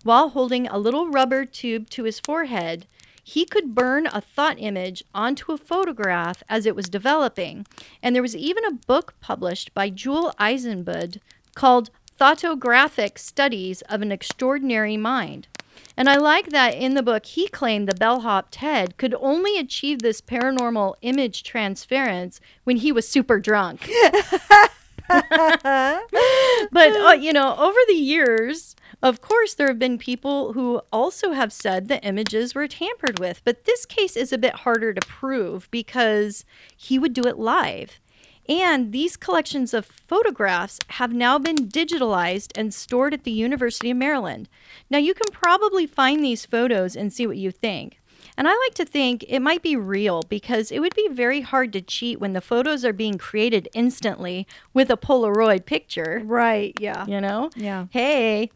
While 0.03 0.29
holding 0.29 0.67
a 0.67 0.77
little 0.77 1.07
rubber 1.09 1.45
tube 1.45 1.89
to 1.91 2.03
his 2.03 2.19
forehead, 2.19 2.87
he 3.31 3.45
could 3.45 3.73
burn 3.73 4.07
a 4.07 4.19
thought 4.19 4.57
image 4.59 5.05
onto 5.15 5.53
a 5.53 5.57
photograph 5.57 6.43
as 6.49 6.65
it 6.65 6.75
was 6.75 6.89
developing. 6.89 7.65
And 8.03 8.13
there 8.13 8.21
was 8.21 8.35
even 8.35 8.65
a 8.65 8.73
book 8.73 9.13
published 9.21 9.73
by 9.73 9.89
Jule 9.89 10.33
Eisenbud 10.37 11.19
called 11.55 11.91
Thoughtographic 12.19 13.17
Studies 13.17 13.83
of 13.83 14.01
an 14.01 14.11
Extraordinary 14.11 14.97
Mind. 14.97 15.47
And 15.95 16.09
I 16.09 16.17
like 16.17 16.49
that 16.49 16.75
in 16.75 16.93
the 16.93 17.01
book, 17.01 17.25
he 17.25 17.47
claimed 17.47 17.87
the 17.87 17.95
bellhop 17.95 18.49
Ted 18.51 18.97
could 18.97 19.15
only 19.21 19.57
achieve 19.57 20.01
this 20.01 20.19
paranormal 20.19 20.95
image 21.01 21.43
transference 21.43 22.41
when 22.65 22.77
he 22.77 22.91
was 22.91 23.07
super 23.07 23.39
drunk. 23.39 23.89
but, 25.07 25.31
uh, 26.73 27.17
you 27.17 27.31
know, 27.31 27.55
over 27.55 27.79
the 27.87 27.93
years, 27.93 28.75
of 29.01 29.21
course, 29.21 29.53
there 29.53 29.67
have 29.67 29.79
been 29.79 29.97
people 29.97 30.53
who 30.53 30.81
also 30.91 31.31
have 31.31 31.51
said 31.51 31.87
the 31.87 32.03
images 32.03 32.53
were 32.53 32.67
tampered 32.67 33.19
with. 33.19 33.41
But 33.43 33.65
this 33.65 33.85
case 33.85 34.15
is 34.15 34.31
a 34.31 34.37
bit 34.37 34.55
harder 34.55 34.93
to 34.93 35.07
prove 35.07 35.69
because 35.71 36.45
he 36.75 36.99
would 36.99 37.13
do 37.13 37.23
it 37.23 37.39
live. 37.39 37.99
And 38.47 38.91
these 38.91 39.17
collections 39.17 39.73
of 39.73 39.85
photographs 39.85 40.79
have 40.89 41.13
now 41.13 41.39
been 41.39 41.69
digitalized 41.69 42.51
and 42.55 42.73
stored 42.73 43.13
at 43.13 43.23
the 43.23 43.31
University 43.31 43.91
of 43.91 43.97
Maryland. 43.97 44.49
Now, 44.89 44.97
you 44.97 45.13
can 45.13 45.31
probably 45.31 45.85
find 45.87 46.23
these 46.23 46.45
photos 46.45 46.95
and 46.95 47.13
see 47.13 47.25
what 47.25 47.37
you 47.37 47.51
think. 47.51 47.99
And 48.37 48.47
I 48.47 48.51
like 48.51 48.73
to 48.75 48.85
think 48.85 49.23
it 49.27 49.39
might 49.39 49.61
be 49.61 49.75
real 49.75 50.23
because 50.23 50.71
it 50.71 50.79
would 50.79 50.95
be 50.95 51.07
very 51.09 51.41
hard 51.41 51.73
to 51.73 51.81
cheat 51.81 52.19
when 52.19 52.33
the 52.33 52.41
photos 52.41 52.83
are 52.85 52.93
being 52.93 53.17
created 53.17 53.67
instantly 53.73 54.47
with 54.73 54.89
a 54.89 54.97
Polaroid 54.97 55.65
picture. 55.65 56.21
Right. 56.23 56.75
Yeah. 56.79 57.05
You 57.05 57.21
know? 57.21 57.49
Yeah. 57.55 57.87
Hey, 57.91 58.51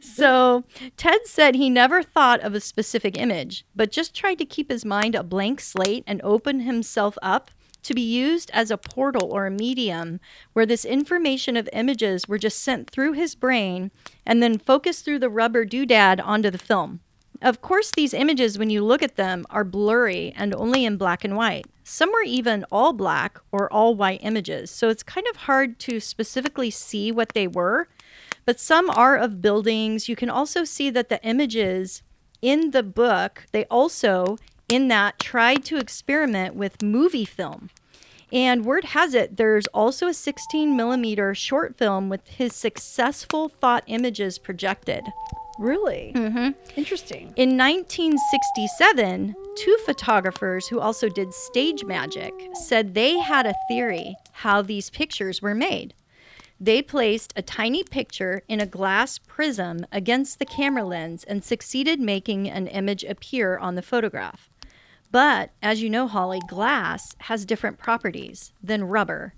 so 0.00 0.64
Ted 0.96 1.26
said 1.26 1.54
he 1.54 1.68
never 1.70 2.02
thought 2.02 2.40
of 2.40 2.54
a 2.54 2.60
specific 2.60 3.18
image, 3.18 3.64
but 3.74 3.90
just 3.90 4.14
tried 4.14 4.38
to 4.38 4.44
keep 4.44 4.70
his 4.70 4.84
mind 4.84 5.14
a 5.14 5.22
blank 5.22 5.60
slate 5.60 6.04
and 6.06 6.20
open 6.22 6.60
himself 6.60 7.18
up 7.22 7.50
to 7.82 7.94
be 7.94 8.00
used 8.00 8.50
as 8.52 8.70
a 8.70 8.78
portal 8.78 9.30
or 9.30 9.46
a 9.46 9.50
medium 9.50 10.20
where 10.52 10.66
this 10.66 10.84
information 10.84 11.56
of 11.56 11.68
images 11.72 12.26
were 12.26 12.38
just 12.38 12.60
sent 12.60 12.90
through 12.90 13.12
his 13.12 13.34
brain 13.34 13.90
and 14.26 14.42
then 14.42 14.58
focused 14.58 15.04
through 15.04 15.18
the 15.18 15.30
rubber 15.30 15.64
doodad 15.64 16.20
onto 16.24 16.50
the 16.50 16.58
film. 16.58 17.00
Of 17.42 17.60
course, 17.60 17.90
these 17.90 18.14
images, 18.14 18.58
when 18.58 18.70
you 18.70 18.82
look 18.82 19.02
at 19.02 19.16
them, 19.16 19.44
are 19.50 19.64
blurry 19.64 20.32
and 20.34 20.54
only 20.54 20.84
in 20.86 20.96
black 20.96 21.24
and 21.24 21.36
white. 21.36 21.66
Some 21.82 22.10
were 22.10 22.22
even 22.22 22.64
all 22.72 22.94
black 22.94 23.38
or 23.52 23.70
all 23.70 23.94
white 23.94 24.20
images, 24.22 24.70
so 24.70 24.88
it's 24.88 25.02
kind 25.02 25.26
of 25.28 25.36
hard 25.36 25.78
to 25.80 26.00
specifically 26.00 26.70
see 26.70 27.12
what 27.12 27.34
they 27.34 27.46
were. 27.46 27.88
But 28.44 28.60
some 28.60 28.90
are 28.90 29.16
of 29.16 29.40
buildings. 29.40 30.08
You 30.08 30.16
can 30.16 30.30
also 30.30 30.64
see 30.64 30.90
that 30.90 31.08
the 31.08 31.22
images 31.24 32.02
in 32.42 32.72
the 32.72 32.82
book, 32.82 33.46
they 33.52 33.64
also, 33.66 34.36
in 34.68 34.88
that, 34.88 35.18
tried 35.18 35.64
to 35.66 35.78
experiment 35.78 36.54
with 36.54 36.82
movie 36.82 37.24
film. 37.24 37.70
And 38.32 38.64
word 38.64 38.84
has 38.86 39.14
it, 39.14 39.36
there's 39.36 39.66
also 39.68 40.08
a 40.08 40.14
16 40.14 40.76
millimeter 40.76 41.34
short 41.34 41.78
film 41.78 42.08
with 42.08 42.26
his 42.26 42.54
successful 42.54 43.48
thought 43.48 43.84
images 43.86 44.38
projected. 44.38 45.04
Really? 45.58 46.12
Mm-hmm. 46.16 46.50
Interesting. 46.76 47.32
In 47.36 47.56
1967, 47.56 49.36
two 49.56 49.78
photographers 49.86 50.66
who 50.66 50.80
also 50.80 51.08
did 51.08 51.32
stage 51.32 51.84
magic 51.84 52.32
said 52.54 52.94
they 52.94 53.18
had 53.18 53.46
a 53.46 53.54
theory 53.68 54.16
how 54.32 54.62
these 54.62 54.90
pictures 54.90 55.40
were 55.40 55.54
made. 55.54 55.94
They 56.60 56.82
placed 56.82 57.32
a 57.36 57.42
tiny 57.42 57.82
picture 57.82 58.42
in 58.48 58.60
a 58.60 58.66
glass 58.66 59.18
prism 59.18 59.86
against 59.90 60.38
the 60.38 60.46
camera 60.46 60.84
lens 60.84 61.24
and 61.24 61.44
succeeded 61.44 62.00
making 62.00 62.48
an 62.48 62.68
image 62.68 63.04
appear 63.04 63.58
on 63.58 63.74
the 63.74 63.82
photograph. 63.82 64.48
But 65.10 65.50
as 65.62 65.82
you 65.82 65.90
know, 65.90 66.08
Holly, 66.08 66.40
glass 66.48 67.14
has 67.18 67.44
different 67.44 67.78
properties 67.78 68.52
than 68.62 68.84
rubber. 68.84 69.34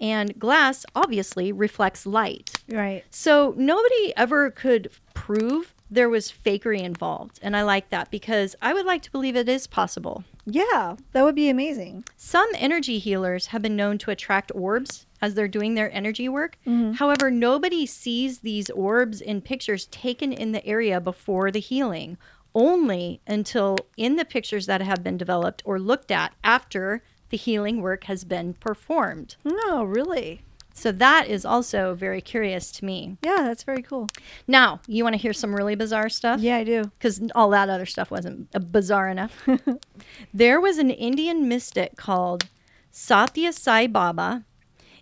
And 0.00 0.38
glass 0.38 0.86
obviously 0.94 1.52
reflects 1.52 2.06
light. 2.06 2.50
Right. 2.68 3.04
So 3.10 3.54
nobody 3.56 4.12
ever 4.16 4.50
could 4.50 4.90
prove 5.14 5.74
there 5.90 6.08
was 6.08 6.32
fakery 6.32 6.80
involved. 6.80 7.38
And 7.42 7.56
I 7.56 7.62
like 7.62 7.90
that 7.90 8.10
because 8.10 8.56
I 8.62 8.72
would 8.72 8.86
like 8.86 9.02
to 9.02 9.10
believe 9.10 9.36
it 9.36 9.48
is 9.48 9.66
possible. 9.66 10.24
Yeah, 10.46 10.96
that 11.12 11.22
would 11.22 11.34
be 11.34 11.48
amazing. 11.48 12.04
Some 12.16 12.48
energy 12.54 12.98
healers 12.98 13.46
have 13.46 13.62
been 13.62 13.76
known 13.76 13.98
to 13.98 14.10
attract 14.10 14.52
orbs 14.54 15.06
as 15.20 15.34
they're 15.34 15.48
doing 15.48 15.74
their 15.74 15.92
energy 15.92 16.28
work. 16.28 16.56
Mm-hmm. 16.66 16.92
However, 16.92 17.30
nobody 17.30 17.86
sees 17.86 18.38
these 18.40 18.70
orbs 18.70 19.20
in 19.20 19.42
pictures 19.42 19.86
taken 19.86 20.32
in 20.32 20.52
the 20.52 20.64
area 20.66 21.00
before 21.00 21.50
the 21.50 21.60
healing, 21.60 22.16
only 22.54 23.20
until 23.26 23.76
in 23.96 24.16
the 24.16 24.24
pictures 24.24 24.66
that 24.66 24.80
have 24.80 25.04
been 25.04 25.16
developed 25.16 25.62
or 25.64 25.78
looked 25.78 26.10
at 26.10 26.32
after 26.42 27.02
the 27.28 27.36
healing 27.36 27.80
work 27.80 28.04
has 28.04 28.24
been 28.24 28.54
performed. 28.54 29.36
Oh, 29.44 29.84
really. 29.84 30.42
So 30.72 30.92
that 30.92 31.28
is 31.28 31.44
also 31.44 31.94
very 31.94 32.20
curious 32.20 32.70
to 32.72 32.84
me. 32.84 33.16
Yeah, 33.22 33.42
that's 33.42 33.64
very 33.64 33.82
cool. 33.82 34.08
Now, 34.46 34.80
you 34.86 35.04
want 35.04 35.14
to 35.14 35.20
hear 35.20 35.32
some 35.32 35.54
really 35.54 35.74
bizarre 35.74 36.08
stuff? 36.08 36.40
Yeah, 36.40 36.56
I 36.56 36.64
do. 36.64 36.84
because 36.98 37.20
all 37.34 37.50
that 37.50 37.68
other 37.68 37.86
stuff 37.86 38.10
wasn't 38.10 38.48
uh, 38.54 38.60
bizarre 38.60 39.08
enough. 39.08 39.46
there 40.34 40.60
was 40.60 40.78
an 40.78 40.90
Indian 40.90 41.48
mystic 41.48 41.96
called 41.96 42.48
Satya 42.90 43.52
Sai 43.52 43.86
Baba. 43.86 44.44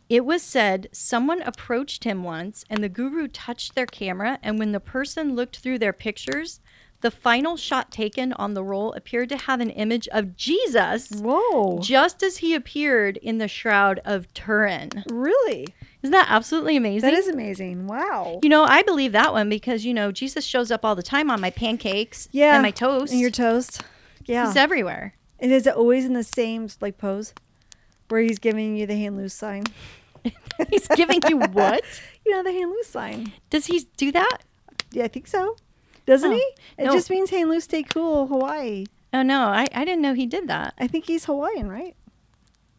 It 0.08 0.24
was 0.24 0.42
said 0.42 0.88
someone 0.90 1.42
approached 1.42 2.04
him 2.04 2.24
once 2.24 2.64
and 2.70 2.82
the 2.82 2.88
guru 2.88 3.28
touched 3.28 3.74
their 3.74 3.86
camera, 3.86 4.38
and 4.42 4.58
when 4.58 4.72
the 4.72 4.80
person 4.80 5.36
looked 5.36 5.58
through 5.58 5.78
their 5.78 5.92
pictures, 5.92 6.60
the 7.00 7.10
final 7.10 7.56
shot 7.56 7.90
taken 7.92 8.32
on 8.34 8.54
the 8.54 8.62
roll 8.64 8.92
appeared 8.94 9.28
to 9.28 9.36
have 9.36 9.60
an 9.60 9.70
image 9.70 10.08
of 10.08 10.36
Jesus 10.36 11.10
Whoa. 11.10 11.78
just 11.80 12.22
as 12.22 12.38
he 12.38 12.54
appeared 12.54 13.16
in 13.18 13.38
the 13.38 13.46
Shroud 13.48 14.00
of 14.04 14.32
Turin. 14.34 15.04
Really? 15.08 15.68
Isn't 16.02 16.12
that 16.12 16.26
absolutely 16.28 16.76
amazing? 16.76 17.08
That 17.08 17.16
is 17.18 17.28
amazing. 17.28 17.86
Wow. 17.86 18.40
You 18.42 18.48
know, 18.48 18.64
I 18.64 18.82
believe 18.82 19.12
that 19.12 19.32
one 19.32 19.48
because, 19.48 19.84
you 19.84 19.94
know, 19.94 20.10
Jesus 20.12 20.44
shows 20.44 20.70
up 20.70 20.84
all 20.84 20.94
the 20.94 21.02
time 21.02 21.30
on 21.30 21.40
my 21.40 21.50
pancakes 21.50 22.28
Yeah. 22.32 22.54
and 22.54 22.62
my 22.62 22.70
toast. 22.72 23.12
And 23.12 23.20
your 23.20 23.30
toast. 23.30 23.82
Yeah. 24.24 24.46
He's 24.46 24.56
everywhere. 24.56 25.14
and 25.40 25.52
is 25.52 25.66
it 25.66 25.74
always 25.74 26.04
in 26.04 26.14
the 26.14 26.24
same 26.24 26.68
like 26.80 26.98
pose? 26.98 27.32
Where 28.08 28.20
he's 28.22 28.38
giving 28.38 28.76
you 28.76 28.86
the 28.86 28.96
hand 28.96 29.16
loose 29.16 29.34
sign. 29.34 29.64
He's 30.70 30.88
giving 30.88 31.20
you 31.28 31.38
what? 31.38 31.84
You 32.26 32.32
know, 32.32 32.42
the 32.42 32.52
hand 32.52 32.70
loose 32.70 32.88
sign. 32.88 33.32
Does 33.50 33.66
he 33.66 33.86
do 33.96 34.10
that? 34.12 34.38
Yeah, 34.92 35.04
I 35.04 35.08
think 35.08 35.26
so. 35.26 35.56
Doesn't 36.08 36.32
Oh, 36.32 36.34
he? 36.34 36.54
It 36.78 36.84
no. 36.86 36.92
just 36.94 37.10
means 37.10 37.28
hand 37.28 37.50
loose, 37.50 37.64
stay 37.64 37.82
cool, 37.82 38.26
Hawaii. 38.28 38.86
Oh, 39.12 39.20
no, 39.22 39.42
I, 39.42 39.66
I 39.74 39.84
didn't 39.84 40.00
know 40.00 40.14
he 40.14 40.24
did 40.26 40.48
that. 40.48 40.72
I 40.78 40.86
think 40.86 41.04
he's 41.04 41.26
Hawaiian, 41.26 41.68
right? 41.68 41.94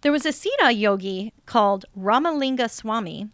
There 0.01 0.11
was 0.11 0.25
a 0.25 0.29
Siddha 0.29 0.75
yogi 0.75 1.31
called 1.45 1.85
Ramalinga 1.97 2.69
Swami, 2.71 3.29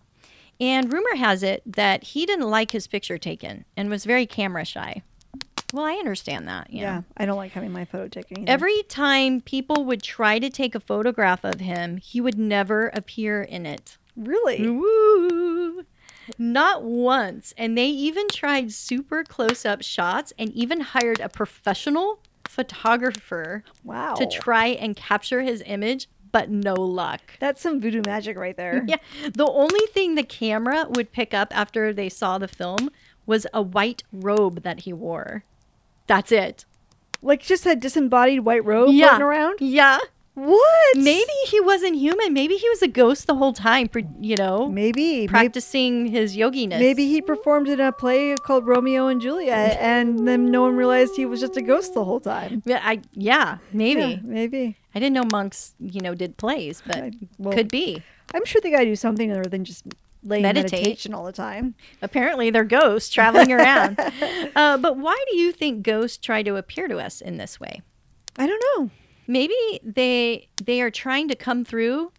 and 0.59 0.91
rumor 0.91 1.15
has 1.15 1.43
it 1.43 1.61
that 1.65 2.03
he 2.03 2.25
didn't 2.25 2.49
like 2.49 2.71
his 2.71 2.87
picture 2.87 3.17
taken 3.17 3.63
and 3.77 3.89
was 3.89 4.03
very 4.03 4.25
camera 4.25 4.65
shy. 4.65 5.01
Well, 5.73 5.85
I 5.85 5.93
understand 5.93 6.47
that. 6.47 6.71
you 6.71 6.81
know. 6.81 6.87
Yeah. 6.87 7.01
I 7.17 7.25
don't 7.25 7.37
like 7.37 7.51
having 7.53 7.71
my 7.71 7.85
photo 7.85 8.07
taken 8.07 8.39
either. 8.41 8.51
Every 8.51 8.83
time 8.83 9.39
people 9.41 9.85
would 9.85 10.01
try 10.03 10.39
to 10.39 10.49
take 10.49 10.75
a 10.75 10.79
photograph 10.79 11.43
of 11.45 11.59
him, 11.59 11.97
he 11.97 12.19
would 12.19 12.37
never 12.37 12.87
appear 12.93 13.41
in 13.43 13.65
it. 13.65 13.97
really? 14.17 14.69
Woo! 14.69 15.44
Not 16.37 16.83
once. 16.83 17.53
And 17.57 17.77
they 17.77 17.87
even 17.87 18.27
tried 18.31 18.71
super 18.71 19.23
close 19.23 19.65
up 19.65 19.81
shots 19.81 20.33
and 20.37 20.51
even 20.51 20.81
hired 20.81 21.19
a 21.19 21.29
professional 21.29 22.19
photographer 22.47 23.63
Wow. 23.83 24.15
to 24.15 24.25
try 24.27 24.67
and 24.67 24.95
capture 24.95 25.41
his 25.41 25.63
image, 25.65 26.07
but 26.31 26.49
no 26.49 26.73
luck. 26.73 27.21
That's 27.39 27.61
some 27.61 27.79
voodoo 27.81 28.01
magic 28.05 28.37
right 28.37 28.55
there. 28.57 28.85
Yeah. 28.87 28.97
The 29.33 29.47
only 29.47 29.85
thing 29.87 30.15
the 30.15 30.23
camera 30.23 30.85
would 30.89 31.11
pick 31.11 31.33
up 31.33 31.55
after 31.55 31.93
they 31.93 32.09
saw 32.09 32.37
the 32.37 32.47
film 32.47 32.89
was 33.25 33.47
a 33.53 33.61
white 33.61 34.03
robe 34.11 34.63
that 34.63 34.81
he 34.81 34.93
wore. 34.93 35.43
That's 36.07 36.31
it. 36.31 36.65
Like 37.21 37.41
just 37.41 37.65
a 37.65 37.75
disembodied 37.75 38.41
white 38.41 38.63
robe 38.63 38.93
yeah. 38.93 39.09
floating 39.09 39.23
around? 39.25 39.57
Yeah. 39.61 39.97
What? 40.35 40.97
Maybe 40.97 41.31
he 41.47 41.59
wasn't 41.61 41.95
human. 41.95 42.33
Maybe 42.33 42.55
he 42.57 42.67
was 42.69 42.81
a 42.81 42.87
ghost 42.87 43.25
the 43.25 43.35
whole 43.35 43.53
time 43.53 43.87
for, 43.87 44.01
you 44.19 44.35
know, 44.35 44.67
Maybe. 44.69 45.19
Maybe, 45.21 45.27
practicing 45.27 46.07
his 46.07 46.35
yoginess. 46.35 46.79
maybe 46.79 47.07
he 47.07 47.21
performed 47.21 47.67
in 47.69 47.79
a 47.79 47.91
play 47.91 48.35
called 48.35 48.67
Romeo 48.67 49.07
and 49.07 49.21
Juliet 49.21 49.77
and 49.79 50.27
then 50.27 50.51
no 50.51 50.61
one 50.63 50.75
realized 50.75 51.15
he 51.15 51.25
was 51.25 51.39
just 51.39 51.55
a 51.57 51.61
ghost 51.61 51.93
the 51.93 52.03
whole 52.03 52.19
time. 52.19 52.61
Yeah, 52.65 52.81
I 52.83 53.01
yeah, 53.13 53.57
maybe. 53.71 54.01
Yeah, 54.01 54.17
maybe. 54.23 54.77
I 54.93 54.99
didn't 54.99 55.13
know 55.13 55.23
monks, 55.31 55.73
you 55.79 56.01
know, 56.01 56.13
did 56.13 56.37
plays, 56.37 56.83
but 56.85 56.97
I- 56.97 57.11
well- 57.37 57.53
could 57.53 57.69
be. 57.69 58.03
I'm 58.33 58.43
sure 58.45 58.59
they 58.61 58.71
got 58.71 58.79
to 58.79 58.85
do 58.85 58.95
something 58.95 59.31
other 59.31 59.43
than 59.49 59.63
just 59.63 59.85
lay 60.23 60.41
Meditate. 60.41 60.71
meditation 60.81 61.13
all 61.13 61.23
the 61.23 61.31
time. 61.31 61.75
Apparently, 62.01 62.49
they're 62.49 62.63
ghosts 62.65 63.09
traveling 63.13 63.51
around. 63.51 63.97
Uh, 64.55 64.77
but 64.77 64.97
why 64.97 65.15
do 65.29 65.37
you 65.37 65.51
think 65.51 65.83
ghosts 65.83 66.17
try 66.17 66.41
to 66.41 66.55
appear 66.55 66.87
to 66.87 66.97
us 66.97 67.19
in 67.19 67.35
this 67.37 67.59
way? 67.59 67.81
I 68.37 68.47
don't 68.47 68.63
know. 68.77 68.89
Maybe 69.27 69.55
they 69.83 70.49
they 70.63 70.81
are 70.81 70.91
trying 70.91 71.27
to 71.29 71.35
come 71.35 71.65
through 71.65 72.11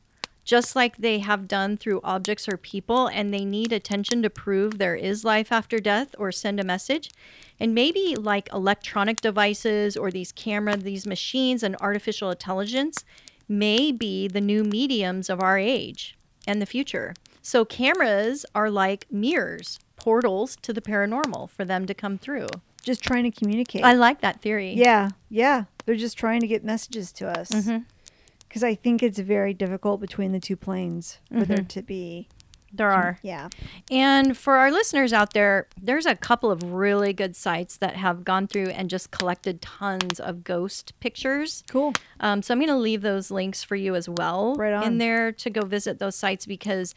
just 0.47 0.77
like 0.77 0.97
they 0.99 1.19
have 1.19 1.49
done 1.49 1.77
through 1.77 2.01
objects 2.05 2.49
or 2.49 2.57
people 2.57 3.09
and 3.09 3.35
they 3.35 3.45
need 3.45 3.73
attention 3.73 4.23
to 4.23 4.31
prove 4.31 4.79
there 4.79 4.95
is 4.95 5.25
life 5.25 5.51
after 5.51 5.81
death 5.81 6.15
or 6.19 6.31
send 6.31 6.61
a 6.61 6.65
message. 6.65 7.11
And 7.59 7.75
maybe 7.75 8.15
like 8.15 8.49
electronic 8.53 9.21
devices 9.21 9.97
or 9.97 10.11
these 10.11 10.31
camera, 10.31 10.77
these 10.77 11.05
machines 11.05 11.65
and 11.65 11.77
artificial 11.81 12.31
intelligence 12.31 13.05
may 13.49 13.91
be 13.91 14.29
the 14.29 14.41
new 14.41 14.63
mediums 14.63 15.29
of 15.29 15.43
our 15.43 15.59
age 15.59 16.17
and 16.47 16.63
the 16.63 16.67
future. 16.67 17.15
So 17.43 17.65
cameras 17.65 18.47
are 18.55 18.71
like 18.71 19.07
mirrors, 19.11 19.81
portals 19.97 20.57
to 20.63 20.73
the 20.73 20.81
paranormal 20.81 21.51
for 21.51 21.65
them 21.65 21.87
to 21.87 21.95
come 21.95 22.19
through. 22.19 22.49
Just 22.85 23.03
trying 23.03 23.25
to 23.25 23.37
communicate. 23.37 23.83
I 23.83 23.95
like 23.95 24.21
that 24.21 24.41
theory. 24.41 24.75
yeah, 24.75 25.11
yeah. 25.29 25.65
They're 25.87 25.95
just 25.97 26.19
trying 26.19 26.41
to 26.41 26.47
get 26.47 26.63
messages 26.65 27.11
to 27.13 27.29
us. 27.29 27.51
Because 28.49 28.63
I 28.63 28.75
think 28.75 29.03
it's 29.03 29.19
very 29.19 29.55
difficult 29.55 30.01
between 30.01 30.33
the 30.33 30.41
two 30.41 30.57
planes 30.57 31.19
for 31.33 31.45
there 31.45 31.59
Mm-hmm. 31.59 31.67
to 31.69 31.83
be. 31.83 32.29
There 32.73 32.91
are. 32.91 33.19
Yeah. 33.23 33.49
And 33.91 34.37
for 34.37 34.57
our 34.57 34.71
listeners 34.71 35.13
out 35.13 35.33
there, 35.33 35.67
there's 35.81 36.05
a 36.05 36.15
couple 36.15 36.51
of 36.51 36.63
really 36.63 37.13
good 37.15 37.35
sites 37.35 37.77
that 37.79 37.97
have 37.97 38.23
gone 38.25 38.47
through 38.49 38.67
and 38.69 38.91
just 38.91 39.11
collected 39.13 39.63
tons 39.63 40.21
of 40.21 40.45
ghost 40.45 40.93
pictures. 41.01 41.63
Cool. 41.71 41.95
Um, 42.21 42.43
so 42.43 42.53
I'm 42.53 42.59
going 42.59 42.69
to 42.69 42.77
leave 42.77 43.01
those 43.03 43.31
links 43.31 43.63
for 43.63 43.77
you 43.77 43.95
as 43.95 44.09
well 44.09 44.57
Right 44.57 44.75
on. 44.75 44.83
in 44.85 44.99
there 44.99 45.33
to 45.33 45.49
go 45.49 45.63
visit 45.65 45.99
those 46.01 46.17
sites 46.17 46.45
because 46.45 46.95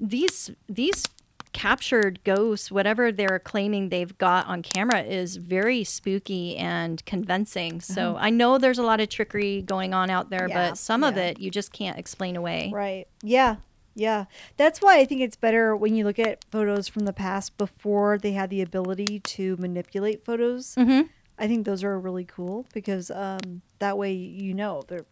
these 0.00 0.50
these 0.68 1.04
captured 1.52 2.20
ghosts, 2.24 2.70
whatever 2.70 3.10
they're 3.12 3.38
claiming 3.38 3.88
they've 3.88 4.16
got 4.18 4.46
on 4.46 4.62
camera, 4.62 5.02
is 5.02 5.36
very 5.36 5.84
spooky 5.84 6.56
and 6.56 7.04
convincing. 7.04 7.80
So 7.80 8.16
I 8.18 8.30
know 8.30 8.58
there's 8.58 8.78
a 8.78 8.82
lot 8.82 9.00
of 9.00 9.08
trickery 9.08 9.62
going 9.62 9.94
on 9.94 10.10
out 10.10 10.30
there. 10.30 10.46
Yeah, 10.48 10.70
but 10.70 10.78
some 10.78 11.04
of 11.04 11.16
it 11.16 11.40
you 11.40 11.50
just 11.50 11.72
can't 11.72 11.98
explain 11.98 12.36
away. 12.36 12.70
Right. 12.72 13.06
Yeah. 13.22 13.56
Yeah. 13.94 14.26
That's 14.56 14.80
why 14.80 14.98
I 14.98 15.04
think 15.04 15.20
it's 15.20 15.36
better 15.36 15.74
when 15.76 15.94
you 15.94 16.04
look 16.04 16.18
at 16.18 16.44
photos 16.50 16.88
from 16.88 17.04
the 17.04 17.12
past 17.12 17.58
before 17.58 18.18
they 18.18 18.32
had 18.32 18.50
the 18.50 18.62
ability 18.62 19.20
to 19.20 19.56
manipulate 19.58 20.24
photos. 20.24 20.74
Mm-hmm. 20.76 21.08
I 21.38 21.48
think 21.48 21.64
those 21.64 21.82
are 21.82 21.98
really 21.98 22.24
cool 22.24 22.66
because 22.72 23.10
um, 23.10 23.62
that 23.78 23.96
way 23.96 24.12
you 24.12 24.54
know 24.54 24.82
they're, 24.86 25.06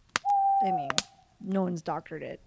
I 0.63 0.71
mean, 0.71 0.89
no 1.41 1.63
one's 1.63 1.81
doctored 1.81 2.21
it. 2.21 2.39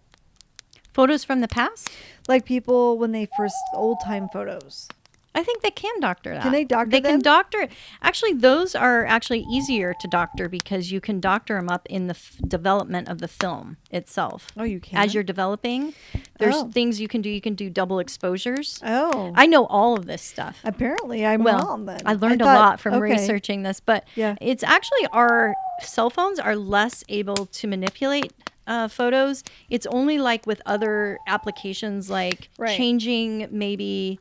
Photos 0.93 1.25
from 1.25 1.41
the 1.41 1.49
past? 1.49 1.91
Like 2.29 2.45
people 2.45 2.99
when 2.99 3.13
they 3.13 3.29
first 3.37 3.55
old 3.75 3.99
time 4.05 4.29
photos. 4.33 4.89
I 5.35 5.43
think 5.43 5.63
they 5.63 5.71
can 5.71 5.99
doctor 5.99 6.35
that. 6.35 6.43
Can 6.43 6.53
they 6.53 6.63
doctor 6.65 6.91
They 6.91 7.01
can 7.01 7.13
them? 7.13 7.21
doctor. 7.23 7.67
Actually, 8.03 8.35
those 8.35 8.75
are 8.75 9.07
actually 9.07 9.47
easier 9.51 9.95
to 9.99 10.07
doctor 10.07 10.47
because 10.47 10.93
you 10.93 11.01
can 11.01 11.21
doctor 11.21 11.57
them 11.57 11.71
up 11.71 11.87
in 11.89 12.07
the 12.07 12.13
f- 12.15 12.37
development 12.47 13.09
of 13.09 13.17
the 13.21 13.29
film 13.29 13.79
itself. 13.91 14.49
Oh, 14.59 14.65
you 14.65 14.79
can. 14.79 14.99
As 14.99 15.15
you're 15.15 15.23
developing, 15.23 15.95
there's 16.39 16.57
Oh. 16.57 16.69
things 16.71 17.01
you 17.01 17.09
can 17.09 17.23
do. 17.23 17.31
You 17.31 17.41
can 17.41 17.55
do 17.55 17.71
double 17.71 17.99
exposures. 17.99 18.79
Oh. 18.85 19.33
I 19.35 19.47
know 19.47 19.65
all 19.69 19.97
of 19.97 20.05
this 20.05 20.21
stuff. 20.21 20.59
Apparently, 20.65 21.25
I'm 21.25 21.43
well, 21.43 21.65
wrong 21.67 21.87
then. 21.87 22.03
I 22.05 22.13
learned 22.13 22.41
thought- 22.43 22.55
a 22.55 22.61
lot 22.61 22.79
from 22.81 22.93
okay. 22.93 23.01
researching 23.13 23.63
this, 23.63 23.81
but 23.81 24.05
Yeah. 24.15 24.37
it's 24.39 24.63
actually 24.63 25.07
our 25.15 25.55
cell 25.81 26.11
phones 26.11 26.41
are 26.41 26.57
less 26.57 27.05
able 27.09 27.47
to 27.47 27.67
manipulate 27.67 28.35
uh, 28.67 28.89
photos. 28.89 29.43
It's 29.71 29.87
only 29.87 30.19
like 30.19 30.47
with 30.47 30.61
other 30.67 31.19
applications, 31.27 32.09
like 32.11 32.49
Right. 32.59 32.77
changing 32.77 33.49
maybe 33.51 34.19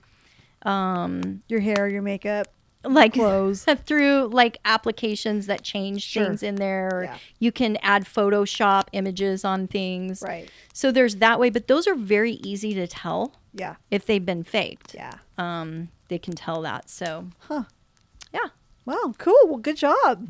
um, 0.63 1.41
Your 1.47 1.59
hair, 1.59 1.87
your 1.87 2.01
makeup. 2.01 2.47
like 2.83 3.13
Clothes. 3.13 3.63
through 3.85 4.27
like 4.31 4.57
applications 4.65 5.45
that 5.47 5.63
change 5.63 6.03
Sure. 6.03 6.25
things 6.25 6.43
in 6.43 6.55
there. 6.55 7.03
Yeah. 7.05 7.17
You 7.39 7.51
can 7.51 7.77
add 7.81 8.05
Photoshop 8.05 8.87
images 8.91 9.43
on 9.45 9.67
things. 9.67 10.21
Right. 10.21 10.49
So 10.73 10.91
there's 10.91 11.17
that 11.17 11.39
way, 11.39 11.49
but 11.49 11.67
those 11.67 11.87
are 11.87 11.95
very 11.95 12.33
easy 12.43 12.73
to 12.75 12.87
tell 12.87 13.33
Yeah. 13.53 13.75
if 13.91 14.05
they've 14.05 14.25
been 14.25 14.43
faked. 14.43 14.93
Yeah. 14.95 15.13
Um, 15.37 15.89
they 16.07 16.17
can 16.19 16.33
tell 16.35 16.61
that. 16.61 16.89
So 16.89 17.27
Huh. 17.47 17.63
yeah, 18.33 18.49
Wow. 18.85 19.13
Cool. 19.19 19.35
Well, 19.45 19.57
good 19.59 19.77
job. 19.77 20.29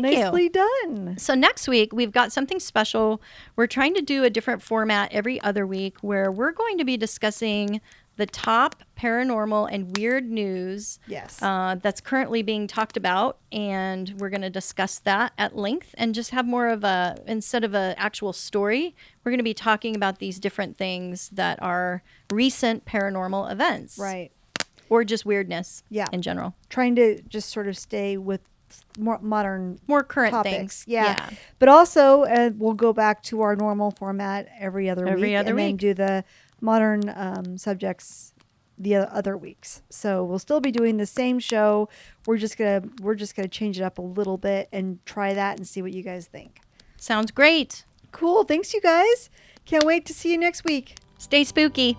Thank 0.00 0.16
you. 0.16 0.24
Nicely 0.24 0.48
done. 0.48 1.16
So 1.18 1.34
next 1.34 1.68
week 1.68 1.92
we've 1.92 2.12
got 2.12 2.32
something 2.32 2.60
special. 2.60 3.20
We're 3.56 3.66
trying 3.66 3.94
to 3.94 4.02
do 4.02 4.24
a 4.24 4.30
different 4.30 4.62
format 4.62 5.12
every 5.12 5.40
other 5.42 5.66
week 5.66 5.96
where 6.00 6.30
we're 6.30 6.52
going 6.52 6.78
to 6.78 6.84
be 6.84 6.96
discussing 6.96 7.80
the 8.16 8.26
top 8.26 8.82
paranormal 8.96 9.68
and 9.72 9.96
weird 9.96 10.30
news 10.30 10.98
Yes. 11.06 11.42
uh, 11.42 11.76
that's 11.80 12.00
currently 12.02 12.42
being 12.42 12.66
talked 12.66 12.98
about, 12.98 13.38
and 13.50 14.14
we're 14.18 14.28
going 14.28 14.42
to 14.42 14.50
discuss 14.50 14.98
that 15.00 15.32
at 15.38 15.56
length 15.56 15.94
and 15.96 16.14
just 16.14 16.30
have 16.30 16.46
more 16.46 16.68
of 16.68 16.84
a 16.84 17.18
instead 17.26 17.64
of 17.64 17.74
an 17.74 17.94
actual 17.96 18.34
story, 18.34 18.94
we're 19.24 19.30
going 19.32 19.38
to 19.38 19.42
be 19.44 19.54
talking 19.54 19.96
about 19.96 20.18
these 20.18 20.38
different 20.38 20.76
things 20.76 21.30
that 21.30 21.60
are 21.62 22.02
recent 22.30 22.84
paranormal 22.84 23.50
events, 23.50 23.96
right. 23.98 24.30
or 24.90 25.04
just 25.04 25.24
weirdness, 25.24 25.82
Yeah. 25.88 26.06
in 26.12 26.20
general, 26.20 26.54
Trying 26.68 26.94
to 26.96 27.22
just 27.22 27.48
sort 27.48 27.66
of 27.66 27.78
stay 27.78 28.18
with 28.18 28.42
more 28.98 29.18
modern 29.20 29.78
more 29.86 30.02
current 30.02 30.32
topics. 30.32 30.52
things. 30.54 30.84
Yeah. 30.86 31.30
But 31.58 31.68
also, 31.68 32.22
uh, 32.24 32.50
we'll 32.56 32.74
go 32.74 32.92
back 32.92 33.22
to 33.24 33.40
our 33.42 33.56
normal 33.56 33.90
format 33.92 34.48
every 34.58 34.88
other 34.90 35.06
Every 35.06 35.28
week, 35.30 35.36
other 35.36 35.50
and 35.50 35.58
then 35.58 35.66
week. 35.72 35.76
do 35.78 35.94
the 35.94 36.24
modern 36.60 37.12
um, 37.14 37.58
subjects 37.58 38.32
the 38.78 38.96
other 38.96 39.36
weeks. 39.36 39.82
So 39.90 40.24
we'll 40.24 40.38
still 40.38 40.60
be 40.60 40.72
doing 40.72 40.96
the 40.96 41.06
same 41.06 41.38
show. 41.38 41.88
We're 42.26 42.38
just 42.38 42.56
gonna 42.58 42.82
we're 43.00 43.14
just 43.14 43.36
gonna 43.36 43.48
change 43.48 43.78
it 43.78 43.82
up 43.82 43.98
a 43.98 44.02
little 44.02 44.38
bit 44.38 44.68
and 44.72 45.04
try 45.06 45.34
that 45.34 45.58
and 45.58 45.66
see 45.66 45.82
what 45.82 45.92
you 45.92 46.02
guys 46.02 46.26
think. 46.26 46.60
Sounds 46.96 47.30
great. 47.30 47.84
Cool. 48.10 48.44
Thanks, 48.44 48.74
you 48.74 48.80
guys. 48.80 49.30
Can't 49.64 49.84
wait 49.84 50.04
to 50.06 50.14
see 50.14 50.32
you 50.32 50.38
next 50.38 50.64
week. 50.64 50.96
Stay 51.18 51.44
spooky. 51.44 51.96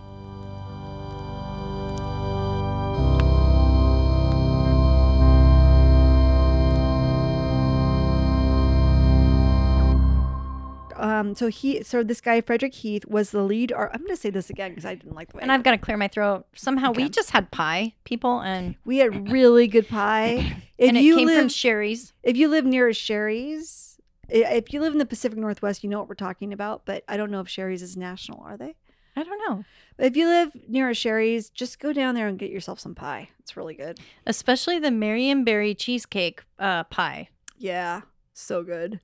Um, 11.24 11.36
so 11.36 11.48
he, 11.48 11.84
so 11.84 12.04
this 12.04 12.22
guy 12.22 12.42
Frederick 12.42 12.74
Heath 12.74 13.06
was 13.06 13.32
the 13.32 13.44
lead. 13.44 13.72
Or 13.72 13.94
I'm 13.94 14.02
gonna 14.02 14.16
say 14.16 14.30
this 14.30 14.50
again 14.50 14.72
because 14.72 14.86
I 14.86 14.96
didn't 14.96 15.16
like 15.16 15.32
the 15.32 15.38
way. 15.38 15.44
And 15.44 15.52
I've 15.52 15.64
got 15.64 15.72
to 15.72 15.78
clear 15.78 15.98
my 15.98 16.08
throat. 16.08 16.46
Somehow 16.56 16.92
we 16.92 17.10
just 17.10 17.32
had 17.32 17.52
pie, 17.52 17.94
people, 18.04 18.42
and 18.42 18.76
we 18.86 18.98
had 18.98 19.32
really 19.32 19.68
good 19.68 19.88
pie. 19.88 20.58
If 20.76 20.90
and 20.90 20.98
it 20.98 21.04
you 21.04 21.16
came 21.16 21.28
live, 21.28 21.38
from 21.38 21.48
Shari's. 21.50 22.14
if 22.24 22.36
you 22.36 22.50
live 22.50 22.66
near 22.66 22.90
a 22.90 22.94
Shari's, 22.94 24.02
if 24.28 24.74
you 24.74 24.82
live 24.82 24.92
in 24.92 24.98
the 24.98 25.06
Pacific 25.06 25.38
Northwest, 25.38 25.84
you 25.84 25.90
know 25.90 26.00
what 26.00 26.10
we're 26.10 26.16
talking 26.16 26.52
about. 26.52 26.82
But 26.84 27.04
I 27.08 27.16
don't 27.16 27.30
know 27.30 27.40
if 27.40 27.48
Shari's 27.48 27.84
is 27.84 27.96
national. 27.96 28.42
Are 28.42 28.58
they? 28.58 28.76
I 29.16 29.24
don't 29.24 29.40
know. 29.48 29.64
But 29.96 30.08
if 30.08 30.18
you 30.18 30.28
live 30.28 30.52
near 30.68 30.90
a 30.90 30.94
Shari's, 30.94 31.52
just 31.52 31.80
go 31.80 31.94
down 31.94 32.16
there 32.16 32.28
and 32.28 32.40
get 32.40 32.50
yourself 32.50 32.80
some 32.80 32.96
pie. 32.96 33.30
It's 33.40 33.56
really 33.56 33.76
good. 33.76 34.00
Especially 34.26 34.80
the 34.80 34.90
Marionberry 34.90 35.78
cheesecake 35.78 36.44
uh, 36.58 36.86
pie. 36.86 37.30
Yeah, 37.60 38.02
so 38.34 38.64
good. 38.64 39.00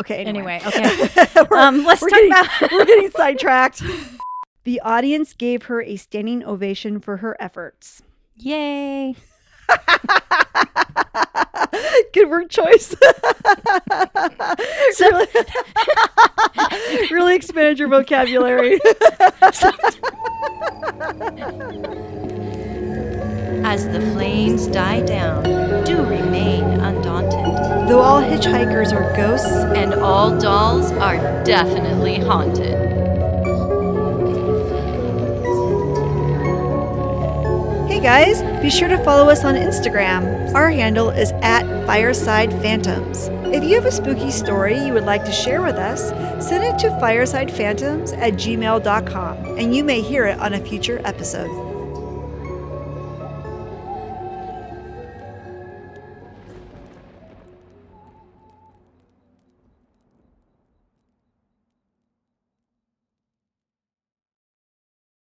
Okay. 0.00 0.24
Anyway, 0.24 0.60
Anyway, 0.62 0.62
okay. 0.66 1.26
We're- 1.50 1.62
um, 1.62 1.84
let's 1.84 2.00
talk 2.00 2.10
getting- 2.10 2.30
about. 2.32 2.46
we're 2.72 2.84
getting 2.84 3.10
sidetracked. 3.10 3.82
The 4.64 4.78
audience 4.82 5.32
gave 5.34 5.64
her 5.64 5.82
a 5.82 5.96
standing 5.96 6.44
ovation 6.44 7.00
for 7.00 7.16
her 7.16 7.36
efforts. 7.40 8.00
Yay! 8.36 9.16
Good 12.12 12.30
word 12.30 12.48
choice. 12.48 12.94
really, 15.00 15.26
really 17.10 17.34
expanded 17.34 17.80
your 17.80 17.88
vocabulary. 17.88 18.78
As 23.64 23.86
the 23.88 24.00
flames 24.12 24.66
die 24.66 25.00
down, 25.00 25.44
do 25.84 26.02
remain 26.04 26.64
undaunted, 26.64 27.88
Though 27.88 28.00
all 28.00 28.20
hitchhikers 28.20 28.92
are 28.92 29.14
ghosts, 29.16 29.48
and 29.48 29.94
all 29.94 30.38
dolls 30.38 30.90
are 30.92 31.16
definitely 31.44 32.18
haunted. 32.18 32.78
Hey 37.88 38.00
guys, 38.00 38.42
be 38.62 38.70
sure 38.70 38.88
to 38.88 39.02
follow 39.04 39.28
us 39.30 39.44
on 39.44 39.54
Instagram. 39.54 40.52
Our 40.54 40.70
handle 40.70 41.10
is 41.10 41.32
at 41.42 41.64
Fireside 41.86 42.52
Phantoms. 42.62 43.28
If 43.54 43.62
you 43.64 43.74
have 43.74 43.86
a 43.86 43.92
spooky 43.92 44.30
story 44.30 44.78
you 44.78 44.92
would 44.92 45.04
like 45.04 45.24
to 45.24 45.32
share 45.32 45.62
with 45.62 45.76
us, 45.76 46.08
send 46.46 46.64
it 46.64 46.78
to 46.80 46.88
firesidephantoms 47.00 48.16
at 48.16 48.34
gmail.com 48.34 49.58
and 49.58 49.76
you 49.76 49.84
may 49.84 50.00
hear 50.00 50.26
it 50.26 50.38
on 50.38 50.54
a 50.54 50.60
future 50.60 51.00
episode. 51.04 51.71